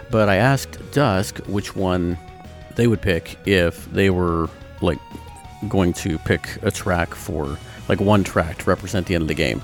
But 0.10 0.30
I 0.30 0.38
asked 0.38 0.80
Dusk 0.92 1.38
which 1.46 1.76
one 1.76 2.18
they 2.76 2.88
would 2.88 3.04
pick 3.04 3.38
if 3.46 3.86
they 3.92 4.10
were 4.10 4.50
like 4.82 4.98
going 5.68 5.94
to 5.94 6.18
pick 6.18 6.58
a 6.64 6.72
track 6.72 7.14
for 7.14 7.60
like 7.88 8.02
one 8.02 8.24
track 8.24 8.58
to 8.58 8.66
represent 8.66 9.06
the 9.06 9.14
end 9.14 9.22
of 9.22 9.28
the 9.28 9.36
game. 9.36 9.62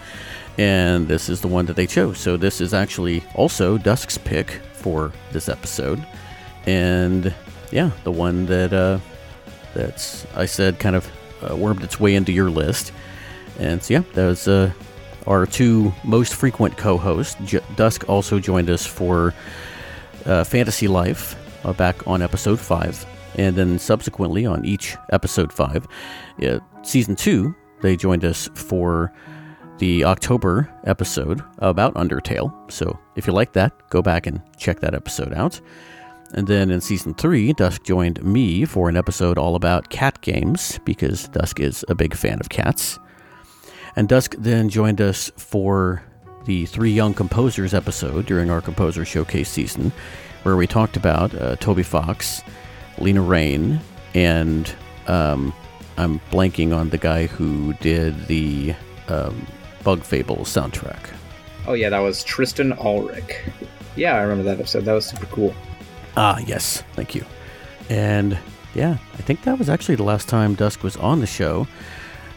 And 0.59 1.07
this 1.07 1.27
is 1.27 1.41
the 1.41 1.47
one 1.47 1.65
that 1.65 1.75
they 1.75 1.87
chose. 1.87 2.19
So 2.19 2.37
this 2.37 2.61
is 2.61 2.71
actually 2.71 3.23
also 3.33 3.79
Dusk's 3.79 4.19
pick 4.19 4.61
for 4.73 5.11
this 5.31 5.49
episode. 5.49 6.05
And 6.67 7.33
yeah, 7.71 7.89
the 8.03 8.11
one 8.11 8.45
that 8.45 8.71
uh, 8.73 8.99
that's 9.73 10.27
I 10.35 10.45
said 10.45 10.77
kind 10.77 10.95
of 10.95 11.11
uh, 11.41 11.55
wormed 11.55 11.81
its 11.81 11.99
way 11.99 12.13
into 12.13 12.31
your 12.31 12.51
list. 12.51 12.91
And 13.59 13.81
so, 13.81 13.95
yeah, 13.95 14.03
was 14.15 14.47
uh, 14.47 14.71
our 15.27 15.45
two 15.45 15.93
most 16.03 16.33
frequent 16.35 16.77
co 16.77 16.97
hosts. 16.97 17.35
J- 17.45 17.61
Dusk 17.75 18.07
also 18.09 18.39
joined 18.39 18.69
us 18.69 18.85
for 18.85 19.33
uh, 20.25 20.43
Fantasy 20.43 20.87
Life 20.87 21.35
uh, 21.65 21.73
back 21.73 22.07
on 22.07 22.21
episode 22.21 22.59
5. 22.59 23.05
And 23.37 23.55
then 23.55 23.79
subsequently 23.79 24.45
on 24.45 24.63
each 24.63 24.95
episode 25.11 25.51
5, 25.51 25.87
uh, 26.43 26.59
season 26.83 27.15
2, 27.15 27.53
they 27.81 27.95
joined 27.97 28.23
us 28.23 28.49
for 28.53 29.11
the 29.77 30.05
October 30.05 30.69
episode 30.85 31.43
about 31.59 31.93
Undertale. 31.95 32.53
So 32.71 32.97
if 33.15 33.27
you 33.27 33.33
like 33.33 33.53
that, 33.53 33.73
go 33.89 34.01
back 34.01 34.25
and 34.25 34.41
check 34.57 34.79
that 34.79 34.93
episode 34.93 35.33
out. 35.33 35.59
And 36.33 36.47
then 36.47 36.71
in 36.71 36.81
season 36.81 37.13
three, 37.13 37.53
Dusk 37.53 37.83
joined 37.83 38.23
me 38.23 38.65
for 38.65 38.89
an 38.89 38.97
episode 38.97 39.37
all 39.37 39.55
about 39.55 39.89
cat 39.89 40.19
games 40.21 40.79
because 40.85 41.27
Dusk 41.29 41.59
is 41.59 41.85
a 41.87 41.95
big 41.95 42.15
fan 42.15 42.39
of 42.39 42.49
cats. 42.49 42.99
And 43.95 44.09
Dusk 44.09 44.35
then 44.37 44.69
joined 44.69 44.99
us 44.99 45.31
for 45.37 46.03
the 46.45 46.65
Three 46.65 46.91
Young 46.91 47.13
Composers 47.13 47.73
episode 47.73 48.25
during 48.25 48.49
our 48.49 48.61
Composer 48.61 49.05
Showcase 49.05 49.49
season, 49.49 49.91
where 50.43 50.57
we 50.57 50.67
talked 50.67 50.97
about 50.97 51.33
uh, 51.35 51.55
Toby 51.57 51.83
Fox, 51.83 52.43
Lena 52.97 53.21
Raine, 53.21 53.79
and 54.13 54.73
um, 55.07 55.53
I'm 55.97 56.19
blanking 56.31 56.75
on 56.75 56.89
the 56.89 56.97
guy 56.97 57.27
who 57.27 57.73
did 57.75 58.27
the 58.27 58.75
um, 59.07 59.47
Bug 59.83 60.03
Fable 60.03 60.37
soundtrack. 60.37 61.09
Oh 61.65 61.73
yeah, 61.73 61.89
that 61.89 61.99
was 61.99 62.23
Tristan 62.23 62.73
Alric. 62.73 63.49
Yeah, 63.95 64.15
I 64.15 64.21
remember 64.21 64.43
that 64.43 64.59
episode. 64.59 64.85
That 64.85 64.93
was 64.93 65.05
super 65.05 65.25
cool. 65.27 65.53
Ah, 66.17 66.39
yes, 66.45 66.83
thank 66.93 67.15
you. 67.15 67.25
And 67.89 68.37
yeah, 68.73 68.97
I 69.13 69.21
think 69.21 69.43
that 69.43 69.57
was 69.57 69.69
actually 69.69 69.95
the 69.95 70.03
last 70.03 70.27
time 70.27 70.53
Dusk 70.53 70.83
was 70.83 70.97
on 70.97 71.21
the 71.21 71.27
show. 71.27 71.65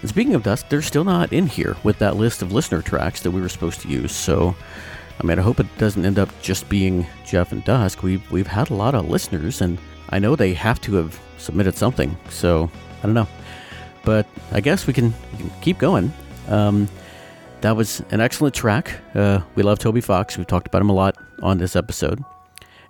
And 0.00 0.08
speaking 0.08 0.34
of 0.34 0.42
Dusk, 0.42 0.68
they're 0.68 0.82
still 0.82 1.04
not 1.04 1.32
in 1.32 1.46
here 1.46 1.76
with 1.82 1.98
that 1.98 2.16
list 2.16 2.42
of 2.42 2.52
listener 2.52 2.82
tracks 2.82 3.20
that 3.22 3.30
we 3.30 3.40
were 3.40 3.48
supposed 3.48 3.80
to 3.80 3.88
use. 3.88 4.12
So, 4.12 4.54
I 5.20 5.26
mean, 5.26 5.38
I 5.38 5.42
hope 5.42 5.58
it 5.58 5.66
doesn't 5.78 6.04
end 6.04 6.18
up 6.18 6.28
just 6.40 6.68
being 6.68 7.06
Jeff 7.24 7.50
and 7.52 7.64
Dusk. 7.64 8.02
We've 8.02 8.30
we've 8.30 8.46
had 8.46 8.70
a 8.70 8.74
lot 8.74 8.94
of 8.94 9.08
listeners, 9.08 9.60
and 9.60 9.78
I 10.10 10.18
know 10.18 10.36
they 10.36 10.54
have 10.54 10.80
to 10.82 10.94
have 10.94 11.18
submitted 11.38 11.74
something. 11.76 12.16
So 12.30 12.70
I 13.02 13.06
don't 13.06 13.14
know, 13.14 13.28
but 14.04 14.26
I 14.52 14.60
guess 14.60 14.86
we 14.86 14.92
can, 14.92 15.12
we 15.32 15.38
can 15.38 15.50
keep 15.60 15.78
going. 15.78 16.12
Um, 16.48 16.88
that 17.60 17.76
was 17.76 18.00
an 18.10 18.20
excellent 18.20 18.54
track. 18.54 19.00
Uh, 19.14 19.40
we 19.56 19.64
love 19.64 19.80
Toby 19.80 20.00
Fox. 20.00 20.38
We've 20.38 20.46
talked 20.46 20.68
about 20.68 20.80
him 20.80 20.90
a 20.90 20.94
lot 20.94 21.16
on 21.42 21.58
this 21.58 21.74
episode. 21.74 22.22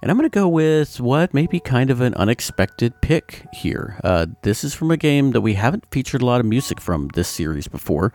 And 0.01 0.11
I'm 0.11 0.17
going 0.17 0.31
to 0.31 0.35
go 0.35 0.47
with 0.47 1.01
what 1.01 1.35
may 1.35 1.47
be 1.47 1.59
kind 1.59 1.91
of 1.91 2.01
an 2.01 2.15
unexpected 2.15 3.01
pick 3.01 3.47
here. 3.53 3.99
Uh, 4.05 4.27
this 4.43 4.63
is 4.63 4.73
from 4.73 4.91
a 4.91 4.97
game 4.97 5.33
that 5.33 5.41
we 5.41 5.55
haven't 5.55 5.91
featured 5.91 6.23
a 6.23 6.27
lot 6.27 6.41
of 6.41 6.47
music 6.47 6.81
from 6.81 7.09
this 7.15 7.29
series 7.29 7.67
before, 7.67 8.13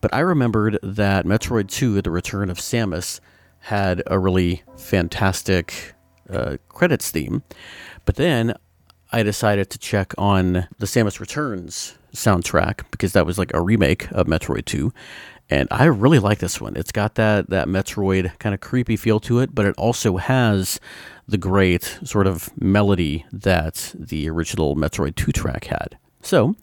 but 0.00 0.12
I 0.12 0.20
remembered 0.20 0.78
that 0.82 1.24
Metroid 1.24 1.68
2 1.68 2.02
The 2.02 2.10
Return 2.10 2.50
of 2.50 2.58
Samus 2.58 3.20
had 3.60 4.02
a 4.08 4.18
really 4.18 4.62
fantastic 4.76 5.94
uh, 6.28 6.56
credits 6.68 7.10
theme. 7.10 7.42
But 8.04 8.16
then 8.16 8.54
I 9.12 9.22
decided 9.22 9.70
to 9.70 9.78
check 9.78 10.12
on 10.18 10.66
the 10.78 10.86
Samus 10.86 11.20
Returns 11.20 11.96
soundtrack 12.14 12.90
because 12.90 13.12
that 13.12 13.26
was 13.26 13.38
like 13.38 13.54
a 13.54 13.60
remake 13.60 14.10
of 14.10 14.26
Metroid 14.26 14.64
2. 14.64 14.92
And 15.54 15.68
I 15.70 15.84
really 15.84 16.18
like 16.18 16.40
this 16.40 16.60
one. 16.60 16.74
It's 16.74 16.90
got 16.90 17.14
that, 17.14 17.48
that 17.50 17.68
Metroid 17.68 18.36
kind 18.40 18.56
of 18.56 18.60
creepy 18.60 18.96
feel 18.96 19.20
to 19.20 19.38
it, 19.38 19.54
but 19.54 19.64
it 19.64 19.76
also 19.78 20.16
has 20.16 20.80
the 21.28 21.38
great 21.38 22.00
sort 22.02 22.26
of 22.26 22.50
melody 22.60 23.24
that 23.32 23.94
the 23.96 24.28
original 24.28 24.74
Metroid 24.74 25.14
2 25.14 25.30
track 25.30 25.66
had. 25.66 25.96
So 26.22 26.56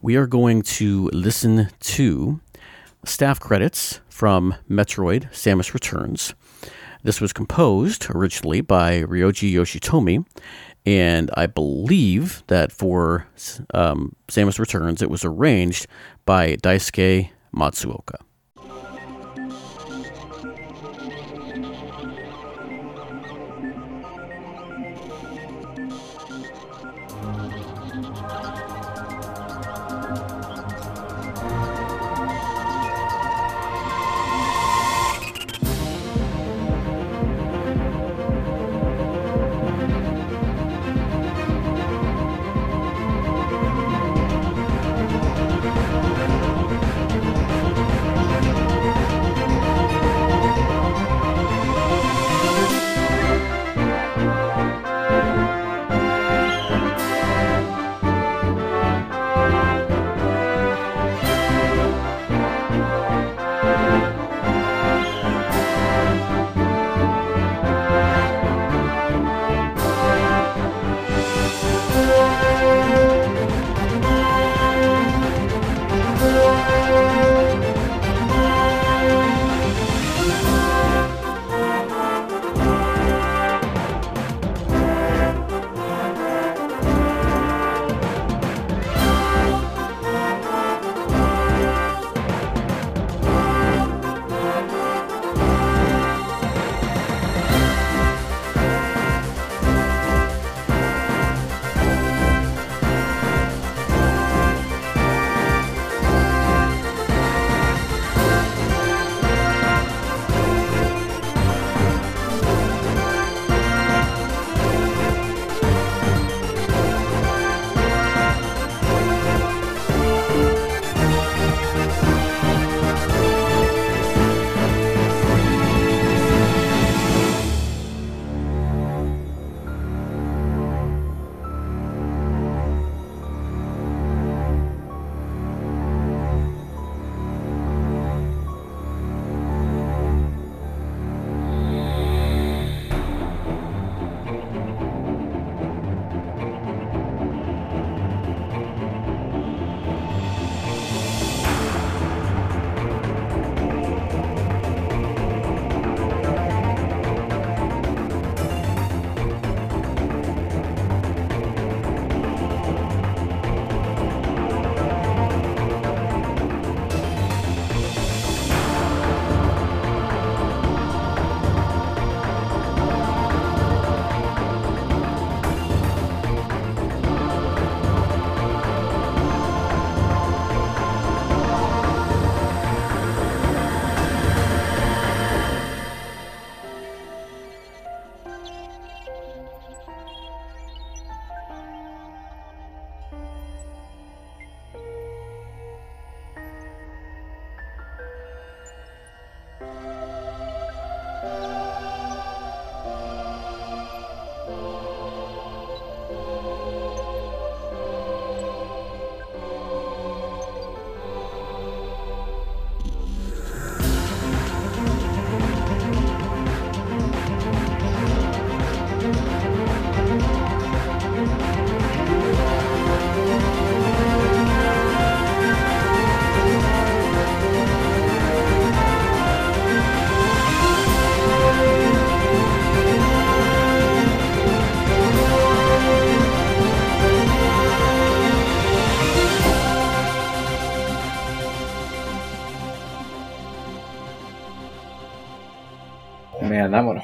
we 0.00 0.16
are 0.16 0.26
going 0.26 0.62
to 0.62 1.10
listen 1.12 1.68
to 1.80 2.40
staff 3.04 3.38
credits 3.40 4.00
from 4.08 4.54
Metroid 4.70 5.30
Samus 5.30 5.74
Returns. 5.74 6.32
This 7.02 7.20
was 7.20 7.34
composed 7.34 8.06
originally 8.08 8.62
by 8.62 9.02
Ryoji 9.02 9.52
Yoshitomi, 9.52 10.24
and 10.86 11.30
I 11.34 11.44
believe 11.44 12.42
that 12.46 12.72
for 12.72 13.26
um, 13.74 14.16
Samus 14.28 14.58
Returns, 14.58 15.02
it 15.02 15.10
was 15.10 15.26
arranged 15.26 15.86
by 16.24 16.56
Daisuke 16.56 17.32
Matsuoka. 17.58 18.27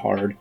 Hard. 0.05 0.37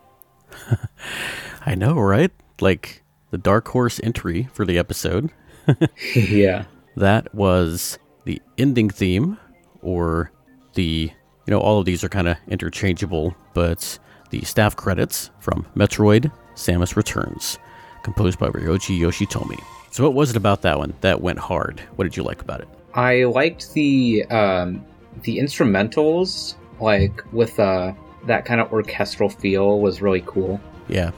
I 1.65 1.76
know, 1.76 1.95
right? 1.95 2.31
Like 2.60 3.02
the 3.31 3.38
dark 3.38 3.69
horse 3.69 3.99
entry 4.03 4.49
for 4.53 4.65
the 4.65 4.77
episode. 4.77 5.31
yeah. 6.15 6.65
That 6.95 7.34
was 7.34 7.98
the 8.26 8.41
ending 8.57 8.90
theme, 8.90 9.40
or 9.81 10.31
the, 10.76 11.11
you 11.45 11.52
know, 11.52 11.60
all 11.60 11.80
of 11.80 11.85
these 11.85 12.03
are 12.03 12.10
kind 12.10 12.27
of 12.27 12.38
interchangeable, 12.48 13.35
but 13.53 13.98
the 14.30 14.41
staff 14.41 14.76
credits 14.76 15.31
from 15.40 15.65
Metroid 15.76 16.31
Samus 16.56 16.95
Returns, 16.95 17.57
composed 18.03 18.38
by 18.38 18.49
Ryoji 18.49 18.99
Yoshitomi. 18.99 19.60
So, 19.91 20.03
what 20.03 20.14
was 20.14 20.30
it 20.30 20.35
about 20.35 20.61
that 20.64 20.77
one 20.77 20.94
that 21.02 21.22
went 21.22 21.40
hard? 21.40 21.80
What 21.95 22.03
did 22.03 22.18
you 22.18 22.23
like 22.23 22.41
about 22.41 22.61
it? 22.61 22.68
I 22.94 23.23
liked 23.23 23.73
the 23.73 24.26
um, 24.26 24.85
the 25.23 25.38
instrumentals, 25.38 26.56
like 26.80 27.23
with 27.31 27.60
uh, 27.60 27.94
that 28.25 28.45
kind 28.45 28.61
of 28.61 28.71
orchestral 28.71 29.29
feel, 29.29 29.79
was 29.79 30.01
really 30.01 30.23
cool. 30.25 30.59
Yeah, 30.87 31.11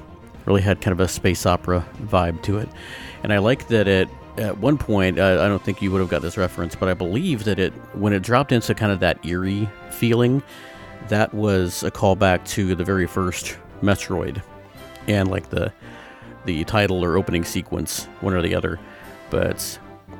really 0.45 0.61
had 0.61 0.81
kind 0.81 0.91
of 0.91 0.99
a 0.99 1.07
space 1.07 1.45
opera 1.45 1.85
vibe 2.03 2.41
to 2.43 2.57
it, 2.57 2.69
and 3.23 3.33
I 3.33 3.39
like 3.39 3.67
that 3.69 3.87
it. 3.87 4.09
At 4.37 4.57
one 4.57 4.77
point, 4.77 5.17
uh, 5.17 5.41
I 5.41 5.47
don't 5.47 5.63
think 5.63 5.81
you 5.81 5.91
would 5.91 6.01
have 6.01 6.09
got 6.09 6.21
this 6.21 6.35
reference, 6.35 6.75
but 6.75 6.89
I 6.89 6.93
believe 6.93 7.45
that 7.45 7.57
it 7.57 7.71
when 7.93 8.11
it 8.11 8.21
dropped 8.21 8.51
into 8.51 8.75
kind 8.75 8.91
of 8.91 8.99
that 8.99 9.25
eerie 9.25 9.69
feeling, 9.91 10.43
that 11.07 11.33
was 11.33 11.83
a 11.83 11.91
callback 11.91 12.45
to 12.49 12.75
the 12.75 12.83
very 12.83 13.07
first 13.07 13.57
Metroid, 13.81 14.41
and 15.07 15.31
like 15.31 15.49
the 15.49 15.71
the 16.45 16.63
title 16.65 17.03
or 17.03 17.17
opening 17.17 17.43
sequence, 17.43 18.05
one 18.21 18.33
or 18.33 18.41
the 18.41 18.55
other. 18.55 18.79
But 19.29 19.79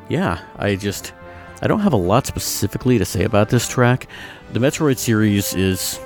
yeah, 0.10 0.42
I 0.58 0.76
just 0.76 1.14
I 1.62 1.68
don't 1.68 1.82
have 1.82 1.94
a 1.94 1.98
lot 1.98 2.26
specifically 2.26 2.98
to 2.98 3.06
say 3.06 3.24
about 3.24 3.50
this 3.50 3.68
track. 3.68 4.08
The 4.54 4.60
Metroid 4.60 4.98
series 4.98 5.54
is 5.56 6.00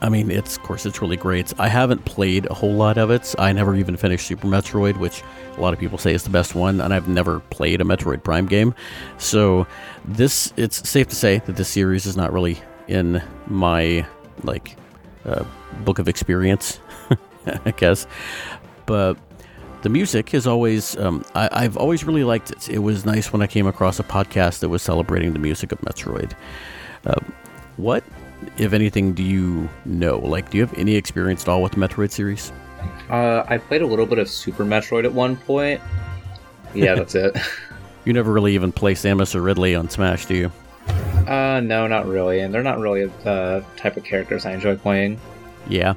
I 0.00 0.08
mean, 0.08 0.30
it's 0.30 0.56
of 0.56 0.62
course 0.62 0.86
it's 0.86 1.02
really 1.02 1.16
great. 1.16 1.52
I 1.58 1.68
haven't 1.68 2.04
played 2.04 2.46
a 2.50 2.54
whole 2.54 2.74
lot 2.74 2.98
of 2.98 3.10
it. 3.10 3.34
I 3.38 3.52
never 3.52 3.74
even 3.74 3.96
finished 3.96 4.26
Super 4.26 4.46
Metroid, 4.46 4.96
which 4.98 5.22
a 5.56 5.60
lot 5.60 5.74
of 5.74 5.80
people 5.80 5.98
say 5.98 6.14
is 6.14 6.22
the 6.22 6.30
best 6.30 6.54
one, 6.54 6.80
and 6.80 6.94
I've 6.94 7.08
never 7.08 7.40
played 7.40 7.80
a 7.80 7.84
Metroid 7.84 8.22
Prime 8.22 8.46
game. 8.46 8.74
So 9.18 9.66
this, 10.04 10.52
it's 10.56 10.88
safe 10.88 11.08
to 11.08 11.16
say 11.16 11.38
that 11.38 11.56
this 11.56 11.68
series 11.68 12.06
is 12.06 12.16
not 12.16 12.32
really 12.32 12.58
in 12.86 13.22
my 13.46 14.06
like 14.44 14.76
uh, 15.24 15.44
book 15.84 15.98
of 15.98 16.08
experience, 16.08 16.80
I 17.64 17.72
guess. 17.72 18.06
But 18.86 19.18
the 19.82 19.88
music 19.88 20.34
is 20.34 20.46
always 20.46 20.96
um, 20.96 21.24
I, 21.34 21.62
have 21.62 21.76
always 21.76 22.04
really 22.04 22.24
liked 22.24 22.50
it. 22.50 22.68
It 22.68 22.78
was 22.78 23.04
nice 23.04 23.32
when 23.32 23.42
I 23.42 23.46
came 23.46 23.66
across 23.66 23.98
a 23.98 24.04
podcast 24.04 24.60
that 24.60 24.68
was 24.68 24.82
celebrating 24.82 25.32
the 25.32 25.38
music 25.38 25.72
of 25.72 25.80
Metroid. 25.80 26.32
Uh, 27.04 27.14
what 27.76 28.04
if 28.56 28.72
anything, 28.72 29.12
do 29.12 29.22
you 29.22 29.68
know? 29.84 30.18
Like, 30.18 30.50
do 30.50 30.58
you 30.58 30.66
have 30.66 30.76
any 30.78 30.94
experience 30.94 31.42
at 31.42 31.48
all 31.48 31.62
with 31.62 31.72
the 31.72 31.78
Metroid 31.78 32.10
series? 32.10 32.52
Uh, 33.10 33.44
I 33.48 33.58
played 33.58 33.82
a 33.82 33.86
little 33.86 34.06
bit 34.06 34.18
of 34.18 34.28
Super 34.28 34.64
Metroid 34.64 35.04
at 35.04 35.12
one 35.12 35.36
point. 35.36 35.80
Yeah, 36.74 36.94
that's 36.94 37.14
it. 37.14 37.36
You 38.04 38.14
never 38.14 38.32
really 38.32 38.54
even 38.54 38.72
play 38.72 38.94
Samus 38.94 39.34
or 39.34 39.42
Ridley 39.42 39.74
on 39.74 39.90
Smash, 39.90 40.24
do 40.24 40.34
you? 40.34 40.52
Uh, 41.26 41.60
no, 41.62 41.86
not 41.86 42.06
really. 42.06 42.40
And 42.40 42.54
they're 42.54 42.62
not 42.62 42.78
really 42.78 43.04
the 43.04 43.62
type 43.76 43.98
of 43.98 44.04
characters 44.04 44.46
I 44.46 44.52
enjoy 44.52 44.76
playing. 44.76 45.20
Yeah. 45.68 45.92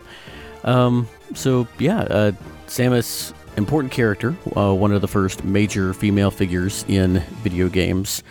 Um, 0.65 1.07
so, 1.34 1.69
yeah, 1.80 2.01
uh, 2.01 2.31
Samus, 2.68 3.34
important 3.55 3.93
character, 3.93 4.35
uh, 4.57 4.73
one 4.73 4.91
of 4.91 4.99
the 4.99 5.07
first 5.07 5.45
major 5.45 5.93
female 5.93 6.31
figures 6.31 6.84
in 6.89 7.19
video 7.43 7.69
games, 7.69 8.23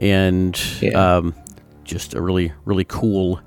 and 0.00 0.60
yeah. 0.82 1.18
um, 1.18 1.32
just 1.84 2.14
a 2.14 2.20
really, 2.20 2.52
really 2.64 2.84
cool 2.84 3.40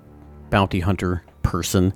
bounty 0.53 0.81
hunter 0.81 1.23
person. 1.41 1.91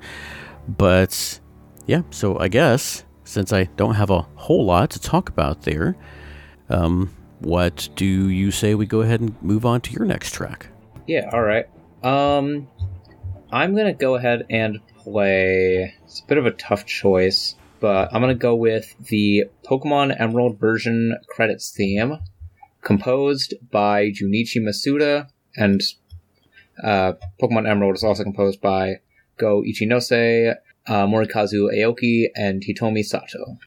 But 0.67 1.39
yeah, 1.85 2.01
so 2.09 2.39
I 2.39 2.47
guess 2.47 3.05
since 3.23 3.53
I 3.53 3.65
don't 3.77 3.93
have 3.93 4.09
a 4.09 4.21
whole 4.33 4.65
lot 4.65 4.89
to 4.91 4.99
talk 4.99 5.29
about 5.29 5.61
there, 5.61 5.95
um, 6.67 7.13
what 7.39 7.87
do 7.95 8.05
you 8.05 8.49
say 8.49 8.73
we 8.73 8.87
go 8.87 9.01
ahead 9.01 9.21
and 9.21 9.39
move 9.43 9.63
on 9.63 9.81
to 9.81 9.91
your 9.91 10.05
next 10.05 10.33
track? 10.33 10.69
Yeah, 11.05 11.29
all 11.31 11.43
right. 11.43 11.67
Um, 12.01 12.67
I'm 13.51 13.75
gonna 13.75 13.93
go 13.93 14.15
ahead 14.15 14.47
and 14.49 14.79
play. 15.03 15.93
It's 16.05 16.21
a 16.21 16.25
bit 16.25 16.39
of 16.39 16.47
a 16.47 16.51
tough 16.51 16.87
choice, 16.87 17.53
but 17.79 18.09
I'm 18.11 18.21
gonna 18.21 18.33
go 18.33 18.55
with 18.55 18.95
the 19.07 19.45
Pokemon 19.69 20.19
Emerald 20.19 20.59
version 20.59 21.15
credits 21.29 21.69
theme, 21.69 22.17
composed 22.81 23.53
by 23.69 24.09
Junichi 24.09 24.57
Masuda 24.57 25.29
and 25.55 25.79
uh, 26.83 27.13
Pokemon 27.41 27.69
Emerald 27.69 27.95
is 27.95 28.03
also 28.03 28.23
composed 28.23 28.61
by 28.61 28.95
Go 29.37 29.63
Ichinose, 29.63 30.55
uh, 30.87 31.05
Morikazu 31.05 31.73
Aoki, 31.73 32.27
and 32.35 32.63
Hitomi 32.63 33.03
Sato. 33.03 33.57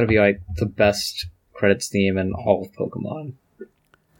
Got 0.00 0.06
to 0.06 0.08
be 0.08 0.18
like 0.18 0.40
the 0.56 0.66
best 0.66 1.26
credits 1.52 1.88
theme 1.88 2.16
in 2.16 2.32
all 2.32 2.62
of 2.62 2.72
Pokemon. 2.72 3.34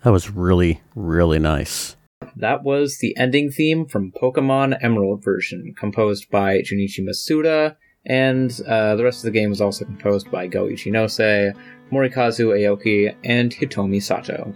That 0.05 0.11
was 0.11 0.31
really, 0.31 0.83
really 0.95 1.39
nice. 1.39 1.97
That 2.37 2.63
was 2.63 2.99
the 2.99 3.17
ending 3.17 3.51
theme 3.51 3.87
from 3.87 4.13
Pokemon 4.13 4.79
Emerald 4.83 5.25
version, 5.25 5.75
composed 5.79 6.31
by 6.31 6.59
Junichi 6.59 7.01
Masuda, 7.01 7.77
and 8.07 8.59
uh, 8.67 8.97
the 8.97 9.05
rest 9.05 9.19
of 9.19 9.25
the 9.25 9.39
game 9.39 9.51
was 9.51 9.61
also 9.61 9.85
composed 9.85 10.31
by 10.31 10.47
Go 10.47 10.67
Ichinose, 10.67 11.55
Morikazu 11.91 12.49
Aoki, 12.49 13.15
and 13.25 13.53
Hitomi 13.53 14.03
Sato. 14.03 14.55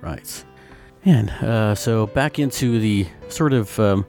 Right. 0.00 0.44
And 1.04 1.30
uh, 1.30 1.74
so 1.74 2.08
back 2.08 2.38
into 2.38 2.78
the 2.78 3.06
sort 3.28 3.52
of 3.52 3.78
um, 3.80 4.06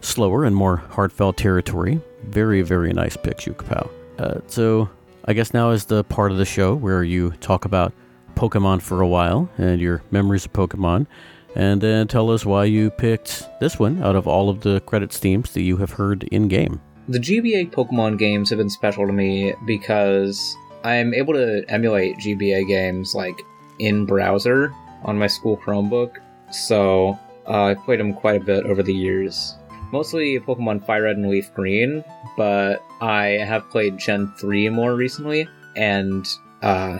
slower 0.00 0.44
and 0.44 0.54
more 0.54 0.76
heartfelt 0.76 1.36
territory. 1.36 2.00
Very, 2.24 2.62
very 2.62 2.92
nice 2.92 3.16
pick, 3.16 3.38
Shukapow. 3.38 3.88
Uh, 4.18 4.40
so 4.46 4.88
I 5.28 5.32
guess 5.32 5.52
now 5.52 5.70
is 5.70 5.86
the 5.86 6.04
part 6.04 6.30
of 6.30 6.38
the 6.38 6.44
show 6.44 6.76
where 6.76 7.02
you 7.02 7.32
talk 7.40 7.64
about 7.64 7.92
Pokemon 8.36 8.80
for 8.80 9.00
a 9.00 9.08
while 9.08 9.50
and 9.58 9.80
your 9.80 10.02
memories 10.12 10.44
of 10.44 10.52
Pokemon, 10.52 11.08
and 11.56 11.80
then 11.80 12.06
tell 12.06 12.30
us 12.30 12.46
why 12.46 12.66
you 12.66 12.90
picked 12.90 13.48
this 13.58 13.76
one 13.76 14.00
out 14.04 14.14
of 14.14 14.28
all 14.28 14.48
of 14.48 14.60
the 14.60 14.80
credits 14.82 15.18
themes 15.18 15.52
that 15.54 15.62
you 15.62 15.78
have 15.78 15.90
heard 15.90 16.22
in 16.24 16.46
game. 16.46 16.80
The 17.08 17.18
GBA 17.18 17.72
Pokemon 17.72 18.18
games 18.18 18.50
have 18.50 18.58
been 18.58 18.70
special 18.70 19.04
to 19.04 19.12
me 19.12 19.52
because 19.66 20.56
I'm 20.84 21.12
able 21.12 21.34
to 21.34 21.64
emulate 21.68 22.18
GBA 22.18 22.68
games 22.68 23.12
like 23.12 23.40
in 23.80 24.06
browser 24.06 24.72
on 25.02 25.18
my 25.18 25.26
school 25.26 25.56
Chromebook, 25.56 26.18
so 26.52 27.18
uh, 27.48 27.64
I 27.64 27.74
played 27.74 27.98
them 27.98 28.14
quite 28.14 28.40
a 28.40 28.44
bit 28.44 28.64
over 28.64 28.84
the 28.84 28.94
years. 28.94 29.56
Mostly 29.92 30.38
Pokemon 30.40 30.84
Fire 30.84 31.04
Red 31.04 31.16
and 31.16 31.28
Leaf 31.28 31.52
Green, 31.54 32.04
but 32.36 32.82
I 33.00 33.24
have 33.46 33.68
played 33.70 33.98
Gen 33.98 34.32
3 34.38 34.68
more 34.70 34.94
recently, 34.94 35.48
and 35.76 36.26
uh, 36.62 36.98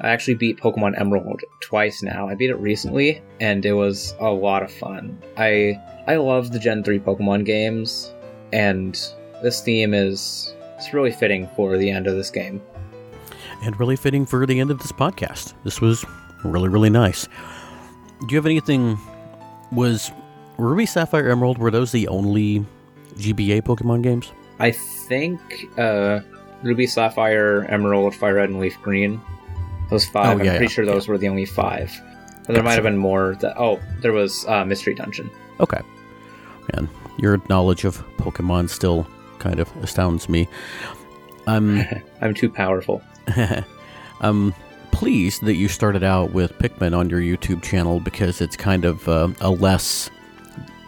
I 0.00 0.08
actually 0.08 0.34
beat 0.34 0.58
Pokemon 0.58 0.98
Emerald 0.98 1.42
twice 1.60 2.02
now. 2.02 2.28
I 2.28 2.34
beat 2.34 2.50
it 2.50 2.58
recently, 2.58 3.20
and 3.40 3.66
it 3.66 3.72
was 3.72 4.14
a 4.20 4.30
lot 4.30 4.62
of 4.62 4.72
fun. 4.72 5.20
I 5.36 5.78
I 6.06 6.16
love 6.16 6.52
the 6.52 6.58
Gen 6.58 6.82
3 6.84 7.00
Pokemon 7.00 7.44
games, 7.44 8.12
and 8.52 8.94
this 9.42 9.60
theme 9.60 9.92
is 9.92 10.54
it's 10.76 10.94
really 10.94 11.12
fitting 11.12 11.48
for 11.56 11.76
the 11.76 11.90
end 11.90 12.06
of 12.06 12.14
this 12.14 12.30
game. 12.30 12.62
And 13.62 13.78
really 13.78 13.96
fitting 13.96 14.24
for 14.24 14.46
the 14.46 14.58
end 14.58 14.70
of 14.70 14.78
this 14.78 14.92
podcast. 14.92 15.52
This 15.64 15.82
was 15.82 16.04
really, 16.44 16.70
really 16.70 16.88
nice. 16.88 17.28
Do 18.20 18.26
you 18.30 18.36
have 18.36 18.46
anything? 18.46 18.98
Was 19.72 20.10
Ruby, 20.60 20.86
Sapphire, 20.86 21.28
Emerald 21.28 21.58
were 21.58 21.70
those 21.70 21.92
the 21.92 22.08
only 22.08 22.64
GBA 23.16 23.62
Pokemon 23.62 24.02
games? 24.02 24.32
I 24.58 24.70
think 24.70 25.40
uh, 25.78 26.20
Ruby, 26.62 26.86
Sapphire, 26.86 27.64
Emerald, 27.68 28.14
Fire 28.14 28.34
Red, 28.34 28.50
and 28.50 28.60
Leaf 28.60 28.80
Green. 28.82 29.20
Those 29.90 30.06
five. 30.06 30.26
Oh, 30.26 30.30
I'm 30.32 30.38
pretty 30.38 30.64
yeah, 30.64 30.68
sure 30.68 30.86
those 30.86 31.08
were 31.08 31.18
the 31.18 31.28
only 31.28 31.46
five. 31.46 31.92
But 32.46 32.54
there 32.54 32.62
might 32.62 32.74
have 32.74 32.84
been 32.84 32.96
more. 32.96 33.36
That 33.40 33.58
oh, 33.58 33.80
there 34.00 34.12
was 34.12 34.46
uh, 34.46 34.64
Mystery 34.64 34.94
Dungeon. 34.94 35.30
Okay. 35.58 35.80
Man, 36.72 36.88
your 37.18 37.40
knowledge 37.48 37.84
of 37.84 37.98
Pokemon 38.16 38.70
still 38.70 39.06
kind 39.38 39.58
of 39.60 39.74
astounds 39.82 40.28
me. 40.28 40.48
I'm 41.46 41.84
I'm 42.20 42.34
too 42.34 42.50
powerful. 42.50 43.02
I'm 44.20 44.54
pleased 44.92 45.44
that 45.44 45.54
you 45.54 45.68
started 45.68 46.04
out 46.04 46.32
with 46.32 46.52
Pikmin 46.58 46.96
on 46.96 47.10
your 47.10 47.20
YouTube 47.20 47.62
channel 47.62 48.00
because 48.00 48.40
it's 48.40 48.56
kind 48.56 48.84
of 48.84 49.08
uh, 49.08 49.28
a 49.40 49.50
less, 49.50 50.10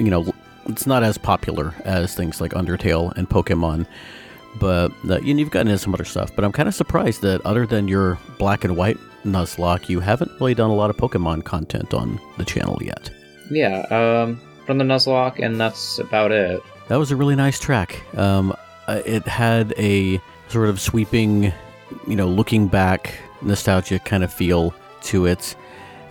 you 0.04 0.10
know, 0.10 0.32
it's 0.66 0.86
not 0.86 1.02
as 1.02 1.18
popular 1.18 1.74
as 1.84 2.14
things 2.14 2.40
like 2.40 2.52
Undertale 2.52 3.16
and 3.16 3.28
Pokemon. 3.28 3.86
But 4.60 4.92
uh, 5.08 5.14
and 5.14 5.40
you've 5.40 5.50
gotten 5.50 5.68
into 5.68 5.78
some 5.78 5.94
other 5.94 6.04
stuff. 6.04 6.34
But 6.34 6.44
I'm 6.44 6.52
kind 6.52 6.68
of 6.68 6.74
surprised 6.74 7.22
that 7.22 7.40
other 7.46 7.66
than 7.66 7.88
your 7.88 8.18
black 8.38 8.64
and 8.64 8.76
white 8.76 8.98
Nuzlocke, 9.24 9.88
you 9.88 10.00
haven't 10.00 10.30
really 10.40 10.54
done 10.54 10.70
a 10.70 10.74
lot 10.74 10.90
of 10.90 10.96
Pokemon 10.96 11.44
content 11.44 11.94
on 11.94 12.20
the 12.36 12.44
channel 12.44 12.78
yet. 12.82 13.10
Yeah, 13.50 13.80
um, 13.90 14.40
from 14.66 14.78
the 14.78 14.84
Nuzlocke, 14.84 15.44
and 15.44 15.60
that's 15.60 15.98
about 15.98 16.32
it. 16.32 16.62
That 16.88 16.96
was 16.96 17.10
a 17.10 17.16
really 17.16 17.36
nice 17.36 17.58
track. 17.58 18.02
Um, 18.16 18.54
uh, 18.88 19.00
it 19.06 19.26
had 19.26 19.72
a 19.78 20.20
sort 20.48 20.68
of 20.68 20.80
sweeping, 20.80 21.52
you 22.06 22.16
know, 22.16 22.28
looking 22.28 22.68
back, 22.68 23.14
nostalgic 23.40 24.04
kind 24.04 24.22
of 24.22 24.32
feel 24.32 24.74
to 25.04 25.26
it, 25.26 25.56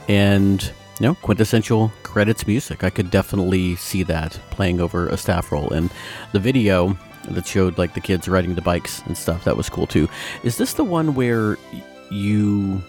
and 0.08 0.72
know, 1.02 1.16
quintessential 1.16 1.92
credits 2.04 2.46
music. 2.48 2.84
I 2.84 2.90
could 2.90 3.10
definitely 3.12 3.76
see 3.76 4.04
that 4.04 4.40
playing 4.52 4.80
over 4.80 5.08
a 5.08 5.18
staff 5.18 5.52
roll, 5.52 5.70
and 5.72 5.90
the 6.32 6.40
video 6.40 6.98
that 7.30 7.46
showed 7.46 7.78
like 7.78 7.94
the 7.94 8.02
kids 8.02 8.28
riding 8.28 8.56
the 8.56 8.62
bikes 8.62 9.02
and 9.06 9.18
stuff. 9.18 9.44
That 9.44 9.56
was 9.58 9.70
cool 9.70 9.88
too. 9.88 10.10
Is 10.44 10.58
this 10.58 10.74
the 10.74 10.84
one 10.84 11.14
where 11.14 11.58
you, 12.10 12.82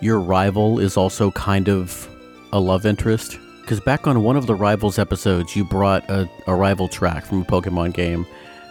your 0.00 0.18
rival 0.20 0.78
is 0.78 0.96
also 0.96 1.30
kind 1.32 1.68
of 1.68 2.08
a 2.52 2.60
love 2.60 2.86
interest? 2.86 3.38
Because 3.60 3.80
back 3.80 4.06
on 4.06 4.22
one 4.22 4.36
of 4.36 4.46
the 4.46 4.54
Rivals 4.54 4.98
episodes, 4.98 5.56
you 5.56 5.64
brought 5.64 6.08
a, 6.10 6.28
a 6.46 6.54
rival 6.54 6.86
track 6.86 7.24
from 7.24 7.40
a 7.42 7.44
Pokemon 7.46 7.94
game. 7.94 8.26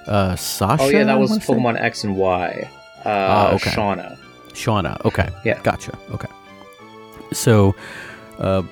Uh, 0.05 0.35
Sasha? 0.35 0.83
Oh 0.83 0.89
yeah, 0.89 1.03
that 1.05 1.17
was 1.19 1.31
wanna 1.31 1.41
say? 1.41 1.53
Pokemon 1.53 1.81
X 1.81 2.03
and 2.03 2.15
Y. 2.15 2.69
Uh, 3.03 3.09
Ah, 3.09 3.53
okay. 3.53 3.71
Shauna. 3.71 4.17
Shauna. 4.49 5.03
Okay. 5.05 5.29
Yeah. 5.43 5.59
Gotcha. 5.63 5.97
Okay. 6.11 6.27
So, 7.31 7.75
uh, 8.39 8.63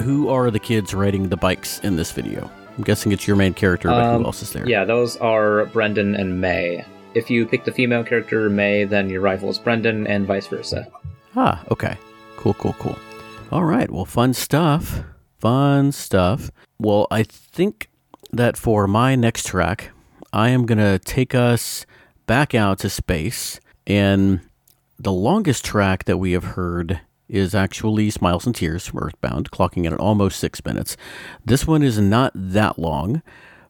who 0.00 0.28
are 0.28 0.50
the 0.50 0.58
kids 0.58 0.94
riding 0.94 1.28
the 1.28 1.36
bikes 1.36 1.78
in 1.80 1.96
this 1.96 2.12
video? 2.12 2.50
I'm 2.76 2.84
guessing 2.84 3.12
it's 3.12 3.26
your 3.26 3.36
main 3.36 3.54
character, 3.54 3.88
but 3.88 4.02
Um, 4.04 4.20
who 4.20 4.26
else 4.26 4.42
is 4.42 4.52
there? 4.52 4.68
Yeah, 4.68 4.84
those 4.84 5.16
are 5.16 5.66
Brendan 5.66 6.14
and 6.14 6.40
May. 6.40 6.84
If 7.14 7.30
you 7.30 7.46
pick 7.46 7.64
the 7.64 7.72
female 7.72 8.04
character 8.04 8.50
May, 8.50 8.84
then 8.84 9.08
your 9.08 9.22
rival 9.22 9.48
is 9.48 9.58
Brendan, 9.58 10.06
and 10.06 10.26
vice 10.26 10.46
versa. 10.46 10.86
Ah, 11.34 11.64
okay. 11.70 11.96
Cool, 12.36 12.54
cool, 12.54 12.74
cool. 12.78 12.98
All 13.50 13.64
right. 13.64 13.90
Well, 13.90 14.04
fun 14.04 14.34
stuff. 14.34 15.00
Fun 15.38 15.92
stuff. 15.92 16.50
Well, 16.78 17.06
I 17.10 17.22
think 17.22 17.88
that 18.32 18.58
for 18.58 18.86
my 18.86 19.14
next 19.16 19.46
track, 19.46 19.90
I 20.32 20.50
am 20.50 20.66
going 20.66 20.78
to 20.78 20.98
take 20.98 21.34
us 21.34 21.86
back 22.26 22.54
out 22.54 22.78
to 22.80 22.90
space. 22.90 23.60
And 23.86 24.40
the 24.98 25.12
longest 25.12 25.64
track 25.64 26.04
that 26.04 26.18
we 26.18 26.32
have 26.32 26.44
heard 26.44 27.00
is 27.28 27.54
actually 27.54 28.10
Smiles 28.10 28.46
and 28.46 28.54
Tears 28.54 28.86
from 28.86 29.00
Earthbound, 29.00 29.50
clocking 29.50 29.84
in 29.84 29.92
at 29.92 30.00
almost 30.00 30.38
six 30.38 30.64
minutes. 30.64 30.96
This 31.44 31.66
one 31.66 31.82
is 31.82 31.98
not 31.98 32.32
that 32.34 32.78
long, 32.78 33.22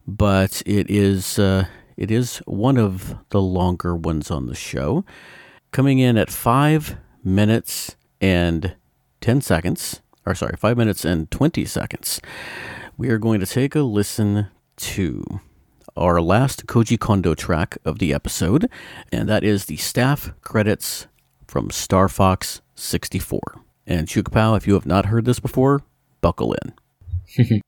but 0.07 0.61
it 0.65 0.89
is 0.89 1.39
uh, 1.39 1.65
it 1.95 2.11
is 2.11 2.37
one 2.45 2.77
of 2.77 3.15
the 3.29 3.41
longer 3.41 3.95
ones 3.95 4.29
on 4.29 4.45
the 4.45 4.55
show, 4.55 5.03
coming 5.71 5.99
in 5.99 6.17
at 6.17 6.29
five 6.29 6.97
minutes 7.23 7.95
and 8.21 8.75
ten 9.21 9.41
seconds. 9.41 10.01
Or 10.25 10.35
sorry, 10.35 10.57
five 10.57 10.77
minutes 10.77 11.05
and 11.05 11.29
twenty 11.31 11.65
seconds. 11.65 12.21
We 12.97 13.09
are 13.09 13.17
going 13.17 13.39
to 13.39 13.45
take 13.45 13.75
a 13.75 13.81
listen 13.81 14.47
to 14.77 15.39
our 15.95 16.21
last 16.21 16.67
Koji 16.67 16.99
Kondo 16.99 17.33
track 17.33 17.77
of 17.83 17.99
the 17.99 18.13
episode, 18.13 18.69
and 19.11 19.27
that 19.29 19.43
is 19.43 19.65
the 19.65 19.77
staff 19.77 20.31
credits 20.41 21.07
from 21.47 21.71
Star 21.71 22.07
Fox 22.07 22.61
64. 22.77 23.39
And 23.85 24.07
Chukapow, 24.07 24.55
if 24.57 24.67
you 24.67 24.73
have 24.73 24.85
not 24.85 25.07
heard 25.07 25.25
this 25.25 25.39
before, 25.39 25.81
buckle 26.21 26.53
in. 26.53 27.61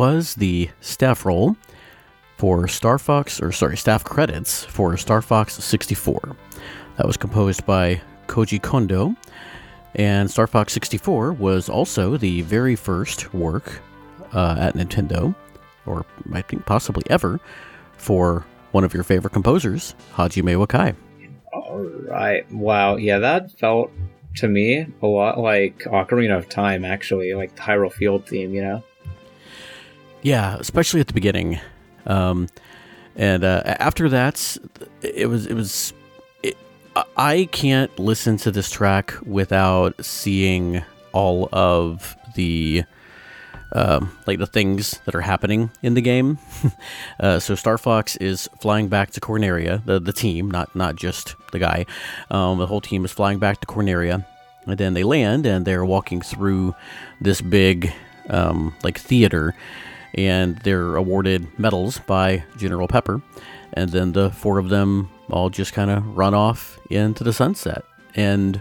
was 0.00 0.34
the 0.36 0.70
staff 0.80 1.26
roll 1.26 1.54
for 2.38 2.66
Star 2.66 2.98
Fox, 2.98 3.38
or 3.38 3.52
sorry, 3.52 3.76
staff 3.76 4.02
credits 4.02 4.64
for 4.64 4.96
Star 4.96 5.20
Fox 5.20 5.62
64. 5.62 6.34
That 6.96 7.06
was 7.06 7.18
composed 7.18 7.66
by 7.66 8.00
Koji 8.26 8.62
Kondo, 8.62 9.14
and 9.96 10.30
Star 10.30 10.46
Fox 10.46 10.72
64 10.72 11.34
was 11.34 11.68
also 11.68 12.16
the 12.16 12.40
very 12.40 12.76
first 12.76 13.34
work 13.34 13.82
uh, 14.32 14.56
at 14.58 14.74
Nintendo, 14.74 15.34
or 15.84 16.06
I 16.32 16.40
think 16.40 16.64
possibly 16.64 17.02
ever, 17.10 17.38
for 17.98 18.46
one 18.72 18.84
of 18.84 18.94
your 18.94 19.02
favorite 19.02 19.34
composers, 19.34 19.94
Hajime 20.14 20.66
Wakai. 20.66 20.96
All 21.52 21.76
right. 22.08 22.50
Wow. 22.50 22.96
Yeah, 22.96 23.18
that 23.18 23.52
felt 23.58 23.92
to 24.36 24.48
me 24.48 24.86
a 25.02 25.06
lot 25.06 25.38
like 25.38 25.80
Ocarina 25.80 26.38
of 26.38 26.48
Time, 26.48 26.86
actually, 26.86 27.34
like 27.34 27.54
the 27.54 27.60
Hyrule 27.60 27.92
Field 27.92 28.26
theme, 28.26 28.54
you 28.54 28.62
know? 28.62 28.82
Yeah, 30.22 30.56
especially 30.58 31.00
at 31.00 31.06
the 31.06 31.14
beginning. 31.14 31.60
Um, 32.06 32.48
and 33.16 33.44
uh, 33.44 33.62
after 33.64 34.08
that, 34.10 34.56
it 35.02 35.28
was 35.28 35.46
it 35.46 35.54
was. 35.54 35.92
It, 36.42 36.56
I 37.16 37.48
can't 37.52 37.96
listen 37.98 38.36
to 38.38 38.50
this 38.50 38.70
track 38.70 39.14
without 39.24 40.04
seeing 40.04 40.82
all 41.12 41.48
of 41.52 42.16
the 42.34 42.84
um, 43.72 44.16
like 44.26 44.38
the 44.38 44.46
things 44.46 45.00
that 45.04 45.14
are 45.14 45.20
happening 45.20 45.70
in 45.82 45.94
the 45.94 46.00
game. 46.00 46.38
uh, 47.20 47.38
so 47.38 47.54
Star 47.54 47.78
Fox 47.78 48.16
is 48.16 48.48
flying 48.60 48.88
back 48.88 49.10
to 49.12 49.20
Corneria, 49.20 49.84
the 49.84 50.00
the 50.00 50.12
team, 50.12 50.50
not 50.50 50.74
not 50.74 50.96
just 50.96 51.36
the 51.52 51.58
guy. 51.58 51.86
Um, 52.30 52.58
the 52.58 52.66
whole 52.66 52.80
team 52.80 53.04
is 53.04 53.12
flying 53.12 53.38
back 53.38 53.60
to 53.60 53.66
Corneria, 53.66 54.24
and 54.66 54.78
then 54.78 54.94
they 54.94 55.04
land 55.04 55.46
and 55.46 55.64
they're 55.64 55.84
walking 55.84 56.20
through 56.20 56.74
this 57.20 57.40
big 57.40 57.92
um, 58.28 58.74
like 58.82 58.98
theater, 58.98 59.54
and 60.14 60.58
they're 60.58 60.96
awarded 60.96 61.46
medals 61.58 61.98
by 61.98 62.44
General 62.56 62.88
Pepper, 62.88 63.22
and 63.72 63.90
then 63.90 64.12
the 64.12 64.30
four 64.30 64.58
of 64.58 64.68
them 64.68 65.10
all 65.30 65.50
just 65.50 65.72
kind 65.72 65.90
of 65.90 66.16
run 66.16 66.34
off 66.34 66.78
into 66.90 67.24
the 67.24 67.32
sunset, 67.32 67.84
and 68.14 68.60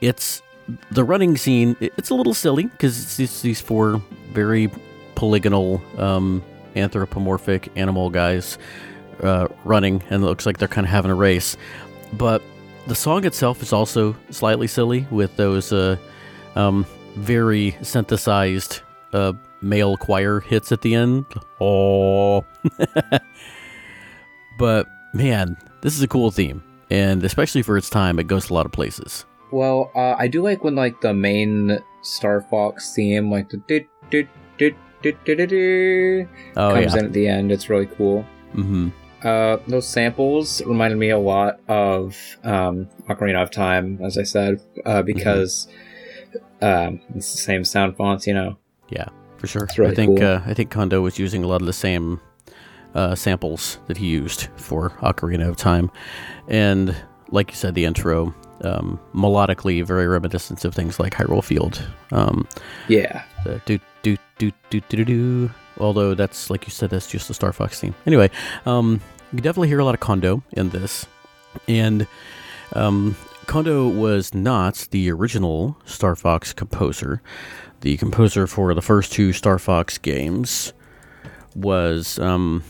it's 0.00 0.42
the 0.90 1.02
running 1.02 1.36
scene 1.36 1.76
it's 1.80 2.10
a 2.10 2.14
little 2.14 2.34
silly 2.34 2.64
because 2.64 3.18
it's 3.18 3.42
these 3.42 3.60
four 3.60 4.00
very 4.32 4.70
polygonal 5.14 5.82
um, 5.98 6.42
anthropomorphic 6.76 7.70
animal 7.76 8.10
guys 8.10 8.58
uh, 9.22 9.48
running 9.64 10.02
and 10.10 10.22
it 10.22 10.26
looks 10.26 10.46
like 10.46 10.58
they're 10.58 10.68
kind 10.68 10.86
of 10.86 10.90
having 10.90 11.10
a 11.10 11.14
race. 11.14 11.56
But 12.12 12.42
the 12.86 12.94
song 12.94 13.24
itself 13.24 13.62
is 13.62 13.72
also 13.72 14.16
slightly 14.30 14.66
silly 14.66 15.06
with 15.10 15.36
those 15.36 15.72
uh, 15.72 15.96
um, 16.54 16.86
very 17.16 17.76
synthesized 17.82 18.80
uh, 19.12 19.32
male 19.62 19.96
choir 19.96 20.40
hits 20.40 20.72
at 20.72 20.82
the 20.82 20.94
end 20.94 21.24
oh 21.60 22.44
but 24.58 24.86
man 25.14 25.56
this 25.82 25.94
is 25.94 26.02
a 26.02 26.08
cool 26.08 26.30
theme 26.30 26.62
and 26.90 27.24
especially 27.24 27.62
for 27.62 27.76
its 27.76 27.90
time 27.90 28.18
it 28.18 28.26
goes 28.26 28.50
a 28.50 28.54
lot 28.54 28.66
of 28.66 28.72
places 28.72 29.24
well, 29.50 29.90
uh, 29.94 30.14
I 30.16 30.28
do 30.28 30.42
like 30.42 30.62
when 30.62 30.74
like 30.74 31.00
the 31.00 31.14
main 31.14 31.78
Star 32.02 32.40
Fox 32.42 32.94
theme, 32.94 33.30
like 33.30 33.48
the 33.48 33.58
do 33.66 33.84
do 34.10 34.26
do 34.58 34.74
do 35.02 35.12
do 35.24 35.46
do 35.46 36.28
oh, 36.56 36.74
comes 36.74 36.94
yeah. 36.94 37.00
in 37.00 37.06
at 37.06 37.12
the 37.12 37.28
end. 37.28 37.52
It's 37.52 37.68
really 37.68 37.86
cool. 37.86 38.24
Mm-hmm. 38.54 38.88
Uh, 39.22 39.58
those 39.66 39.86
samples 39.86 40.62
reminded 40.64 40.98
me 40.98 41.10
a 41.10 41.18
lot 41.18 41.60
of 41.68 42.16
um, 42.44 42.88
Ocarina 43.08 43.42
of 43.42 43.50
Time, 43.50 44.00
as 44.02 44.16
I 44.16 44.22
said, 44.22 44.62
uh, 44.86 45.02
because 45.02 45.68
um, 46.62 47.00
it's 47.14 47.32
the 47.32 47.38
same 47.38 47.64
sound 47.64 47.96
fonts, 47.96 48.26
you 48.26 48.34
know. 48.34 48.56
Yeah, 48.88 49.08
for 49.40 49.46
sure. 49.46 49.66
Really 49.78 49.92
I 49.92 49.94
think 49.94 50.18
cool. 50.18 50.26
uh, 50.26 50.42
I 50.46 50.54
think 50.54 50.70
Kondo 50.70 51.00
was 51.00 51.18
using 51.18 51.42
a 51.42 51.46
lot 51.48 51.60
of 51.60 51.66
the 51.66 51.72
same 51.72 52.20
uh, 52.94 53.14
samples 53.14 53.78
that 53.86 53.96
he 53.96 54.06
used 54.06 54.48
for 54.56 54.90
Ocarina 55.00 55.48
of 55.48 55.56
Time, 55.56 55.90
and 56.48 56.94
like 57.30 57.50
you 57.50 57.56
said, 57.56 57.74
the 57.74 57.84
intro 57.84 58.34
um, 58.62 59.00
melodically 59.14 59.84
very 59.84 60.06
reminiscent 60.06 60.64
of 60.64 60.74
things 60.74 60.98
like 61.00 61.14
Hyrule 61.14 61.42
Field. 61.42 61.82
Um, 62.12 62.46
Yeah. 62.88 63.22
the 63.44 63.60
do 63.64 63.78
do 64.02 64.16
do 64.38 64.52
do 64.70 64.80
do 64.90 64.96
do 64.96 65.04
do. 65.04 65.50
Although 65.78 66.14
that's 66.14 66.50
like 66.50 66.66
you 66.66 66.70
said, 66.72 66.90
that's 66.90 67.06
just 67.06 67.28
the 67.28 67.34
Star 67.34 67.52
Fox 67.52 67.80
theme. 67.80 67.94
Anyway, 68.06 68.28
um, 68.66 69.00
you 69.32 69.40
definitely 69.40 69.68
hear 69.68 69.78
a 69.78 69.84
lot 69.84 69.94
of 69.94 70.00
Kondo 70.00 70.42
in 70.52 70.70
this, 70.70 71.06
and 71.68 72.06
um, 72.74 73.16
Kondo 73.46 73.88
was 73.88 74.34
not 74.34 74.88
the 74.90 75.10
original 75.10 75.76
Star 75.86 76.14
Fox 76.16 76.52
composer. 76.52 77.22
The 77.80 77.96
composer 77.96 78.46
for 78.46 78.74
the 78.74 78.82
first 78.82 79.12
two 79.12 79.32
Star 79.32 79.58
Fox 79.58 79.96
games 79.98 80.72
was 81.54 82.18
um, 82.18 82.62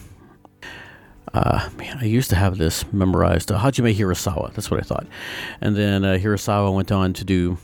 uh, 1.32 1.69
man, 1.77 1.99
I 2.01 2.05
used 2.05 2.31
to 2.31 2.37
have 2.37 2.59
this 2.59 2.91
memorized. 2.93 3.53
Uh, 3.53 3.59
Hajime 3.59 3.95
Hirasawa. 3.95 4.53
That's 4.55 4.70
what 4.70 4.81
I 4.81 4.82
thought. 4.82 5.07
And 5.61 5.77
then 5.77 6.05
uh, 6.05 6.15
Hirasawa 6.15 6.74
went 6.74 6.91
on 6.91 7.12
to 7.15 7.24
do 7.24 7.59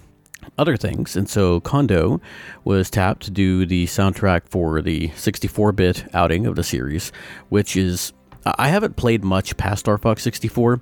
other 0.59 0.77
things. 0.77 1.17
And 1.17 1.29
so 1.29 1.61
Kondo 1.61 2.21
was 2.65 2.91
tapped 2.91 3.25
to 3.25 3.31
do 3.31 3.67
the 3.67 3.87
soundtrack 3.87 4.43
for 4.49 4.81
the 4.81 5.11
64 5.17 5.73
bit 5.73 6.05
outing 6.15 6.47
of 6.47 6.57
the 6.57 6.65
series, 6.65 7.13
which 7.49 7.77
is. 7.77 8.13
I 8.59 8.69
haven't 8.69 8.95
played 8.95 9.25
much 9.25 9.57
past 9.57 9.81
Star 9.81 9.99
Fox 9.99 10.23
64, 10.23 10.81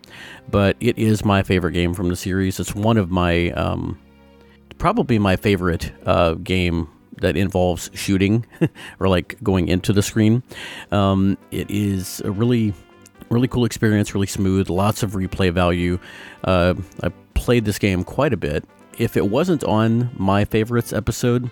but 0.51 0.77
it 0.81 0.99
is 0.99 1.24
my 1.24 1.43
favorite 1.43 1.73
game 1.73 1.95
from 1.95 2.11
the 2.11 2.16
series. 2.16 2.61
It's 2.61 2.74
one 2.74 2.99
of 2.99 3.11
my, 3.11 3.53
um, 3.53 3.99
probably 4.79 5.19
my 5.19 5.37
favorite 5.37 5.93
uh, 6.07 6.35
game 6.35 6.89
that 7.21 7.37
involves 7.37 7.91
shooting 7.95 8.45
or 9.01 9.09
like 9.09 9.37
going 9.43 9.69
into 9.69 9.93
the 9.93 10.03
screen. 10.03 10.43
Um, 10.91 11.39
it 11.51 11.71
is 11.71 12.21
a 12.21 12.31
really, 12.31 12.75
really 13.31 13.49
cool 13.49 13.65
experience, 13.65 14.15
really 14.15 14.27
smooth, 14.27 14.69
lots 14.69 15.03
of 15.03 15.13
replay 15.13 15.53
value. 15.53 15.99
Uh, 16.45 16.75
I 17.03 17.09
played 17.35 17.65
this 17.65 17.79
game 17.79 18.05
quite 18.05 18.33
a 18.33 18.37
bit. 18.37 18.65
If 18.99 19.17
it 19.17 19.29
wasn't 19.29 19.65
on 19.65 20.11
my 20.17 20.45
favorites 20.45 20.93
episode, 20.93 21.51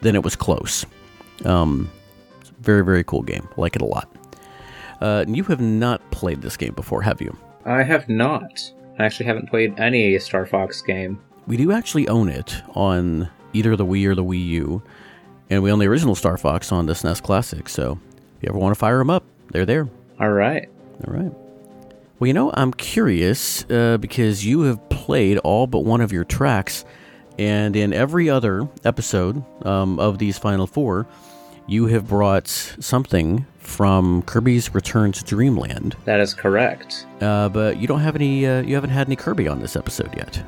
then 0.00 0.14
it 0.14 0.22
was 0.22 0.36
close. 0.36 0.86
Um, 1.44 1.90
very, 2.60 2.84
very 2.84 3.04
cool 3.04 3.22
game. 3.22 3.48
I 3.56 3.60
like 3.60 3.76
it 3.76 3.82
a 3.82 3.86
lot. 3.86 4.12
Uh, 5.00 5.24
you 5.28 5.44
have 5.44 5.60
not 5.60 6.08
played 6.10 6.42
this 6.42 6.56
game 6.56 6.74
before, 6.74 7.02
have 7.02 7.20
you? 7.20 7.36
I 7.64 7.82
have 7.82 8.08
not. 8.08 8.72
I 8.98 9.04
actually 9.04 9.26
haven't 9.26 9.48
played 9.48 9.78
any 9.78 10.18
Star 10.18 10.44
Fox 10.44 10.82
game. 10.82 11.20
We 11.48 11.56
do 11.56 11.72
actually 11.72 12.06
own 12.08 12.28
it 12.28 12.54
on 12.74 13.30
either 13.54 13.74
the 13.74 13.86
Wii 13.86 14.04
or 14.06 14.14
the 14.14 14.22
Wii 14.22 14.46
U, 14.48 14.82
and 15.48 15.62
we 15.62 15.72
own 15.72 15.78
the 15.78 15.86
original 15.86 16.14
Star 16.14 16.36
Fox 16.36 16.70
on 16.70 16.84
the 16.84 16.92
SNES 16.92 17.22
Classic. 17.22 17.70
So 17.70 17.98
if 18.36 18.42
you 18.42 18.50
ever 18.50 18.58
want 18.58 18.74
to 18.74 18.78
fire 18.78 18.98
them 18.98 19.08
up, 19.08 19.24
they're 19.50 19.64
there. 19.64 19.88
All 20.20 20.30
right. 20.30 20.68
All 21.06 21.14
right. 21.14 21.32
Well, 22.18 22.28
you 22.28 22.34
know, 22.34 22.50
I'm 22.52 22.74
curious 22.74 23.64
uh, 23.70 23.96
because 23.98 24.44
you 24.44 24.62
have 24.62 24.90
played 24.90 25.38
all 25.38 25.66
but 25.66 25.86
one 25.86 26.02
of 26.02 26.12
your 26.12 26.24
tracks, 26.24 26.84
and 27.38 27.74
in 27.74 27.94
every 27.94 28.28
other 28.28 28.68
episode 28.84 29.42
um, 29.64 29.98
of 29.98 30.18
these 30.18 30.36
final 30.36 30.66
four, 30.66 31.06
you 31.66 31.86
have 31.86 32.08
brought 32.08 32.48
something 32.48 33.46
from 33.58 34.20
Kirby's 34.22 34.74
Return 34.74 35.12
to 35.12 35.24
Dreamland. 35.24 35.96
That 36.04 36.20
is 36.20 36.34
correct. 36.34 37.06
Uh, 37.22 37.48
but 37.48 37.78
you 37.78 37.86
don't 37.86 38.00
have 38.00 38.16
any. 38.16 38.46
Uh, 38.46 38.60
you 38.60 38.74
haven't 38.74 38.90
had 38.90 39.06
any 39.06 39.16
Kirby 39.16 39.48
on 39.48 39.60
this 39.60 39.76
episode 39.76 40.14
yet. 40.14 40.42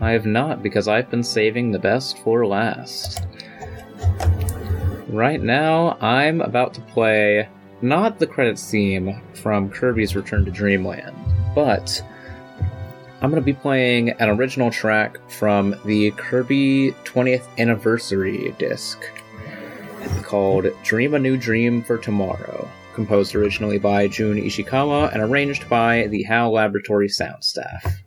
I 0.00 0.12
have 0.12 0.26
not 0.26 0.62
because 0.62 0.88
I've 0.88 1.10
been 1.10 1.22
saving 1.22 1.70
the 1.70 1.78
best 1.78 2.18
for 2.18 2.46
last. 2.46 3.26
Right 5.08 5.40
now, 5.40 5.96
I'm 6.00 6.40
about 6.40 6.74
to 6.74 6.80
play 6.82 7.48
not 7.82 8.18
the 8.18 8.26
credits 8.26 8.70
theme 8.70 9.20
from 9.34 9.70
Kirby's 9.70 10.14
Return 10.14 10.44
to 10.44 10.50
Dreamland, 10.50 11.16
but 11.54 12.02
I'm 13.20 13.30
going 13.30 13.42
to 13.42 13.44
be 13.44 13.52
playing 13.52 14.10
an 14.10 14.28
original 14.28 14.70
track 14.70 15.18
from 15.30 15.74
the 15.84 16.12
Kirby 16.12 16.92
20th 17.04 17.48
Anniversary 17.58 18.54
disc 18.58 19.02
called 20.22 20.66
Dream 20.84 21.14
a 21.14 21.18
New 21.18 21.36
Dream 21.36 21.82
for 21.82 21.98
Tomorrow, 21.98 22.68
composed 22.94 23.34
originally 23.34 23.78
by 23.78 24.06
Jun 24.06 24.36
Ishikawa 24.36 25.12
and 25.12 25.22
arranged 25.22 25.68
by 25.68 26.06
the 26.08 26.22
HAL 26.22 26.52
Laboratory 26.52 27.08
sound 27.08 27.42
staff. 27.42 28.02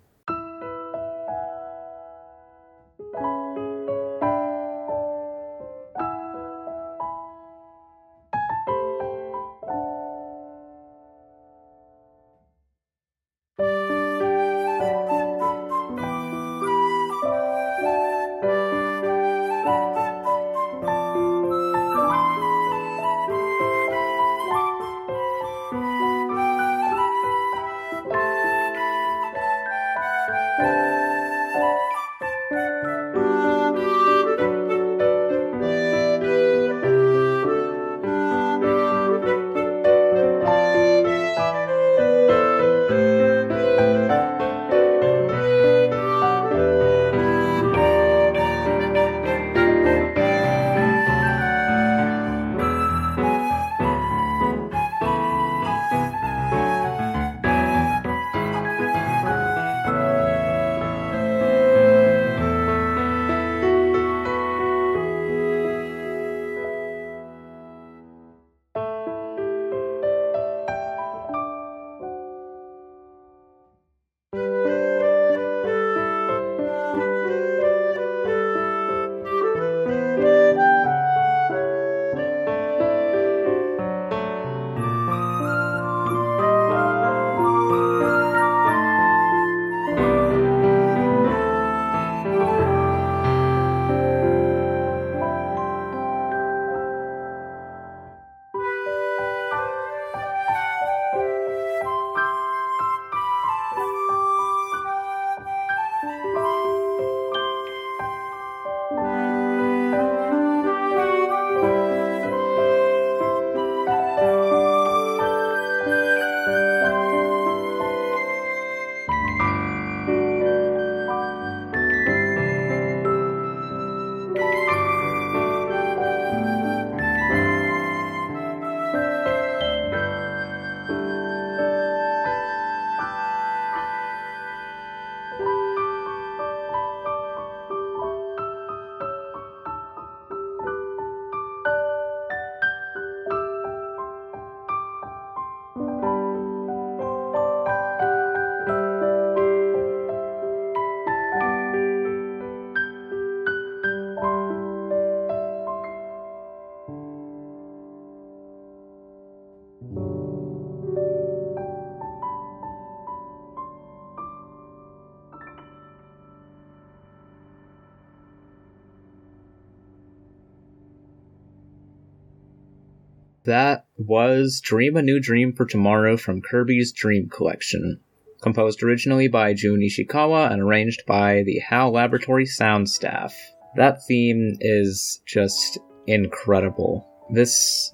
That 173.51 173.85
was 173.97 174.61
Dream 174.61 174.95
a 174.95 175.01
New 175.01 175.19
Dream 175.19 175.51
for 175.51 175.65
Tomorrow 175.65 176.15
from 176.15 176.41
Kirby's 176.41 176.93
Dream 176.93 177.27
Collection. 177.27 177.99
Composed 178.41 178.81
originally 178.81 179.27
by 179.27 179.53
Jun 179.53 179.81
Ishikawa 179.81 180.49
and 180.49 180.61
arranged 180.61 181.03
by 181.05 181.43
the 181.43 181.59
HAL 181.59 181.91
Laboratory 181.91 182.45
sound 182.45 182.89
staff. 182.89 183.35
That 183.75 184.05
theme 184.07 184.55
is 184.61 185.21
just 185.25 185.79
incredible. 186.07 187.05
This 187.29 187.93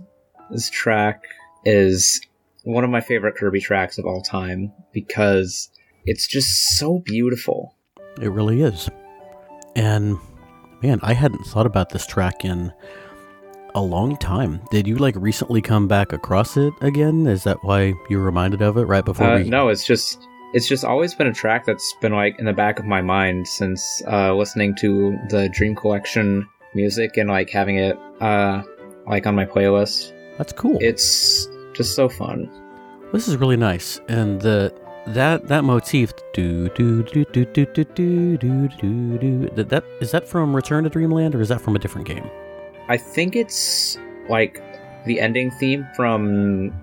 this 0.52 0.70
track 0.70 1.24
is 1.66 2.22
one 2.64 2.84
of 2.84 2.92
my 2.92 3.02
favorite 3.02 3.36
Kirby 3.36 3.60
tracks 3.60 3.98
of 3.98 4.06
all 4.06 4.22
time 4.22 4.72
because 4.92 5.72
it's 6.06 6.28
just 6.28 6.78
so 6.78 7.00
beautiful. 7.00 7.76
It 8.22 8.30
really 8.30 8.62
is. 8.62 8.92
And 9.76 10.20
man, 10.84 11.00
I 11.02 11.14
hadn't 11.14 11.48
thought 11.48 11.66
about 11.66 11.90
this 11.90 12.06
track 12.06 12.46
in 12.46 12.72
a 13.78 13.82
long 13.82 14.18
time. 14.18 14.60
Did 14.72 14.88
you 14.88 14.96
like 14.96 15.16
recently 15.18 15.62
come 15.62 15.88
back 15.88 16.12
across 16.12 16.58
it 16.58 16.74
again? 16.82 17.28
Is 17.28 17.44
that 17.44 17.64
why 17.64 17.94
you're 18.10 18.24
reminded 18.24 18.64
of 18.64 18.76
it 18.78 18.86
right 18.86 19.06
before 19.06 19.28
Uh, 19.28 19.38
we 19.38 19.50
no, 19.50 19.70
it's 19.70 19.86
just 19.86 20.28
it's 20.54 20.68
just 20.68 20.84
always 20.84 21.14
been 21.14 21.28
a 21.28 21.34
track 21.34 21.66
that's 21.66 21.94
been 22.02 22.12
like 22.14 22.38
in 22.40 22.46
the 22.46 22.54
back 22.54 22.80
of 22.80 22.86
my 22.86 23.02
mind 23.02 23.48
since 23.48 24.02
uh, 24.08 24.34
listening 24.34 24.76
to 24.78 25.18
the 25.30 25.48
Dream 25.50 25.76
Collection 25.76 26.48
music 26.74 27.18
and 27.18 27.30
like 27.30 27.52
having 27.52 27.78
it 27.78 27.98
uh, 28.20 28.64
like 29.06 29.28
on 29.28 29.36
my 29.36 29.46
playlist. 29.46 30.12
That's 30.40 30.54
cool. 30.54 30.78
It's 30.82 31.48
just 31.74 31.96
so 31.96 32.10
fun. 32.10 32.50
This 33.14 33.28
is 33.28 33.38
really 33.38 33.58
nice, 33.58 34.02
and 34.10 34.42
the 34.42 34.74
that 35.08 35.48
that 35.48 35.64
motif 35.64 36.14
do 36.34 36.68
do 36.70 37.04
do 37.04 37.26
do 37.26 37.46
do 37.46 37.66
do 37.66 37.86
do 38.38 38.68
do 38.68 39.18
do 39.20 39.50
that 39.64 39.84
is 40.02 40.12
that 40.12 40.28
from 40.28 40.56
Return 40.56 40.84
to 40.84 40.90
Dreamland 40.90 41.36
or 41.36 41.42
is 41.42 41.50
that 41.50 41.62
from 41.62 41.76
a 41.76 41.80
different 41.80 42.08
game? 42.08 42.28
I 42.90 42.98
think 42.98 43.36
it's 43.36 43.98
like 44.30 44.62
the 45.06 45.20
ending 45.20 45.52
theme 45.52 45.88
from 45.96 46.74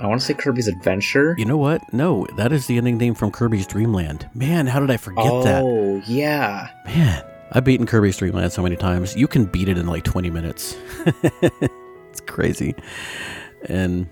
I 0.00 0.06
want 0.06 0.20
to 0.20 0.26
say 0.26 0.34
Kirby's 0.34 0.68
Adventure. 0.68 1.34
You 1.38 1.44
know 1.44 1.56
what? 1.56 1.80
No, 1.92 2.26
that 2.36 2.52
is 2.52 2.66
the 2.66 2.76
ending 2.76 2.98
theme 2.98 3.14
from 3.14 3.30
Kirby's 3.32 3.66
Dreamland. 3.66 4.28
Man, 4.34 4.66
how 4.66 4.78
did 4.80 4.90
I 4.90 4.96
forget 4.96 5.24
that? 5.44 5.62
oh 5.64 6.00
yeah, 6.06 6.68
Man, 6.86 7.24
I've 7.52 7.64
beaten 7.64 7.84
Kirby's 7.86 8.16
Dreamland 8.18 8.52
so 8.52 8.62
many 8.62 8.76
times. 8.76 9.16
You 9.16 9.26
can 9.26 9.46
beat 9.46 9.68
it 9.68 9.76
in 9.78 9.86
like 9.86 10.04
20 10.04 10.30
minutes. 10.30 10.76
it's 11.42 12.20
crazy. 12.26 12.74
And 13.68 14.06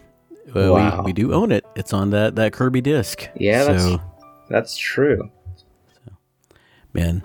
uh, 0.48 0.52
well, 0.54 0.72
Wow. 0.74 0.98
we, 1.02 1.06
we 1.06 1.12
do 1.12 1.32
own 1.32 1.52
it. 1.52 1.64
It's 1.76 1.92
on 1.92 2.10
that, 2.10 2.34
that 2.36 2.52
Kirby 2.52 2.80
disc. 2.80 3.28
Yeah, 3.36 3.64
so, 3.78 4.00
that's 4.48 4.76
true. 4.76 5.30
man. 6.92 7.22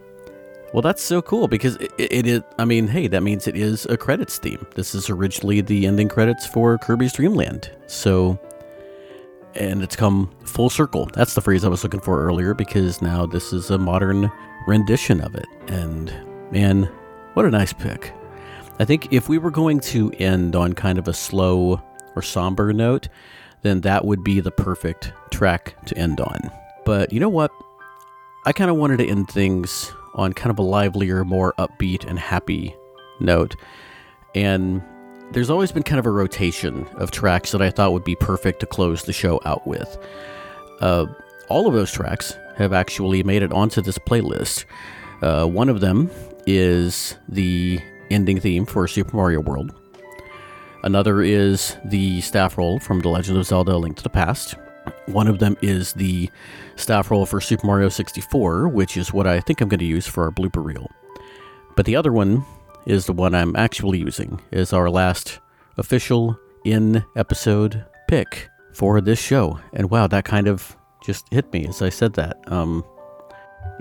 Well, 0.74 0.82
that's 0.82 1.04
so 1.04 1.22
cool 1.22 1.50
because 1.50 1.76
it, 1.76 2.26
is. 2.26 2.42
I 2.58 2.64
mean, 2.64 2.88
hey, 2.88 3.08
that 3.08 3.24
means 3.24 3.46
it 3.48 3.58
is 3.58 3.86
a 3.88 3.98
credits 3.98 4.38
theme. 4.38 4.66
This 4.76 4.96
is 4.96 5.10
originally 5.10 5.60
the 5.60 5.86
ending 5.86 6.08
credits 6.08 6.48
for 6.48 6.78
Kirby's 6.78 7.14
Dreamland. 7.14 7.70
So, 7.88 8.40
and 9.56 9.84
it's 9.84 9.98
come 9.98 10.32
full 10.46 10.70
circle. 10.70 11.10
That's 11.14 11.34
the 11.34 11.42
phrase 11.42 11.66
I 11.66 11.68
was 11.68 11.84
looking 11.84 12.00
for 12.00 12.26
earlier 12.26 12.54
because 12.54 13.02
now 13.02 13.26
this 13.26 13.52
is 13.52 13.70
a 13.70 13.78
modern 13.78 14.32
rendition 14.66 15.20
of 15.20 15.36
it. 15.36 15.48
And 15.68 16.14
man, 16.52 16.84
what 17.34 17.46
a 17.46 17.52
nice 17.52 17.74
pick. 17.74 18.14
I 18.80 18.86
think 18.86 19.12
if 19.12 19.28
we 19.28 19.38
were 19.38 19.52
going 19.52 19.82
to 19.82 20.12
end 20.20 20.56
on 20.56 20.72
kind 20.72 20.98
of 20.98 21.08
a 21.10 21.14
slow 21.14 21.82
or 22.16 22.22
somber 22.22 22.72
note, 22.72 23.10
then 23.62 23.82
that 23.82 24.06
would 24.06 24.24
be 24.24 24.40
the 24.40 24.52
perfect 24.52 25.12
track 25.32 25.76
to 25.88 25.98
end 25.98 26.22
on. 26.22 26.50
But 26.86 27.12
you 27.12 27.20
know 27.20 27.30
what? 27.30 27.52
I 28.46 28.54
kind 28.54 28.72
of 28.72 28.78
wanted 28.78 28.98
to 28.98 29.08
end 29.08 29.30
things 29.30 29.92
on 30.16 30.34
kind 30.34 30.52
of 30.52 30.60
a 30.60 30.64
livelier, 30.64 31.24
more 31.24 31.54
upbeat 31.58 32.06
and 32.06 32.20
happy 32.20 32.76
note. 33.20 33.56
And 34.36 34.82
there's 35.32 35.50
always 35.50 35.72
been 35.72 35.84
kind 35.84 36.00
of 36.00 36.06
a 36.06 36.12
rotation 36.12 36.86
of 36.96 37.12
tracks 37.12 37.52
that 37.52 37.62
I 37.62 37.70
thought 37.70 37.94
would 37.94 38.04
be 38.04 38.16
perfect 38.16 38.60
to 38.62 38.66
close 38.66 39.04
the 39.04 39.14
show 39.14 39.40
out 39.46 39.66
with. 39.66 39.98
Uh, 40.82 41.06
all 41.50 41.68
of 41.68 41.74
those 41.74 41.92
tracks 41.92 42.36
have 42.58 42.74
actually 42.74 43.24
made 43.24 43.44
it 43.44 43.52
onto 43.52 43.82
this 43.82 43.98
playlist. 43.98 44.66
Uh, 45.22 45.46
one 45.46 45.70
of 45.70 45.80
them 45.80 46.10
is 46.46 47.16
the 47.30 47.80
ending 48.10 48.40
theme 48.40 48.66
for 48.66 48.88
Super 48.88 49.16
Mario 49.16 49.40
World. 49.40 49.74
Another 50.84 51.22
is 51.22 51.78
the 51.86 52.22
staff 52.22 52.58
roll 52.58 52.80
from 52.80 53.00
The 53.02 53.10
Legend 53.10 53.38
of 53.38 53.46
Zelda: 53.46 53.76
A 53.76 53.78
Link 53.78 53.98
to 53.98 54.04
the 54.04 54.10
Past. 54.10 54.56
One 55.08 55.28
of 55.28 55.40
them 55.40 55.58
is 55.62 55.94
the 55.94 56.30
staff 56.76 57.12
roll 57.12 57.26
for 57.26 57.42
Super 57.42 57.66
Mario 57.68 57.90
64, 57.90 58.70
which 58.70 58.98
is 58.98 59.12
what 59.12 59.28
I 59.28 59.40
think 59.40 59.62
I'm 59.62 59.68
going 59.70 59.80
to 59.80 59.86
use 59.86 60.08
for 60.08 60.24
our 60.24 60.32
blooper 60.32 60.64
reel. 60.64 60.90
But 61.76 61.86
the 61.86 61.96
other 61.96 62.12
one 62.14 62.46
is 62.86 63.06
the 63.06 63.14
one 63.14 63.34
I'm 63.36 63.56
actually 63.56 64.00
using 64.00 64.42
is 64.52 64.74
our 64.74 64.90
last 64.90 65.40
official 65.78 66.38
in 66.66 67.04
episode 67.16 67.84
pick 68.08 68.50
for 68.74 69.02
this 69.02 69.20
show. 69.20 69.60
And 69.74 69.90
wow, 69.90 70.08
that 70.08 70.26
kind 70.26 70.48
of 70.48 70.76
just 71.04 71.26
hit 71.32 71.52
me 71.52 71.66
as 71.68 71.82
I 71.82 71.90
said 71.90 72.14
that. 72.14 72.38
Um, 72.52 72.84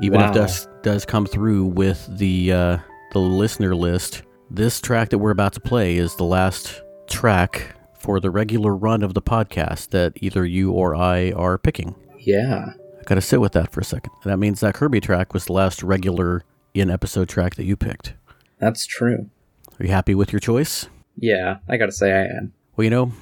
even 0.01 0.21
if 0.21 0.29
Wow. 0.29 0.33
does 0.35 0.69
does 0.83 1.05
come 1.05 1.27
through 1.27 1.67
with 1.67 2.07
the 2.19 2.53
uh, 2.53 2.79
the 3.13 3.19
listener 3.19 3.75
list, 3.75 4.23
this 4.51 4.81
track 4.81 5.11
that 5.11 5.19
we're 5.19 5.31
about 5.31 5.53
to 5.55 5.61
play 5.61 5.97
is 5.97 6.15
the 6.17 6.25
last 6.25 6.83
track 7.09 7.75
for 8.01 8.19
the 8.19 8.31
regular 8.31 8.75
run 8.75 9.03
of 9.03 9.15
the 9.15 9.23
podcast 9.23 9.91
that 9.91 10.15
either 10.17 10.45
you 10.45 10.73
or 10.73 10.95
I 10.97 11.33
are 11.33 11.59
picking. 11.59 11.95
Yeah. 12.19 12.73
I 12.99 13.03
gotta 13.05 13.21
sit 13.21 13.41
with 13.41 13.53
that 13.53 13.73
for 13.73 13.81
a 13.81 13.85
second. 13.85 14.13
That 14.25 14.39
means 14.39 14.61
that 14.61 14.75
Kirby 14.75 15.01
track 15.01 15.33
was 15.35 15.45
the 15.45 15.53
last 15.53 15.83
regular 15.83 16.43
in 16.75 16.91
episode 16.91 17.29
track 17.29 17.57
that 17.57 17.65
you 17.65 17.77
picked. 17.77 18.15
That's 18.59 18.87
true. 18.87 19.31
Are 19.79 19.85
you 19.87 19.93
happy 19.93 20.15
with 20.15 20.33
your 20.33 20.41
choice? 20.41 20.87
Yeah, 21.17 21.59
I 21.69 21.77
gotta 21.77 21.93
say 21.93 22.13
I 22.13 22.25
am. 22.25 22.53
Well, 22.77 22.85
you 22.85 22.91
know, 22.91 23.13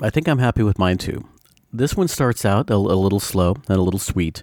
I 0.00 0.10
think 0.10 0.28
I'm 0.28 0.38
happy 0.38 0.62
with 0.62 0.78
mine 0.78 0.98
too. 0.98 1.26
This 1.72 1.96
one 1.96 2.08
starts 2.08 2.44
out 2.44 2.70
a, 2.70 2.74
a 2.74 2.76
little 2.76 3.20
slow 3.20 3.56
and 3.68 3.78
a 3.78 3.82
little 3.82 4.00
sweet, 4.00 4.42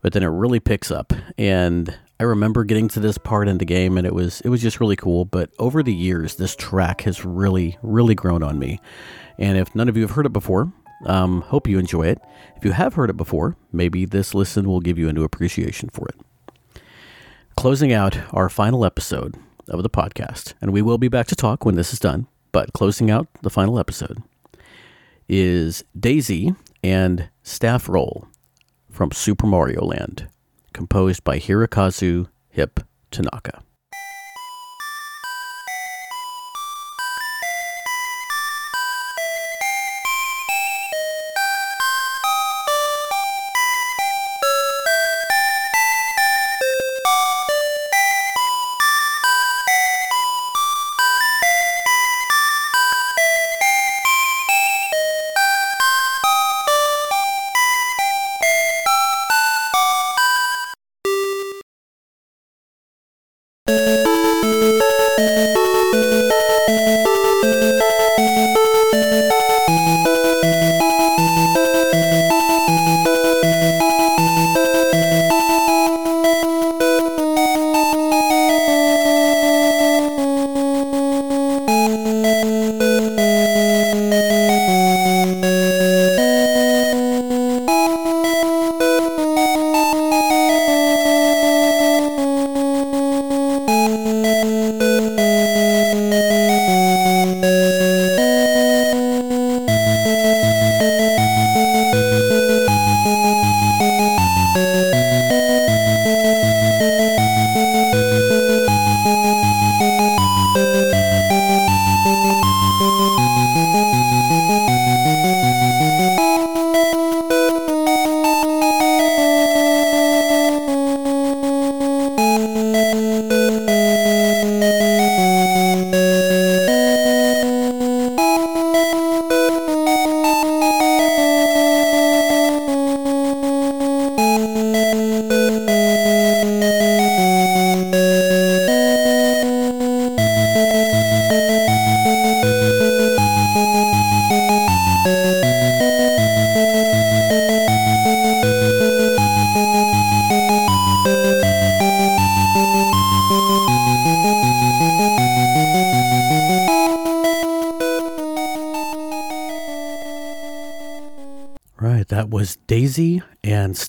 but 0.00 0.12
then 0.12 0.22
it 0.22 0.28
really 0.28 0.60
picks 0.60 0.90
up. 0.90 1.12
And 1.36 1.96
I 2.22 2.24
remember 2.24 2.62
getting 2.62 2.86
to 2.90 3.00
this 3.00 3.18
part 3.18 3.48
in 3.48 3.58
the 3.58 3.64
game, 3.64 3.98
and 3.98 4.06
it 4.06 4.14
was 4.14 4.40
it 4.42 4.48
was 4.48 4.62
just 4.62 4.78
really 4.78 4.94
cool. 4.94 5.24
But 5.24 5.50
over 5.58 5.82
the 5.82 5.92
years, 5.92 6.36
this 6.36 6.54
track 6.54 7.00
has 7.00 7.24
really 7.24 7.76
really 7.82 8.14
grown 8.14 8.44
on 8.44 8.60
me. 8.60 8.80
And 9.38 9.58
if 9.58 9.74
none 9.74 9.88
of 9.88 9.96
you 9.96 10.02
have 10.02 10.12
heard 10.12 10.26
it 10.26 10.32
before, 10.32 10.72
um, 11.04 11.40
hope 11.40 11.66
you 11.66 11.80
enjoy 11.80 12.06
it. 12.06 12.20
If 12.54 12.64
you 12.64 12.70
have 12.70 12.94
heard 12.94 13.10
it 13.10 13.16
before, 13.16 13.56
maybe 13.72 14.04
this 14.04 14.36
listen 14.36 14.68
will 14.68 14.78
give 14.78 15.00
you 15.00 15.08
a 15.08 15.12
new 15.12 15.24
appreciation 15.24 15.88
for 15.88 16.06
it. 16.10 16.14
Closing 17.56 17.92
out 17.92 18.16
our 18.30 18.48
final 18.48 18.84
episode 18.84 19.34
of 19.66 19.82
the 19.82 19.90
podcast, 19.90 20.54
and 20.60 20.72
we 20.72 20.80
will 20.80 20.98
be 20.98 21.08
back 21.08 21.26
to 21.26 21.34
talk 21.34 21.64
when 21.64 21.74
this 21.74 21.92
is 21.92 21.98
done. 21.98 22.28
But 22.52 22.72
closing 22.72 23.10
out 23.10 23.26
the 23.42 23.50
final 23.50 23.80
episode 23.80 24.22
is 25.28 25.82
Daisy 25.98 26.54
and 26.84 27.30
Staff 27.42 27.88
Roll 27.88 28.28
from 28.92 29.10
Super 29.10 29.48
Mario 29.48 29.84
Land, 29.84 30.28
composed 30.72 31.24
by 31.24 31.38
Hirokazu 31.38 32.28
Hip 32.50 32.80
Tanaka. 33.10 33.61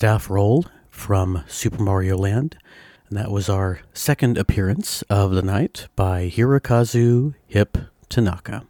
Staff 0.03 0.29
Roll 0.29 0.65
from 0.89 1.45
Super 1.47 1.81
Mario 1.81 2.17
Land. 2.17 2.57
And 3.07 3.17
that 3.17 3.31
was 3.31 3.47
our 3.47 3.79
second 3.93 4.37
appearance 4.37 5.01
of 5.03 5.31
the 5.31 5.41
night 5.41 5.87
by 5.95 6.29
Hirokazu 6.29 7.35
Hip 7.47 7.77
Tanaka. 8.09 8.63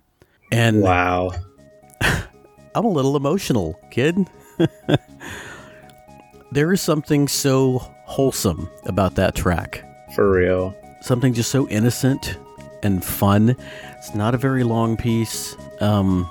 And 0.52 0.84
Wow. 0.84 1.32
I'm 2.02 2.86
a 2.86 2.88
little 2.88 3.16
emotional, 3.16 3.80
kid. 3.90 4.16
there 6.52 6.72
is 6.72 6.82
something 6.82 7.28
so 7.28 7.80
wholesome 8.06 8.70
about 8.86 9.16
that 9.16 9.34
track. 9.34 9.84
For 10.14 10.30
real. 10.30 10.76
Something 11.02 11.34
just 11.34 11.50
so 11.50 11.68
innocent 11.70 12.38
and 12.84 13.04
fun. 13.04 13.56
It's 13.98 14.14
not 14.14 14.36
a 14.36 14.38
very 14.38 14.64
long 14.64 14.98
piece. 14.98 15.58
Um, 15.80 16.30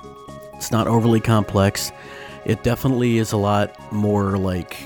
it's 0.53 0.71
not 0.71 0.87
overly 0.87 1.19
complex. 1.19 1.91
It 2.45 2.63
definitely 2.63 3.17
is 3.17 3.33
a 3.33 3.37
lot 3.37 3.91
more 3.91 4.37
like 4.37 4.77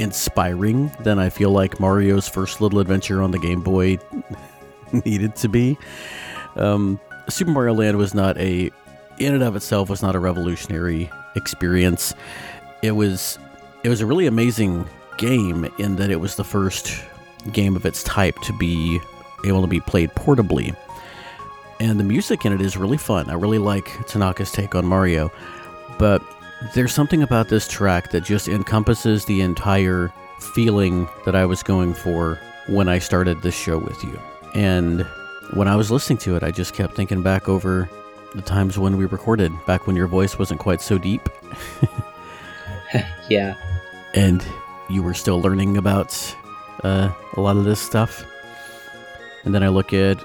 inspiring 0.00 0.90
than 1.00 1.18
I 1.18 1.28
feel 1.28 1.50
like 1.50 1.78
Mario's 1.78 2.28
first 2.28 2.60
little 2.60 2.78
adventure 2.80 3.22
on 3.22 3.30
the 3.30 3.38
Game 3.38 3.60
Boy 3.60 3.98
needed 5.04 5.36
to 5.36 5.48
be. 5.48 5.78
Um, 6.56 6.98
Super 7.28 7.50
Mario 7.50 7.74
Land 7.74 7.98
was 7.98 8.14
not 8.14 8.36
a, 8.38 8.70
in 9.18 9.34
and 9.34 9.42
of 9.42 9.54
itself, 9.54 9.90
was 9.90 10.02
not 10.02 10.16
a 10.16 10.18
revolutionary 10.18 11.10
experience. 11.36 12.14
It 12.82 12.92
was, 12.92 13.38
it 13.84 13.88
was 13.88 14.00
a 14.00 14.06
really 14.06 14.26
amazing 14.26 14.88
game 15.18 15.68
in 15.78 15.96
that 15.96 16.10
it 16.10 16.16
was 16.16 16.36
the 16.36 16.44
first 16.44 17.04
game 17.52 17.76
of 17.76 17.84
its 17.84 18.02
type 18.02 18.36
to 18.42 18.56
be 18.58 18.98
able 19.44 19.60
to 19.60 19.68
be 19.68 19.80
played 19.80 20.10
portably. 20.12 20.74
And 21.78 22.00
the 22.00 22.04
music 22.04 22.44
in 22.44 22.52
it 22.52 22.60
is 22.60 22.76
really 22.76 22.98
fun. 22.98 23.30
I 23.30 23.34
really 23.34 23.58
like 23.58 23.86
Tanaka's 24.06 24.50
take 24.50 24.74
on 24.74 24.86
Mario. 24.86 25.30
But 25.98 26.22
there's 26.74 26.92
something 26.94 27.22
about 27.22 27.48
this 27.48 27.66
track 27.66 28.10
that 28.10 28.22
just 28.24 28.48
encompasses 28.48 29.24
the 29.24 29.40
entire 29.40 30.12
feeling 30.54 31.08
that 31.24 31.34
I 31.34 31.44
was 31.46 31.62
going 31.62 31.94
for 31.94 32.38
when 32.66 32.88
I 32.88 32.98
started 32.98 33.42
this 33.42 33.54
show 33.54 33.78
with 33.78 34.02
you. 34.04 34.18
And 34.54 35.02
when 35.54 35.68
I 35.68 35.76
was 35.76 35.90
listening 35.90 36.18
to 36.18 36.36
it, 36.36 36.42
I 36.42 36.50
just 36.50 36.74
kept 36.74 36.94
thinking 36.94 37.22
back 37.22 37.48
over 37.48 37.88
the 38.34 38.42
times 38.42 38.78
when 38.78 38.96
we 38.96 39.06
recorded, 39.06 39.52
back 39.66 39.86
when 39.86 39.96
your 39.96 40.06
voice 40.06 40.38
wasn't 40.38 40.60
quite 40.60 40.80
so 40.80 40.98
deep. 40.98 41.28
Yeah. 43.28 43.54
and 44.14 44.44
you 44.88 45.00
were 45.04 45.14
still 45.14 45.40
learning 45.40 45.76
about 45.76 46.36
uh, 46.82 47.12
a 47.36 47.40
lot 47.40 47.56
of 47.56 47.64
this 47.64 47.80
stuff. 47.80 48.24
And 49.44 49.54
then 49.54 49.62
I 49.62 49.68
look 49.68 49.92
at 49.92 50.16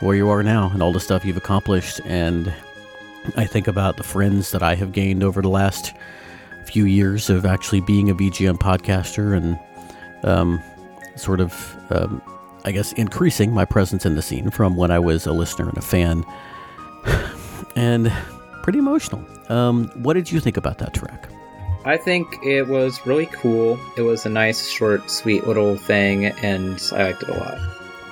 where 0.00 0.14
you 0.14 0.28
are 0.28 0.44
now 0.44 0.70
and 0.72 0.80
all 0.80 0.92
the 0.92 1.00
stuff 1.00 1.24
you've 1.24 1.36
accomplished, 1.36 2.00
and 2.04 2.52
I 3.36 3.46
think 3.46 3.68
about 3.68 3.96
the 3.96 4.02
friends 4.02 4.50
that 4.50 4.62
I 4.62 4.74
have 4.74 4.92
gained 4.92 5.22
over 5.22 5.42
the 5.42 5.48
last 5.48 5.94
few 6.66 6.84
years 6.84 7.30
of 7.30 7.44
actually 7.44 7.80
being 7.80 8.10
a 8.10 8.14
VGM 8.14 8.58
podcaster 8.58 9.36
and 9.36 9.58
um, 10.24 10.62
sort 11.16 11.40
of, 11.40 11.76
um, 11.90 12.22
I 12.64 12.72
guess, 12.72 12.92
increasing 12.94 13.52
my 13.52 13.64
presence 13.64 14.06
in 14.06 14.14
the 14.14 14.22
scene 14.22 14.50
from 14.50 14.76
when 14.76 14.90
I 14.90 14.98
was 14.98 15.26
a 15.26 15.32
listener 15.32 15.68
and 15.68 15.78
a 15.78 15.82
fan. 15.82 16.24
and 17.76 18.12
pretty 18.62 18.78
emotional. 18.78 19.24
Um, 19.48 19.88
what 20.02 20.14
did 20.14 20.30
you 20.30 20.40
think 20.40 20.56
about 20.56 20.78
that 20.78 20.94
track? 20.94 21.28
I 21.84 21.96
think 21.96 22.38
it 22.44 22.68
was 22.68 23.04
really 23.04 23.26
cool. 23.26 23.78
It 23.96 24.02
was 24.02 24.24
a 24.24 24.28
nice, 24.28 24.68
short, 24.68 25.10
sweet 25.10 25.46
little 25.46 25.76
thing, 25.76 26.26
and 26.26 26.80
I 26.92 27.02
liked 27.04 27.24
it 27.24 27.28
a 27.28 27.34
lot. 27.34 27.58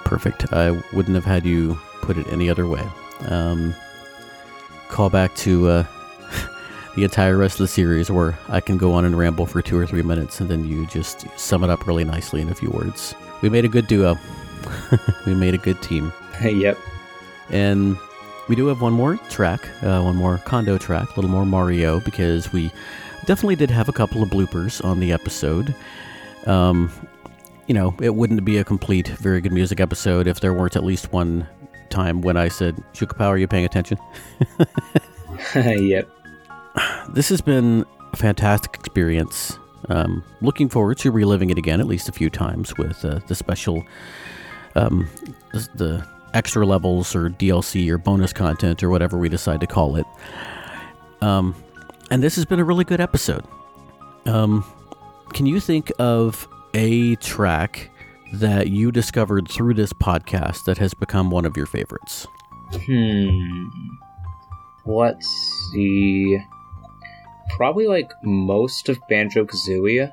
Perfect. 0.04 0.52
I 0.52 0.72
wouldn't 0.92 1.14
have 1.14 1.24
had 1.24 1.46
you 1.46 1.78
put 2.02 2.18
it 2.18 2.26
any 2.32 2.50
other 2.50 2.66
way. 2.66 2.84
Um, 3.26 3.74
call 4.90 5.10
back 5.10 5.34
to 5.36 5.68
uh, 5.68 5.84
the 6.96 7.04
entire 7.04 7.36
rest 7.36 7.54
of 7.54 7.64
the 7.64 7.68
series 7.68 8.10
where 8.10 8.38
I 8.48 8.60
can 8.60 8.76
go 8.76 8.92
on 8.92 9.04
and 9.04 9.16
ramble 9.16 9.46
for 9.46 9.62
two 9.62 9.78
or 9.78 9.86
three 9.86 10.02
minutes 10.02 10.40
and 10.40 10.50
then 10.50 10.64
you 10.64 10.86
just 10.86 11.26
sum 11.38 11.64
it 11.64 11.70
up 11.70 11.86
really 11.86 12.04
nicely 12.04 12.40
in 12.40 12.48
a 12.48 12.54
few 12.54 12.70
words. 12.70 13.14
We 13.42 13.48
made 13.48 13.64
a 13.64 13.68
good 13.68 13.86
duo. 13.86 14.18
we 15.26 15.34
made 15.34 15.54
a 15.54 15.58
good 15.58 15.80
team. 15.82 16.12
yep. 16.42 16.76
And 17.50 17.96
we 18.48 18.56
do 18.56 18.66
have 18.66 18.80
one 18.80 18.92
more 18.92 19.16
track, 19.28 19.68
uh, 19.82 20.02
one 20.02 20.16
more 20.16 20.38
condo 20.38 20.76
track, 20.76 21.10
a 21.10 21.14
little 21.14 21.30
more 21.30 21.46
Mario, 21.46 22.00
because 22.00 22.52
we 22.52 22.72
definitely 23.26 23.56
did 23.56 23.70
have 23.70 23.88
a 23.88 23.92
couple 23.92 24.22
of 24.22 24.28
bloopers 24.28 24.84
on 24.84 25.00
the 25.00 25.12
episode. 25.12 25.74
Um, 26.46 26.90
you 27.66 27.74
know, 27.74 27.94
it 28.00 28.16
wouldn't 28.16 28.44
be 28.44 28.58
a 28.58 28.64
complete, 28.64 29.06
very 29.08 29.40
good 29.40 29.52
music 29.52 29.78
episode 29.80 30.26
if 30.26 30.40
there 30.40 30.52
weren't 30.52 30.74
at 30.74 30.82
least 30.82 31.12
one 31.12 31.46
time 31.90 32.22
when 32.22 32.36
I 32.36 32.48
said, 32.48 32.82
Shukapow, 32.94 33.26
are 33.26 33.38
you 33.38 33.46
paying 33.46 33.64
attention? 33.64 33.98
yep. 35.54 36.08
This 37.10 37.28
has 37.28 37.40
been 37.40 37.84
a 38.12 38.16
fantastic 38.16 38.74
experience. 38.74 39.58
Um, 39.88 40.24
looking 40.40 40.68
forward 40.68 40.98
to 40.98 41.10
reliving 41.10 41.50
it 41.50 41.58
again 41.58 41.80
at 41.80 41.86
least 41.86 42.08
a 42.08 42.12
few 42.12 42.30
times 42.30 42.76
with 42.76 43.04
uh, 43.04 43.20
the 43.26 43.34
special, 43.34 43.82
um, 44.76 45.08
the, 45.52 45.68
the 45.74 46.08
extra 46.34 46.64
levels 46.64 47.14
or 47.14 47.30
DLC 47.30 47.88
or 47.88 47.98
bonus 47.98 48.32
content 48.32 48.82
or 48.82 48.90
whatever 48.90 49.18
we 49.18 49.28
decide 49.28 49.60
to 49.60 49.66
call 49.66 49.96
it. 49.96 50.06
Um, 51.20 51.54
and 52.10 52.22
this 52.22 52.36
has 52.36 52.44
been 52.44 52.60
a 52.60 52.64
really 52.64 52.84
good 52.84 53.00
episode. 53.00 53.44
Um, 54.26 54.64
can 55.32 55.46
you 55.46 55.60
think 55.60 55.92
of 55.98 56.48
a 56.74 57.16
track 57.16 57.89
that 58.32 58.68
you 58.68 58.92
discovered 58.92 59.48
through 59.48 59.74
this 59.74 59.92
podcast 59.92 60.64
that 60.64 60.78
has 60.78 60.94
become 60.94 61.30
one 61.30 61.44
of 61.44 61.56
your 61.56 61.66
favorites? 61.66 62.26
Hmm. 62.72 63.68
Let's 64.86 65.26
see. 65.72 66.38
Probably 67.56 67.86
like 67.86 68.10
most 68.22 68.88
of 68.88 68.98
Banjo 69.08 69.44
Kazooie. 69.44 70.12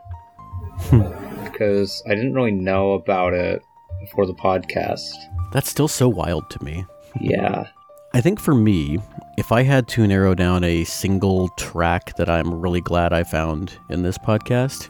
because 1.44 2.03
I 2.07 2.15
didn't 2.15 2.34
really 2.34 2.52
know 2.52 2.94
about 2.94 3.34
it 3.34 3.64
before 3.99 4.26
the 4.26 4.34
podcast. 4.34 5.14
That's 5.52 5.69
still 5.69 5.88
so 5.88 6.07
wild 6.07 6.49
to 6.52 6.64
me. 6.64 6.85
Yeah. 7.19 7.68
I 8.14 8.22
think 8.22 8.39
for 8.39 8.53
me, 8.53 8.99
if 9.38 9.52
I 9.52 9.64
had 9.64 9.88
to 9.89 10.07
narrow 10.07 10.34
down 10.34 10.64
a 10.64 10.84
single 10.84 11.49
track 11.49 12.15
that 12.18 12.30
I'm 12.30 12.53
really 12.53 12.81
glad 12.81 13.14
I 13.14 13.23
found 13.23 13.77
in 13.89 14.03
this 14.03 14.18
podcast, 14.18 14.89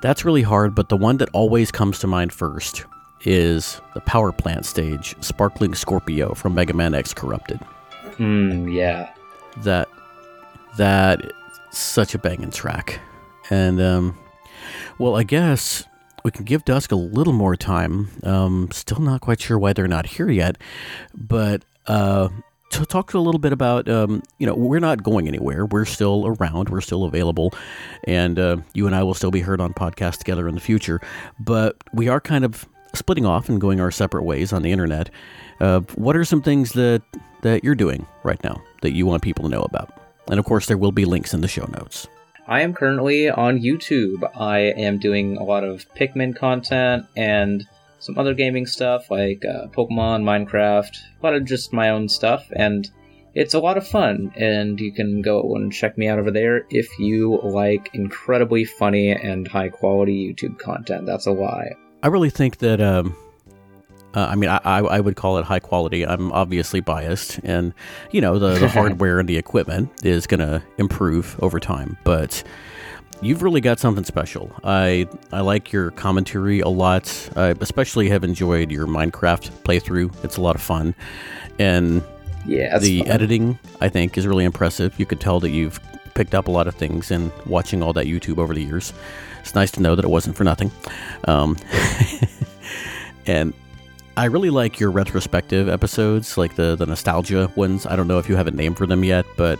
that's 0.00 0.24
really 0.24 0.42
hard, 0.42 0.74
but 0.74 0.88
the 0.88 0.96
one 0.96 1.18
that 1.18 1.28
always 1.32 1.70
comes 1.70 1.98
to 2.00 2.06
mind 2.06 2.32
first 2.32 2.84
is 3.22 3.80
the 3.94 4.00
power 4.00 4.32
plant 4.32 4.64
stage, 4.64 5.14
Sparkling 5.20 5.74
Scorpio 5.74 6.34
from 6.34 6.54
Mega 6.54 6.72
Man 6.72 6.94
X 6.94 7.12
Corrupted. 7.12 7.58
Hmm, 8.16 8.68
yeah. 8.68 9.12
That 9.58 9.88
that 10.76 11.32
such 11.70 12.14
a 12.14 12.18
banging 12.18 12.50
track. 12.50 13.00
And 13.50 13.80
um 13.80 14.18
well, 14.98 15.16
I 15.16 15.22
guess 15.22 15.84
we 16.24 16.30
can 16.30 16.44
give 16.44 16.64
Dusk 16.64 16.92
a 16.92 16.96
little 16.96 17.32
more 17.32 17.56
time. 17.56 18.08
Um 18.22 18.68
still 18.72 19.00
not 19.00 19.20
quite 19.20 19.40
sure 19.40 19.58
why 19.58 19.72
they're 19.72 19.88
not 19.88 20.06
here 20.06 20.30
yet, 20.30 20.56
but 21.14 21.64
uh 21.86 22.28
to 22.70 22.86
talk 22.86 23.14
a 23.14 23.18
little 23.18 23.38
bit 23.38 23.52
about 23.52 23.88
um, 23.88 24.22
you 24.38 24.46
know 24.46 24.54
we're 24.54 24.80
not 24.80 25.02
going 25.02 25.28
anywhere. 25.28 25.66
We're 25.66 25.84
still 25.84 26.26
around. 26.26 26.68
We're 26.68 26.80
still 26.80 27.04
available. 27.04 27.52
And 28.04 28.38
uh, 28.38 28.58
you 28.74 28.86
and 28.86 28.94
i 28.94 29.02
will 29.02 29.14
still 29.14 29.30
be 29.30 29.40
heard 29.40 29.60
on 29.60 29.74
podcasts 29.74 30.18
together 30.18 30.48
in 30.48 30.54
the 30.54 30.60
future. 30.60 31.00
But 31.38 31.76
we 31.92 32.08
are 32.08 32.20
kind 32.20 32.44
of 32.44 32.68
splitting 32.94 33.26
off 33.26 33.48
and 33.48 33.60
going 33.60 33.80
our 33.80 33.90
separate 33.90 34.24
ways 34.24 34.52
on 34.52 34.62
the 34.62 34.72
internet. 34.72 35.10
Uh, 35.60 35.80
what 35.94 36.16
are 36.16 36.24
some 36.24 36.42
things 36.42 36.72
that 36.72 37.02
that 37.42 37.64
you're 37.64 37.74
doing 37.74 38.06
right 38.22 38.42
now 38.44 38.62
that 38.82 38.92
you 38.92 39.06
want 39.06 39.22
people 39.22 39.44
to 39.44 39.50
know 39.50 39.62
about? 39.62 39.92
And 40.28 40.38
of 40.38 40.44
course 40.44 40.66
there 40.66 40.78
will 40.78 40.92
be 40.92 41.04
links 41.04 41.34
in 41.34 41.40
the 41.40 41.48
show 41.48 41.66
notes. 41.66 42.06
I 42.46 42.62
am 42.62 42.74
currently 42.74 43.30
on 43.30 43.60
YouTube. 43.60 44.28
I 44.36 44.58
am 44.58 44.98
doing 44.98 45.36
a 45.36 45.44
lot 45.44 45.62
of 45.62 45.86
Pikmin 45.94 46.34
content 46.34 47.06
and 47.16 47.66
some 48.00 48.18
other 48.18 48.34
gaming 48.34 48.66
stuff 48.66 49.10
like 49.10 49.44
uh, 49.44 49.68
Pokemon, 49.68 50.24
Minecraft, 50.24 50.96
a 51.20 51.24
lot 51.24 51.34
of 51.34 51.44
just 51.44 51.72
my 51.72 51.90
own 51.90 52.08
stuff, 52.08 52.50
and 52.56 52.90
it's 53.34 53.54
a 53.54 53.60
lot 53.60 53.76
of 53.76 53.86
fun. 53.86 54.32
And 54.34 54.80
you 54.80 54.92
can 54.92 55.22
go 55.22 55.54
and 55.54 55.72
check 55.72 55.96
me 55.96 56.08
out 56.08 56.18
over 56.18 56.30
there 56.30 56.66
if 56.70 56.98
you 56.98 57.38
like 57.44 57.90
incredibly 57.92 58.64
funny 58.64 59.10
and 59.10 59.46
high 59.46 59.68
quality 59.68 60.32
YouTube 60.32 60.58
content. 60.58 61.06
That's 61.06 61.26
a 61.26 61.32
lie. 61.32 61.70
I 62.02 62.08
really 62.08 62.30
think 62.30 62.58
that. 62.58 62.80
Um, 62.80 63.16
uh, 64.12 64.26
I 64.28 64.34
mean, 64.34 64.50
I, 64.50 64.60
I 64.64 64.78
I 64.80 65.00
would 65.00 65.14
call 65.14 65.38
it 65.38 65.44
high 65.44 65.60
quality. 65.60 66.04
I'm 66.04 66.32
obviously 66.32 66.80
biased, 66.80 67.38
and 67.44 67.72
you 68.10 68.20
know 68.20 68.40
the, 68.40 68.58
the 68.58 68.68
hardware 68.76 69.20
and 69.20 69.28
the 69.28 69.36
equipment 69.36 69.88
is 70.02 70.26
going 70.26 70.40
to 70.40 70.60
improve 70.78 71.36
over 71.40 71.60
time. 71.60 71.96
But 72.02 72.42
you've 73.22 73.42
really 73.42 73.60
got 73.60 73.78
something 73.78 74.04
special. 74.04 74.50
I 74.64 75.08
I 75.32 75.40
like 75.40 75.72
your 75.72 75.90
commentary 75.92 76.60
a 76.60 76.68
lot. 76.68 77.30
I 77.36 77.54
especially 77.60 78.08
have 78.10 78.24
enjoyed 78.24 78.70
your 78.70 78.86
Minecraft 78.86 79.50
playthrough. 79.62 80.24
It's 80.24 80.36
a 80.36 80.40
lot 80.40 80.54
of 80.56 80.62
fun, 80.62 80.94
and 81.58 82.02
Yeah, 82.46 82.78
the 82.78 83.00
fun. 83.00 83.08
editing 83.08 83.58
I 83.80 83.88
think 83.88 84.16
is 84.18 84.26
really 84.26 84.44
impressive. 84.44 84.98
You 84.98 85.06
could 85.06 85.20
tell 85.20 85.40
that 85.40 85.50
you've 85.50 85.80
picked 86.14 86.34
up 86.34 86.48
a 86.48 86.50
lot 86.50 86.66
of 86.66 86.74
things 86.74 87.10
and 87.10 87.30
watching 87.46 87.82
all 87.82 87.92
that 87.92 88.06
YouTube 88.06 88.38
over 88.38 88.52
the 88.54 88.62
years. 88.62 88.92
It's 89.40 89.54
nice 89.54 89.70
to 89.72 89.80
know 89.80 89.94
that 89.94 90.04
it 90.04 90.08
wasn't 90.08 90.36
for 90.36 90.44
nothing. 90.44 90.70
Um, 91.24 91.56
and 93.26 93.54
I 94.16 94.24
really 94.26 94.50
like 94.50 94.78
your 94.80 94.90
retrospective 94.90 95.68
episodes, 95.68 96.36
like 96.36 96.56
the 96.56 96.76
the 96.76 96.86
nostalgia 96.86 97.50
ones. 97.56 97.86
I 97.86 97.96
don't 97.96 98.08
know 98.08 98.18
if 98.18 98.28
you 98.28 98.36
have 98.36 98.46
a 98.46 98.50
name 98.50 98.74
for 98.74 98.86
them 98.86 99.04
yet, 99.04 99.24
but 99.36 99.58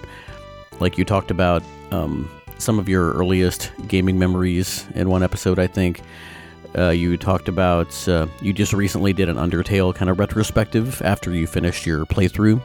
like 0.80 0.98
you 0.98 1.04
talked 1.04 1.30
about 1.30 1.62
um, 1.92 2.28
some 2.60 2.78
of 2.78 2.88
your 2.88 3.12
earliest 3.12 3.72
gaming 3.88 4.18
memories 4.18 4.86
in 4.94 5.08
one 5.08 5.22
episode, 5.22 5.58
I 5.58 5.66
think. 5.66 6.00
Uh, 6.76 6.90
you 6.90 7.16
talked 7.16 7.48
about 7.48 8.08
uh, 8.08 8.28
you 8.40 8.52
just 8.52 8.72
recently 8.72 9.12
did 9.12 9.28
an 9.28 9.36
Undertale 9.36 9.92
kind 9.94 10.08
of 10.08 10.18
retrospective 10.18 11.02
after 11.02 11.32
you 11.32 11.46
finished 11.46 11.84
your 11.84 12.06
playthrough, 12.06 12.62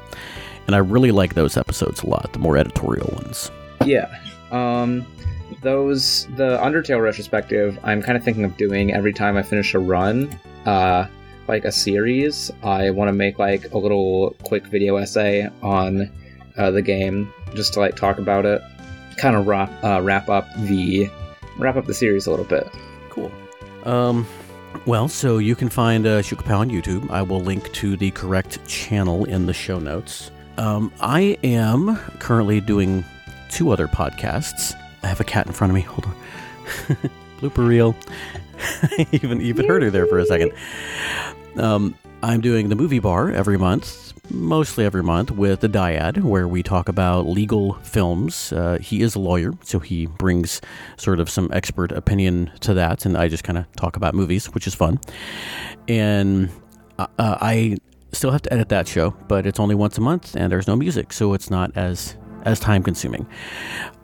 and 0.67 0.75
I 0.75 0.79
really 0.79 1.11
like 1.11 1.33
those 1.33 1.57
episodes 1.57 2.03
a 2.03 2.07
lot, 2.07 2.31
the 2.31 2.39
more 2.39 2.57
editorial 2.57 3.09
ones. 3.13 3.49
Yeah. 3.83 4.13
Um, 4.51 5.07
those 5.61 6.27
the 6.35 6.59
Undertale 6.59 7.01
retrospective. 7.01 7.79
I'm 7.83 8.03
kind 8.03 8.15
of 8.15 8.23
thinking 8.23 8.43
of 8.43 8.55
doing 8.57 8.93
every 8.93 9.13
time 9.13 9.37
I 9.37 9.43
finish 9.43 9.73
a 9.73 9.79
run. 9.79 10.39
Uh, 10.65 11.07
like 11.47 11.65
a 11.65 11.71
series. 11.71 12.51
I 12.63 12.89
want 12.89 13.09
to 13.09 13.13
make 13.13 13.39
like 13.39 13.71
a 13.71 13.77
little 13.77 14.35
quick 14.43 14.65
video 14.67 14.97
essay 14.97 15.49
on 15.61 16.11
uh, 16.57 16.71
the 16.71 16.81
game, 16.81 17.31
just 17.53 17.73
to 17.73 17.79
like 17.79 17.95
talk 17.95 18.17
about 18.17 18.45
it, 18.45 18.61
kind 19.17 19.35
of 19.35 19.47
wrap 19.47 19.71
uh, 19.83 20.01
wrap 20.01 20.29
up 20.29 20.47
the 20.57 21.09
wrap 21.57 21.75
up 21.75 21.85
the 21.85 21.93
series 21.93 22.27
a 22.27 22.29
little 22.29 22.45
bit. 22.45 22.69
Cool. 23.09 23.31
Um, 23.83 24.27
well, 24.85 25.07
so 25.07 25.37
you 25.37 25.55
can 25.55 25.69
find 25.69 26.05
uh, 26.05 26.21
Shukapow 26.21 26.59
on 26.59 26.69
YouTube. 26.69 27.09
I 27.09 27.21
will 27.21 27.41
link 27.41 27.71
to 27.73 27.95
the 27.95 28.11
correct 28.11 28.65
channel 28.67 29.25
in 29.25 29.45
the 29.45 29.53
show 29.53 29.79
notes. 29.79 30.31
Um, 30.57 30.91
I 31.01 31.37
am 31.43 31.97
currently 32.19 32.61
doing 32.61 33.03
two 33.49 33.71
other 33.71 33.87
podcasts. 33.87 34.73
I 35.03 35.07
have 35.07 35.19
a 35.19 35.23
cat 35.23 35.47
in 35.47 35.53
front 35.53 35.71
of 35.71 35.75
me. 35.75 35.81
Hold 35.81 36.05
on. 36.05 36.15
Blooper 37.39 37.67
reel. 37.67 37.95
even 39.11 39.41
even 39.41 39.67
heard 39.67 39.83
her 39.83 39.91
there 39.91 40.07
for 40.07 40.19
a 40.19 40.25
second. 40.25 40.51
Um, 41.57 41.95
I'm 42.23 42.41
doing 42.41 42.69
the 42.69 42.75
movie 42.75 42.99
bar 42.99 43.31
every 43.31 43.57
month, 43.57 44.04
mostly 44.29 44.85
every 44.85 45.03
month, 45.03 45.31
with 45.31 45.61
the 45.61 45.69
Dyad, 45.69 46.21
where 46.21 46.47
we 46.47 46.63
talk 46.63 46.89
about 46.89 47.27
legal 47.27 47.73
films. 47.75 48.51
Uh, 48.51 48.77
he 48.81 49.01
is 49.01 49.15
a 49.15 49.19
lawyer, 49.19 49.53
so 49.63 49.79
he 49.79 50.05
brings 50.05 50.61
sort 50.97 51.19
of 51.19 51.29
some 51.29 51.49
expert 51.53 51.91
opinion 51.91 52.51
to 52.61 52.73
that, 52.73 53.05
and 53.05 53.17
I 53.17 53.27
just 53.27 53.43
kind 53.43 53.57
of 53.57 53.71
talk 53.75 53.95
about 53.95 54.13
movies, 54.13 54.47
which 54.47 54.67
is 54.67 54.75
fun. 54.75 54.99
And 55.87 56.49
uh, 56.99 57.07
I 57.17 57.77
still 58.11 58.31
have 58.31 58.41
to 58.43 58.53
edit 58.53 58.69
that 58.69 58.87
show, 58.87 59.11
but 59.27 59.45
it's 59.45 59.59
only 59.59 59.75
once 59.75 59.97
a 59.97 60.01
month, 60.01 60.35
and 60.35 60.51
there's 60.51 60.67
no 60.67 60.75
music, 60.75 61.13
so 61.13 61.33
it's 61.33 61.49
not 61.49 61.71
as 61.75 62.15
as 62.43 62.59
time 62.59 62.83
consuming 62.83 63.25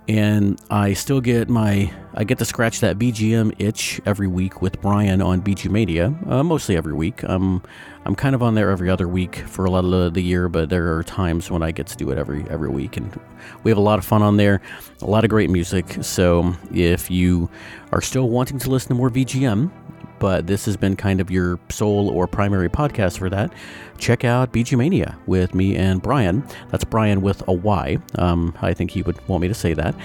and 0.07 0.59
I 0.69 0.93
still 0.93 1.21
get 1.21 1.49
my 1.49 1.91
I 2.13 2.25
get 2.25 2.37
to 2.39 2.45
scratch 2.45 2.81
that 2.81 2.99
BGM 2.99 3.53
itch 3.59 4.01
every 4.05 4.27
week 4.27 4.61
with 4.61 4.81
Brian 4.81 5.21
on 5.21 5.41
BG 5.41 5.69
Media, 5.69 6.13
uh, 6.27 6.43
mostly 6.43 6.75
every 6.75 6.93
week. 6.93 7.23
Um, 7.23 7.63
I'm 8.03 8.15
kind 8.15 8.33
of 8.33 8.41
on 8.41 8.55
there 8.55 8.71
every 8.71 8.89
other 8.89 9.07
week 9.07 9.35
for 9.35 9.65
a 9.65 9.69
lot 9.69 9.85
of 9.85 10.13
the 10.13 10.21
year, 10.21 10.49
but 10.49 10.69
there 10.69 10.95
are 10.95 11.03
times 11.03 11.51
when 11.51 11.61
I 11.61 11.71
get 11.71 11.87
to 11.87 11.95
do 11.95 12.09
it 12.09 12.17
every 12.17 12.43
every 12.49 12.69
week, 12.69 12.97
and 12.97 13.19
we 13.63 13.69
have 13.69 13.77
a 13.77 13.81
lot 13.81 13.99
of 13.99 14.05
fun 14.05 14.23
on 14.23 14.37
there, 14.37 14.61
a 15.01 15.05
lot 15.05 15.23
of 15.23 15.29
great 15.29 15.49
music. 15.49 15.97
So 16.01 16.55
if 16.73 17.11
you 17.11 17.49
are 17.91 18.01
still 18.01 18.29
wanting 18.29 18.57
to 18.59 18.69
listen 18.71 18.89
to 18.89 18.95
more 18.95 19.11
VGM, 19.11 19.71
but 20.17 20.47
this 20.47 20.65
has 20.65 20.77
been 20.77 20.95
kind 20.95 21.21
of 21.21 21.29
your 21.29 21.59
sole 21.69 22.09
or 22.09 22.27
primary 22.27 22.69
podcast 22.69 23.19
for 23.19 23.29
that, 23.29 23.53
check 23.99 24.23
out 24.23 24.51
BG 24.51 24.77
Mania 24.77 25.17
with 25.27 25.53
me 25.53 25.75
and 25.75 26.01
Brian. 26.01 26.43
That's 26.69 26.83
Brian 26.83 27.21
with 27.21 27.47
a 27.47 27.53
Y. 27.53 27.97
Um, 28.15 28.55
I 28.61 28.73
think 28.73 28.91
he 28.91 29.03
would 29.03 29.27
want 29.27 29.41
me 29.41 29.47
to 29.47 29.53
say 29.53 29.73
that. 29.73 29.95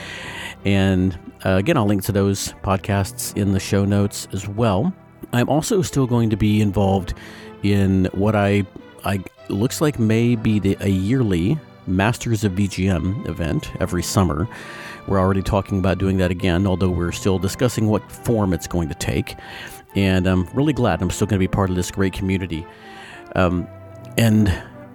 And 0.64 1.18
uh, 1.44 1.56
again, 1.56 1.76
I'll 1.76 1.86
link 1.86 2.02
to 2.04 2.12
those 2.12 2.52
podcasts 2.62 3.36
in 3.36 3.52
the 3.52 3.60
show 3.60 3.84
notes 3.84 4.28
as 4.32 4.46
well. 4.48 4.92
I'm 5.32 5.48
also 5.48 5.82
still 5.82 6.06
going 6.06 6.30
to 6.30 6.36
be 6.36 6.60
involved 6.60 7.14
in 7.72 8.06
what 8.12 8.34
I 8.34 8.64
I 9.04 9.22
looks 9.48 9.80
like 9.80 9.98
may 9.98 10.34
be 10.36 10.58
the, 10.58 10.76
a 10.80 10.88
yearly 10.88 11.58
Masters 11.86 12.42
of 12.42 12.52
BGM 12.52 13.28
event 13.28 13.70
every 13.80 14.02
summer. 14.02 14.48
We're 15.06 15.20
already 15.20 15.42
talking 15.42 15.78
about 15.78 15.98
doing 15.98 16.16
that 16.16 16.32
again, 16.32 16.66
although 16.66 16.90
we're 16.90 17.12
still 17.12 17.38
discussing 17.38 17.86
what 17.86 18.10
form 18.10 18.52
it's 18.52 18.66
going 18.66 18.88
to 18.88 18.94
take 18.94 19.36
and 19.96 20.26
I'm 20.26 20.46
really 20.52 20.74
glad 20.74 21.02
I'm 21.02 21.10
still 21.10 21.26
going 21.26 21.40
to 21.40 21.42
be 21.42 21.48
part 21.48 21.70
of 21.70 21.76
this 21.76 21.90
great 21.90 22.12
community. 22.12 22.64
Um, 23.34 23.66
and 24.16 24.48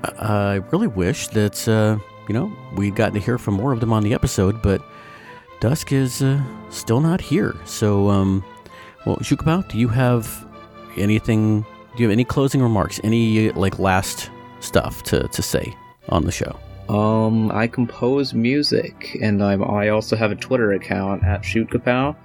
I 0.04 0.62
really 0.72 0.88
wish 0.88 1.28
that 1.30 1.68
uh, 1.68 1.98
you 2.28 2.34
know 2.34 2.56
we'd 2.76 2.96
gotten 2.96 3.16
to 3.16 3.20
hear 3.20 3.38
from 3.38 3.56
more 3.56 3.74
of 3.74 3.80
them 3.80 3.92
on 3.92 4.04
the 4.04 4.14
episode, 4.14 4.62
but 4.62 4.82
Dusk 5.60 5.92
is 5.92 6.22
uh, 6.22 6.42
still 6.70 7.02
not 7.02 7.20
here. 7.20 7.56
So, 7.66 8.10
um, 8.10 8.44
well, 9.06 9.18
Shukapow, 9.18 9.68
do 9.68 9.78
you 9.78 9.90
have 9.90 10.48
anything? 10.96 11.66
Do 11.96 12.04
you 12.04 12.10
have 12.10 12.14
any 12.14 12.24
closing 12.24 12.62
remarks? 12.62 13.00
Any 13.04 13.52
like 13.52 13.80
last 13.80 14.30
stuff 14.60 15.04
to, 15.04 15.28
to 15.28 15.42
say 15.42 15.76
on 16.10 16.26
the 16.26 16.32
show? 16.32 16.58
Um, 16.90 17.52
I 17.52 17.68
compose 17.68 18.34
music, 18.34 19.18
and 19.22 19.44
I'm 19.44 19.64
I 19.64 19.90
also 19.90 20.16
have 20.16 20.32
a 20.32 20.36
Twitter 20.36 20.74
account 20.74 21.24
at 21.24 21.42
Shootkapow 21.42 22.16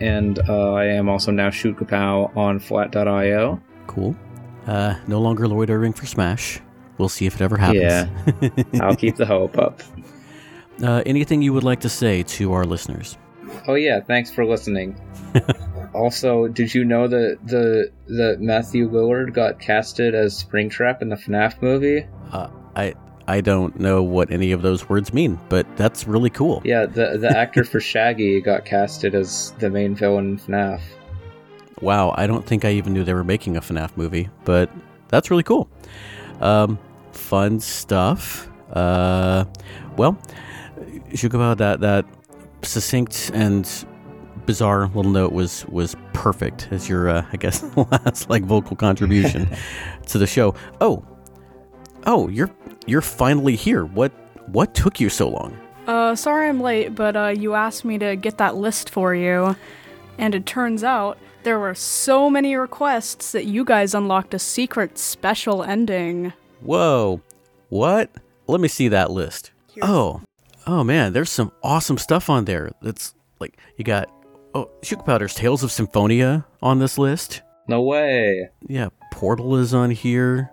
and 0.00 0.38
uh, 0.48 0.72
I 0.72 0.86
am 0.86 1.08
also 1.08 1.30
now 1.30 1.50
Shoot 1.50 1.76
Kapow 1.76 2.36
on 2.36 2.58
Flat.io. 2.58 3.60
Cool. 3.86 4.16
Uh, 4.66 4.94
no 5.06 5.20
longer 5.20 5.46
loitering 5.46 5.92
for 5.92 6.06
Smash. 6.06 6.60
We'll 6.98 7.08
see 7.08 7.26
if 7.26 7.36
it 7.36 7.40
ever 7.40 7.56
happens. 7.56 7.82
Yeah, 7.82 8.50
I'll 8.80 8.96
keep 8.96 9.16
the 9.16 9.26
hope 9.26 9.58
up. 9.58 9.82
Uh, 10.82 11.02
anything 11.06 11.42
you 11.42 11.52
would 11.52 11.64
like 11.64 11.80
to 11.80 11.88
say 11.88 12.22
to 12.22 12.52
our 12.52 12.64
listeners? 12.64 13.18
Oh 13.66 13.74
yeah, 13.74 14.00
thanks 14.00 14.30
for 14.30 14.44
listening. 14.44 15.00
also, 15.94 16.48
did 16.48 16.74
you 16.74 16.84
know 16.84 17.08
that 17.08 17.38
the 17.44 17.90
the 18.06 18.36
Matthew 18.38 18.90
Lillard 18.90 19.32
got 19.32 19.60
casted 19.60 20.14
as 20.14 20.42
Springtrap 20.42 21.02
in 21.02 21.08
the 21.08 21.16
FNAF 21.16 21.62
movie? 21.62 22.06
Uh, 22.32 22.48
I 22.76 22.94
I 23.26 23.40
don't 23.40 23.78
know 23.78 24.02
what 24.02 24.30
any 24.30 24.52
of 24.52 24.62
those 24.62 24.88
words 24.88 25.14
mean, 25.14 25.38
but 25.48 25.66
that's 25.76 26.06
really 26.06 26.30
cool. 26.30 26.60
Yeah, 26.64 26.86
the 26.86 27.16
the 27.18 27.30
actor 27.36 27.64
for 27.64 27.80
Shaggy 27.80 28.40
got 28.40 28.64
casted 28.64 29.14
as 29.14 29.52
the 29.58 29.70
main 29.70 29.94
villain 29.94 30.30
in 30.30 30.38
FNAF. 30.38 30.80
Wow, 31.80 32.14
I 32.16 32.26
don't 32.26 32.46
think 32.46 32.64
I 32.64 32.70
even 32.72 32.92
knew 32.92 33.04
they 33.04 33.14
were 33.14 33.24
making 33.24 33.56
a 33.56 33.60
FNAF 33.60 33.96
movie, 33.96 34.28
but 34.44 34.70
that's 35.08 35.30
really 35.30 35.42
cool. 35.42 35.68
Um, 36.40 36.78
fun 37.12 37.60
stuff. 37.60 38.48
Uh, 38.72 39.44
well, 39.96 40.18
Shukapow, 41.10 41.56
that 41.56 41.80
that 41.80 42.04
succinct 42.62 43.30
and 43.34 43.66
bizarre 44.46 44.86
little 44.94 45.10
note 45.10 45.32
was 45.32 45.66
was 45.66 45.96
perfect 46.12 46.68
as 46.70 46.88
your 46.88 47.08
uh, 47.08 47.26
I 47.32 47.36
guess 47.36 47.62
last 47.76 48.30
like 48.30 48.44
vocal 48.44 48.76
contribution 48.76 49.48
to 50.06 50.18
the 50.18 50.26
show. 50.26 50.54
Oh, 50.80 51.04
oh, 52.06 52.28
you're 52.28 52.50
you're 52.86 53.00
finally 53.00 53.56
here. 53.56 53.84
What 53.84 54.12
what 54.46 54.74
took 54.74 55.00
you 55.00 55.08
so 55.08 55.28
long? 55.28 55.58
Uh, 55.86 56.14
sorry 56.14 56.48
I'm 56.48 56.60
late, 56.60 56.94
but 56.94 57.16
uh, 57.16 57.34
you 57.36 57.54
asked 57.54 57.84
me 57.84 57.98
to 57.98 58.16
get 58.16 58.38
that 58.38 58.56
list 58.56 58.88
for 58.88 59.14
you, 59.14 59.56
and 60.18 60.34
it 60.34 60.46
turns 60.46 60.82
out 60.82 61.18
there 61.42 61.58
were 61.58 61.74
so 61.74 62.30
many 62.30 62.56
requests 62.56 63.32
that 63.32 63.44
you 63.44 63.64
guys 63.64 63.94
unlocked 63.94 64.32
a 64.32 64.38
secret 64.38 64.98
special 64.98 65.62
ending. 65.62 66.32
Whoa, 66.60 67.20
what? 67.68 68.10
Let 68.46 68.60
me 68.60 68.68
see 68.68 68.88
that 68.88 69.10
list. 69.10 69.50
Oh, 69.82 70.22
oh 70.66 70.84
man, 70.84 71.12
there's 71.12 71.30
some 71.30 71.52
awesome 71.62 71.98
stuff 71.98 72.30
on 72.30 72.46
there. 72.46 72.72
That's 72.80 73.14
like 73.40 73.58
you 73.76 73.84
got 73.84 74.08
oh 74.54 74.70
Shuka 74.82 75.04
Powder's 75.04 75.34
Tales 75.34 75.62
of 75.62 75.72
Symphonia 75.72 76.46
on 76.62 76.78
this 76.78 76.98
list. 76.98 77.42
No 77.68 77.82
way. 77.82 78.48
Yeah, 78.68 78.88
Portal 79.12 79.56
is 79.56 79.72
on 79.74 79.90
here. 79.90 80.50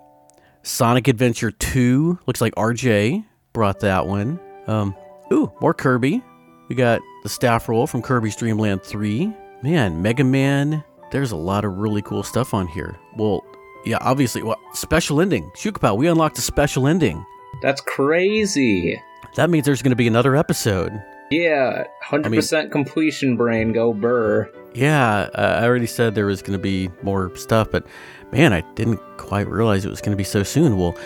Sonic 0.63 1.07
Adventure 1.07 1.51
2. 1.51 2.19
Looks 2.27 2.41
like 2.41 2.53
RJ 2.55 3.25
brought 3.53 3.79
that 3.81 4.07
one. 4.07 4.39
Um, 4.67 4.95
ooh, 5.31 5.51
more 5.59 5.73
Kirby. 5.73 6.21
We 6.69 6.75
got 6.75 7.01
the 7.23 7.29
staff 7.29 7.67
roll 7.67 7.87
from 7.87 8.01
Kirby's 8.01 8.35
Dream 8.35 8.57
Land 8.57 8.83
3. 8.83 9.33
Man, 9.61 10.01
Mega 10.01 10.23
Man. 10.23 10.83
There's 11.11 11.31
a 11.31 11.35
lot 11.35 11.65
of 11.65 11.77
really 11.77 12.01
cool 12.01 12.23
stuff 12.23 12.53
on 12.53 12.67
here. 12.67 12.97
Well, 13.17 13.43
yeah, 13.85 13.97
obviously, 14.01 14.43
well, 14.43 14.59
special 14.73 15.19
ending. 15.19 15.49
Shukapow, 15.55 15.97
we 15.97 16.07
unlocked 16.07 16.37
a 16.37 16.41
special 16.41 16.87
ending. 16.87 17.25
That's 17.61 17.81
crazy. 17.81 19.01
That 19.35 19.49
means 19.49 19.65
there's 19.65 19.81
going 19.81 19.91
to 19.91 19.97
be 19.97 20.07
another 20.07 20.35
episode. 20.35 20.91
Yeah, 21.31 21.85
100% 22.05 22.25
I 22.25 22.29
mean, 22.61 22.71
completion 22.71 23.37
brain, 23.37 23.71
go 23.71 23.93
burr. 23.93 24.51
Yeah, 24.73 25.29
uh, 25.33 25.59
I 25.61 25.65
already 25.65 25.87
said 25.87 26.13
there 26.13 26.25
was 26.25 26.41
going 26.41 26.57
to 26.57 26.61
be 26.61 26.89
more 27.01 27.35
stuff, 27.35 27.69
but 27.71 27.85
man, 28.31 28.53
I 28.53 28.61
didn't 28.75 28.99
quite 29.17 29.47
realize 29.47 29.85
it 29.85 29.89
was 29.89 30.01
going 30.01 30.11
to 30.11 30.17
be 30.17 30.23
so 30.23 30.43
soon. 30.43 30.77
Well, 30.77 30.97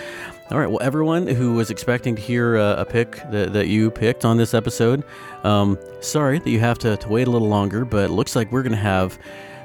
all 0.52 0.60
right. 0.60 0.68
Well, 0.70 0.82
everyone 0.82 1.26
who 1.26 1.54
was 1.54 1.72
expecting 1.72 2.16
to 2.16 2.22
hear 2.22 2.58
uh, 2.58 2.76
a 2.76 2.86
pick 2.86 3.16
that, 3.32 3.54
that 3.54 3.68
you 3.68 3.90
picked 3.90 4.26
on 4.26 4.38
this 4.38 4.54
episode, 4.54 5.04
um, 5.44 5.78
sorry 6.02 6.38
that 6.38 6.50
you 6.50 6.60
have 6.60 6.78
to, 6.80 6.98
to 6.98 7.10
wait 7.10 7.28
a 7.28 7.32
little 7.32 7.48
longer, 7.48 7.84
but 7.84 8.06
it 8.06 8.12
looks 8.12 8.36
like 8.36 8.52
we're 8.52 8.62
going 8.62 8.72
to 8.72 8.78
have 8.78 9.18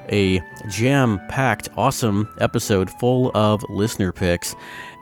a 0.09 0.41
jam 0.71 1.21
packed, 1.29 1.69
awesome 1.77 2.29
episode 2.41 2.91
full 2.91 3.31
of 3.35 3.63
listener 3.69 4.11
picks. 4.11 4.57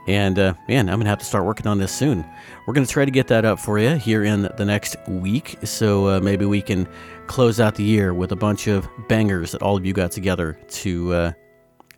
And 0.09 0.39
uh, 0.39 0.55
man, 0.67 0.89
I'm 0.89 0.95
going 0.95 1.05
to 1.05 1.09
have 1.11 1.19
to 1.19 1.25
start 1.25 1.45
working 1.45 1.67
on 1.67 1.77
this 1.77 1.91
soon. 1.91 2.25
We're 2.65 2.73
going 2.73 2.85
to 2.85 2.91
try 2.91 3.05
to 3.05 3.11
get 3.11 3.27
that 3.27 3.45
up 3.45 3.59
for 3.59 3.77
you 3.77 3.95
here 3.95 4.23
in 4.23 4.49
the 4.57 4.65
next 4.65 4.95
week. 5.07 5.57
So 5.63 6.07
uh, 6.07 6.19
maybe 6.19 6.45
we 6.45 6.63
can 6.63 6.87
close 7.27 7.59
out 7.59 7.75
the 7.75 7.83
year 7.83 8.11
with 8.11 8.31
a 8.31 8.35
bunch 8.35 8.65
of 8.65 8.89
bangers 9.07 9.51
that 9.51 9.61
all 9.61 9.77
of 9.77 9.85
you 9.85 9.93
got 9.93 10.11
together 10.11 10.59
to 10.69 11.13
uh, 11.13 11.31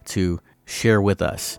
to 0.08 0.42
share 0.66 1.02
with 1.02 1.22
us. 1.22 1.58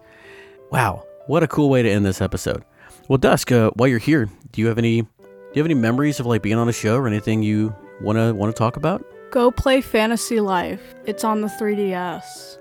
Wow, 0.71 1.07
what 1.27 1.43
a 1.43 1.49
cool 1.49 1.71
way 1.71 1.83
to 1.83 1.91
end 1.91 2.05
this 2.05 2.21
episode. 2.21 2.67
Well, 3.09 3.17
Dusk, 3.17 3.51
uh, 3.51 3.71
while 3.77 3.89
you're 3.89 3.99
here, 3.99 4.29
do 4.53 4.61
you 4.61 4.67
have 4.67 4.77
any 4.77 5.01
do 5.01 5.09
you 5.55 5.63
have 5.63 5.67
any 5.67 5.75
memories 5.75 6.21
of 6.21 6.27
like 6.27 6.43
being 6.43 6.59
on 6.59 6.69
a 6.69 6.73
show 6.73 6.99
or 6.99 7.07
anything 7.07 7.43
you 7.43 7.75
wanna 8.03 8.35
wanna 8.35 8.53
talk 8.53 8.77
about? 8.77 9.03
Go 9.31 9.51
play 9.51 9.81
Fantasy 9.81 10.41
Life. 10.41 10.83
It's 11.07 11.25
on 11.25 11.41
the 11.41 11.49
3DS. 11.49 12.59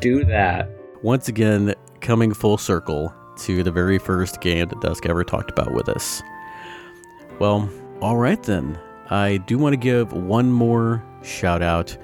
Do 0.00 0.24
that. 0.24 0.68
Once 1.02 1.28
again, 1.28 1.76
coming 2.00 2.32
full 2.32 2.58
circle 2.58 3.12
to 3.38 3.62
the 3.62 3.70
very 3.70 3.98
first 3.98 4.40
game 4.40 4.68
that 4.68 4.80
Dusk 4.80 5.06
ever 5.06 5.24
talked 5.24 5.50
about 5.50 5.72
with 5.72 5.88
us. 5.88 6.22
Well, 7.38 7.68
all 8.00 8.16
right 8.16 8.42
then. 8.42 8.78
I 9.10 9.38
do 9.38 9.58
want 9.58 9.72
to 9.72 9.78
give 9.78 10.12
one 10.12 10.52
more 10.52 11.02
shout 11.22 11.62
out 11.62 11.96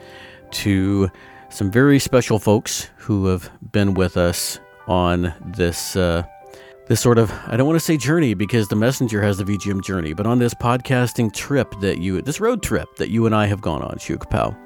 to 0.52 1.10
some 1.50 1.70
very 1.70 1.98
special 1.98 2.38
folks 2.38 2.90
who 2.96 3.26
have 3.26 3.50
been 3.72 3.94
with 3.94 4.16
us 4.16 4.58
on 4.86 5.34
this 5.44 5.96
uh, 5.96 6.22
this 6.86 7.00
sort 7.00 7.18
of 7.18 7.32
I 7.46 7.56
don't 7.56 7.66
want 7.66 7.76
to 7.78 7.84
say 7.84 7.96
journey 7.96 8.34
because 8.34 8.68
the 8.68 8.76
messenger 8.76 9.22
has 9.22 9.38
the 9.38 9.44
VGM 9.44 9.82
journey, 9.82 10.12
but 10.14 10.26
on 10.26 10.38
this 10.38 10.54
podcasting 10.54 11.32
trip 11.32 11.74
that 11.80 11.98
you 11.98 12.20
this 12.22 12.40
road 12.40 12.62
trip 12.62 12.88
that 12.96 13.10
you 13.10 13.26
and 13.26 13.34
I 13.34 13.46
have 13.46 13.60
gone 13.60 13.82
on, 13.82 13.96
Shukapow. 13.96 14.56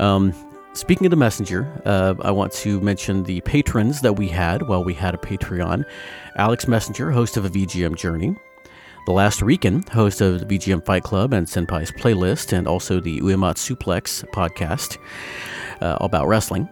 Um, 0.00 0.32
speaking 0.74 1.06
of 1.06 1.10
the 1.10 1.16
messenger, 1.16 1.66
uh, 1.84 2.14
I 2.20 2.30
want 2.30 2.52
to 2.52 2.80
mention 2.80 3.24
the 3.24 3.40
patrons 3.42 4.00
that 4.02 4.14
we 4.14 4.28
had 4.28 4.68
while 4.68 4.84
we 4.84 4.94
had 4.94 5.14
a 5.14 5.18
Patreon. 5.18 5.84
Alex 6.36 6.68
Messenger, 6.68 7.10
host 7.10 7.36
of 7.36 7.44
a 7.44 7.50
VGM 7.50 7.96
journey. 7.96 8.34
The 9.06 9.12
Last 9.12 9.42
Rican, 9.42 9.82
host 9.92 10.20
of 10.20 10.40
the 10.40 10.46
VGM 10.46 10.84
Fight 10.84 11.02
Club 11.02 11.32
and 11.32 11.46
Senpai's 11.46 11.92
Playlist, 11.92 12.52
and 12.52 12.66
also 12.66 13.00
the 13.00 13.20
Uematsuplex 13.20 14.24
podcast 14.30 14.98
uh, 15.82 15.98
about 16.00 16.26
wrestling. 16.26 16.68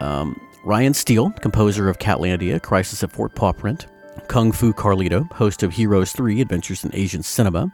Um, 0.00 0.40
Ryan 0.64 0.94
Steele, 0.94 1.30
composer 1.42 1.88
of 1.88 1.98
Catlandia, 1.98 2.62
Crisis 2.62 3.02
at 3.02 3.12
Fort 3.12 3.34
Pawprint. 3.34 3.86
Kung 4.28 4.52
Fu 4.52 4.72
Carlito, 4.72 5.30
host 5.32 5.62
of 5.62 5.72
Heroes 5.72 6.12
3 6.12 6.40
Adventures 6.40 6.84
in 6.84 6.94
Asian 6.94 7.22
Cinema. 7.22 7.70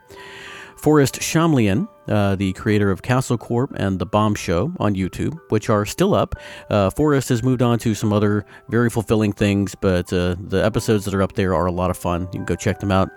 Forrest 0.76 1.20
Shamlian, 1.20 1.88
uh, 2.08 2.36
the 2.36 2.52
creator 2.52 2.90
of 2.90 3.02
Castle 3.02 3.38
Corp 3.38 3.72
and 3.76 3.98
The 3.98 4.06
Bomb 4.06 4.34
Show 4.34 4.72
on 4.78 4.94
YouTube, 4.94 5.38
which 5.48 5.68
are 5.68 5.84
still 5.84 6.14
up. 6.14 6.34
Uh, 6.70 6.90
Forrest 6.90 7.28
has 7.30 7.42
moved 7.42 7.62
on 7.62 7.78
to 7.80 7.94
some 7.94 8.12
other 8.12 8.44
very 8.68 8.90
fulfilling 8.90 9.32
things, 9.32 9.74
but 9.74 10.12
uh, 10.12 10.36
the 10.38 10.64
episodes 10.64 11.04
that 11.06 11.14
are 11.14 11.22
up 11.22 11.32
there 11.32 11.54
are 11.54 11.66
a 11.66 11.72
lot 11.72 11.90
of 11.90 11.96
fun. 11.96 12.22
You 12.24 12.38
can 12.38 12.44
go 12.44 12.54
check 12.54 12.78
them 12.78 12.92
out. 12.92 13.10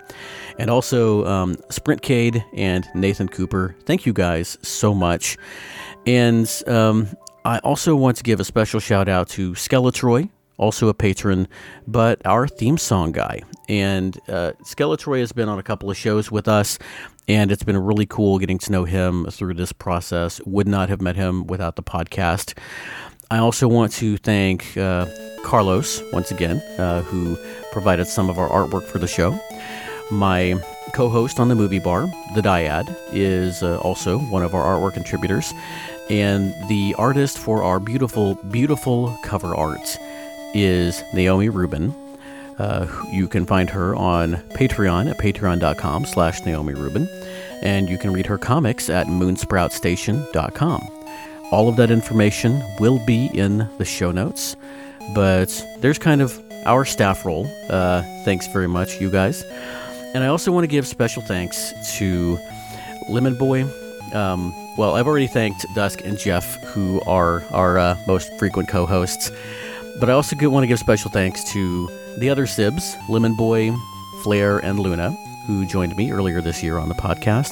And 0.58 0.70
also, 0.70 1.24
um, 1.26 1.54
Sprintcade 1.68 2.42
and 2.54 2.88
Nathan 2.94 3.28
Cooper. 3.28 3.76
Thank 3.84 4.06
you 4.06 4.12
guys 4.12 4.58
so 4.62 4.94
much. 4.94 5.36
And 6.06 6.50
um, 6.66 7.08
I 7.44 7.58
also 7.58 7.94
want 7.94 8.16
to 8.16 8.22
give 8.22 8.40
a 8.40 8.44
special 8.44 8.80
shout 8.80 9.08
out 9.08 9.28
to 9.30 9.52
Skeletroy, 9.52 10.28
also 10.56 10.88
a 10.88 10.94
patron, 10.94 11.48
but 11.86 12.20
our 12.26 12.46
theme 12.48 12.76
song 12.78 13.12
guy. 13.12 13.40
And 13.68 14.18
uh, 14.28 14.52
Skeletroy 14.64 15.20
has 15.20 15.32
been 15.32 15.48
on 15.48 15.58
a 15.58 15.62
couple 15.62 15.90
of 15.90 15.96
shows 15.96 16.30
with 16.30 16.48
us, 16.48 16.78
and 17.30 17.52
it's 17.52 17.62
been 17.62 17.78
really 17.78 18.06
cool 18.06 18.40
getting 18.40 18.58
to 18.58 18.72
know 18.72 18.84
him 18.84 19.24
through 19.26 19.54
this 19.54 19.72
process. 19.72 20.40
Would 20.44 20.66
not 20.66 20.88
have 20.88 21.00
met 21.00 21.14
him 21.14 21.46
without 21.46 21.76
the 21.76 21.82
podcast. 21.82 22.58
I 23.30 23.38
also 23.38 23.68
want 23.68 23.92
to 23.92 24.16
thank 24.16 24.76
uh, 24.76 25.06
Carlos 25.44 26.02
once 26.12 26.32
again, 26.32 26.56
uh, 26.76 27.02
who 27.02 27.38
provided 27.70 28.08
some 28.08 28.28
of 28.28 28.36
our 28.36 28.48
artwork 28.48 28.82
for 28.82 28.98
the 28.98 29.06
show. 29.06 29.38
My 30.10 30.60
co 30.92 31.08
host 31.08 31.38
on 31.38 31.48
the 31.48 31.54
movie 31.54 31.78
bar, 31.78 32.08
The 32.34 32.40
Dyad, 32.40 32.92
is 33.12 33.62
uh, 33.62 33.78
also 33.78 34.18
one 34.18 34.42
of 34.42 34.52
our 34.52 34.64
artwork 34.64 34.94
contributors. 34.94 35.54
And 36.10 36.52
the 36.68 36.96
artist 36.98 37.38
for 37.38 37.62
our 37.62 37.78
beautiful, 37.78 38.34
beautiful 38.50 39.16
cover 39.22 39.54
art 39.54 39.98
is 40.52 41.04
Naomi 41.14 41.48
Rubin. 41.48 41.94
Uh, 42.58 42.88
you 43.12 43.28
can 43.28 43.46
find 43.46 43.70
her 43.70 43.94
on 43.94 44.34
Patreon 44.54 45.08
at 45.08 45.18
patreon.com 45.18 46.06
slash 46.06 46.44
Naomi 46.44 46.74
Rubin. 46.74 47.08
And 47.62 47.88
you 47.88 47.98
can 47.98 48.12
read 48.12 48.26
her 48.26 48.38
comics 48.38 48.88
at 48.88 49.06
moonsproutstation.com. 49.06 50.88
All 51.50 51.68
of 51.68 51.76
that 51.76 51.90
information 51.90 52.62
will 52.78 53.04
be 53.04 53.26
in 53.34 53.68
the 53.78 53.84
show 53.84 54.12
notes. 54.12 54.56
But 55.14 55.66
there's 55.80 55.98
kind 55.98 56.22
of 56.22 56.40
our 56.66 56.84
staff 56.84 57.24
roll. 57.24 57.46
Uh, 57.68 58.02
thanks 58.24 58.46
very 58.48 58.68
much, 58.68 59.00
you 59.00 59.10
guys. 59.10 59.42
And 60.14 60.24
I 60.24 60.28
also 60.28 60.52
want 60.52 60.64
to 60.64 60.68
give 60.68 60.86
special 60.86 61.22
thanks 61.22 61.72
to 61.98 62.38
Lemon 63.08 63.36
Boy. 63.36 63.64
Um, 64.12 64.52
well, 64.76 64.94
I've 64.94 65.06
already 65.06 65.26
thanked 65.26 65.66
Dusk 65.74 66.04
and 66.04 66.18
Jeff, 66.18 66.62
who 66.64 67.00
are 67.02 67.44
our 67.52 67.78
uh, 67.78 67.96
most 68.06 68.32
frequent 68.38 68.68
co 68.68 68.86
hosts. 68.86 69.30
But 69.98 70.08
I 70.08 70.12
also 70.12 70.36
want 70.48 70.62
to 70.64 70.68
give 70.68 70.78
special 70.78 71.10
thanks 71.10 71.44
to 71.52 71.88
the 72.18 72.30
other 72.30 72.46
Sibs, 72.46 72.96
Lemon 73.08 73.34
Boy, 73.34 73.72
Flair, 74.22 74.58
and 74.58 74.78
Luna, 74.78 75.16
who 75.50 75.66
joined 75.66 75.96
me 75.96 76.12
earlier 76.12 76.40
this 76.40 76.62
year 76.62 76.78
on 76.78 76.88
the 76.88 76.94
podcast. 76.94 77.50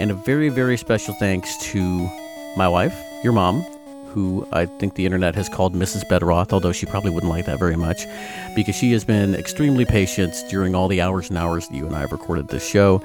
And 0.00 0.10
a 0.10 0.14
very, 0.14 0.48
very 0.48 0.78
special 0.78 1.14
thanks 1.14 1.54
to 1.72 2.10
my 2.56 2.66
wife, 2.66 2.98
your 3.22 3.34
mom, 3.34 3.60
who 4.08 4.48
I 4.52 4.64
think 4.64 4.94
the 4.94 5.04
internet 5.04 5.34
has 5.34 5.48
called 5.48 5.74
Mrs. 5.74 6.08
Bedroth, 6.08 6.52
although 6.52 6.72
she 6.72 6.86
probably 6.86 7.10
wouldn't 7.10 7.30
like 7.30 7.44
that 7.44 7.58
very 7.58 7.76
much, 7.76 8.06
because 8.54 8.74
she 8.74 8.92
has 8.92 9.04
been 9.04 9.34
extremely 9.34 9.84
patient 9.84 10.34
during 10.48 10.74
all 10.74 10.88
the 10.88 11.02
hours 11.02 11.28
and 11.28 11.38
hours 11.38 11.68
that 11.68 11.74
you 11.74 11.86
and 11.86 11.94
I 11.94 12.00
have 12.00 12.12
recorded 12.12 12.48
this 12.48 12.66
show. 12.66 13.02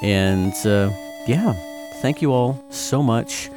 And 0.00 0.54
uh, 0.64 0.90
yeah, 1.26 1.54
thank 2.00 2.22
you 2.22 2.32
all 2.32 2.62
so 2.70 3.02
much. 3.02 3.50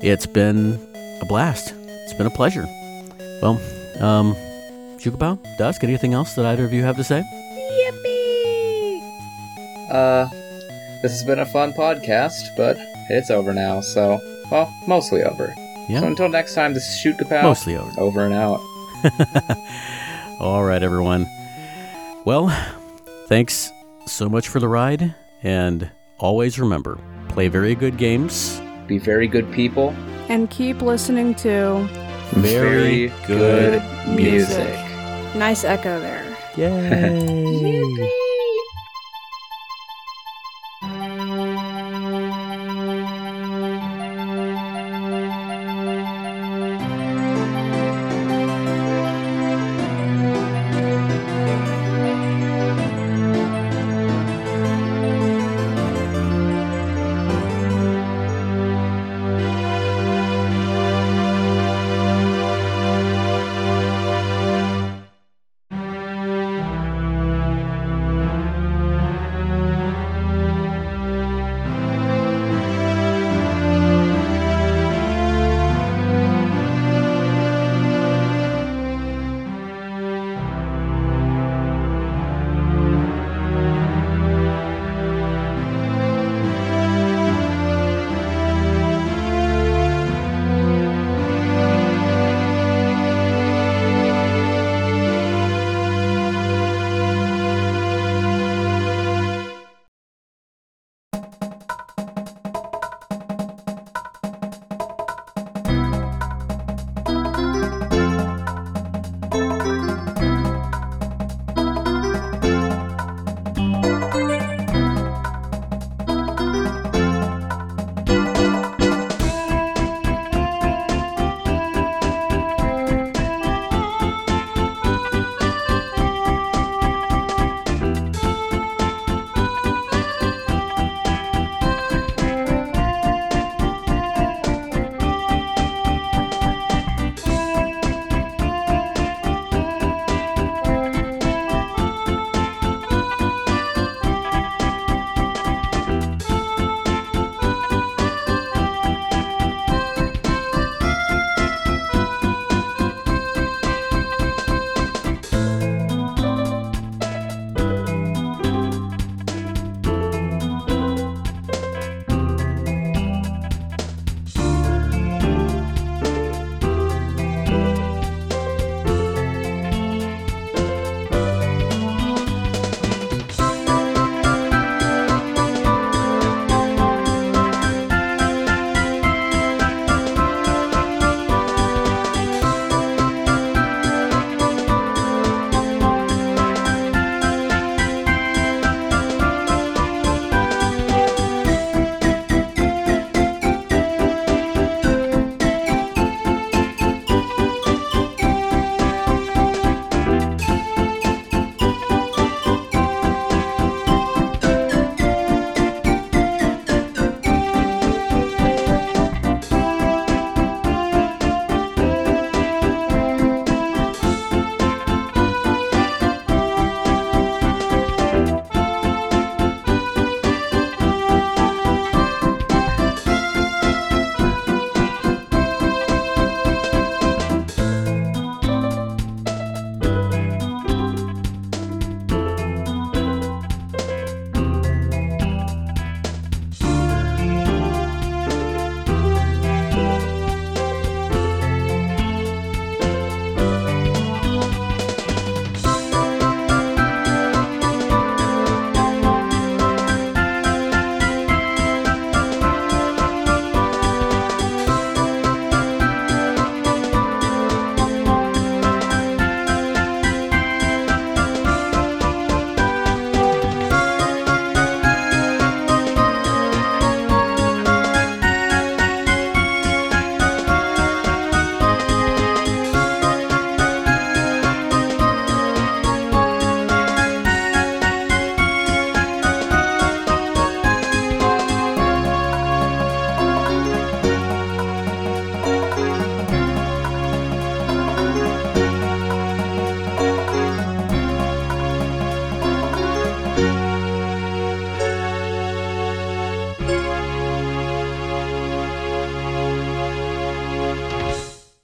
It's 0.00 0.26
been 0.26 0.80
a 1.20 1.26
blast. 1.26 1.74
It's 1.76 2.14
been 2.14 2.26
a 2.26 2.30
pleasure. 2.30 2.64
Well, 3.42 3.60
um, 4.00 4.34
Shukapow, 4.98 5.38
Dusk, 5.58 5.84
anything 5.84 6.14
else 6.14 6.34
that 6.34 6.46
either 6.46 6.64
of 6.64 6.72
you 6.72 6.82
have 6.82 6.96
to 6.96 7.04
say? 7.04 7.22
Uh, 9.90 10.28
this 11.02 11.12
has 11.12 11.22
been 11.24 11.38
a 11.40 11.46
fun 11.46 11.72
podcast, 11.72 12.56
but 12.56 12.76
it's 13.10 13.30
over 13.30 13.52
now, 13.52 13.80
so, 13.80 14.18
well, 14.50 14.72
mostly 14.86 15.22
over. 15.22 15.52
Yeah. 15.88 16.00
So 16.00 16.06
until 16.06 16.28
next 16.28 16.54
time, 16.54 16.72
this 16.74 16.88
is 16.88 16.96
Shoot 16.98 17.16
Kapow. 17.18 17.42
Mostly 17.42 17.76
over. 17.76 18.00
Over 18.00 18.24
and 18.24 18.34
out. 18.34 18.60
All 20.40 20.64
right, 20.64 20.82
everyone. 20.82 21.26
Well, 22.24 22.48
thanks 23.28 23.70
so 24.06 24.28
much 24.28 24.48
for 24.48 24.60
the 24.60 24.68
ride, 24.68 25.14
and 25.42 25.90
always 26.18 26.58
remember 26.58 26.98
play 27.28 27.48
very 27.48 27.74
good 27.74 27.96
games. 27.98 28.60
Be 28.86 28.98
very 28.98 29.26
good 29.26 29.50
people. 29.52 29.90
And 30.28 30.48
keep 30.50 30.80
listening 30.80 31.34
to 31.36 31.86
Very, 32.32 33.08
good, 33.26 33.82
music. 34.08 34.72
Nice 35.34 35.64
echo 35.64 36.00
there. 36.00 36.24
Yay! 36.56 38.20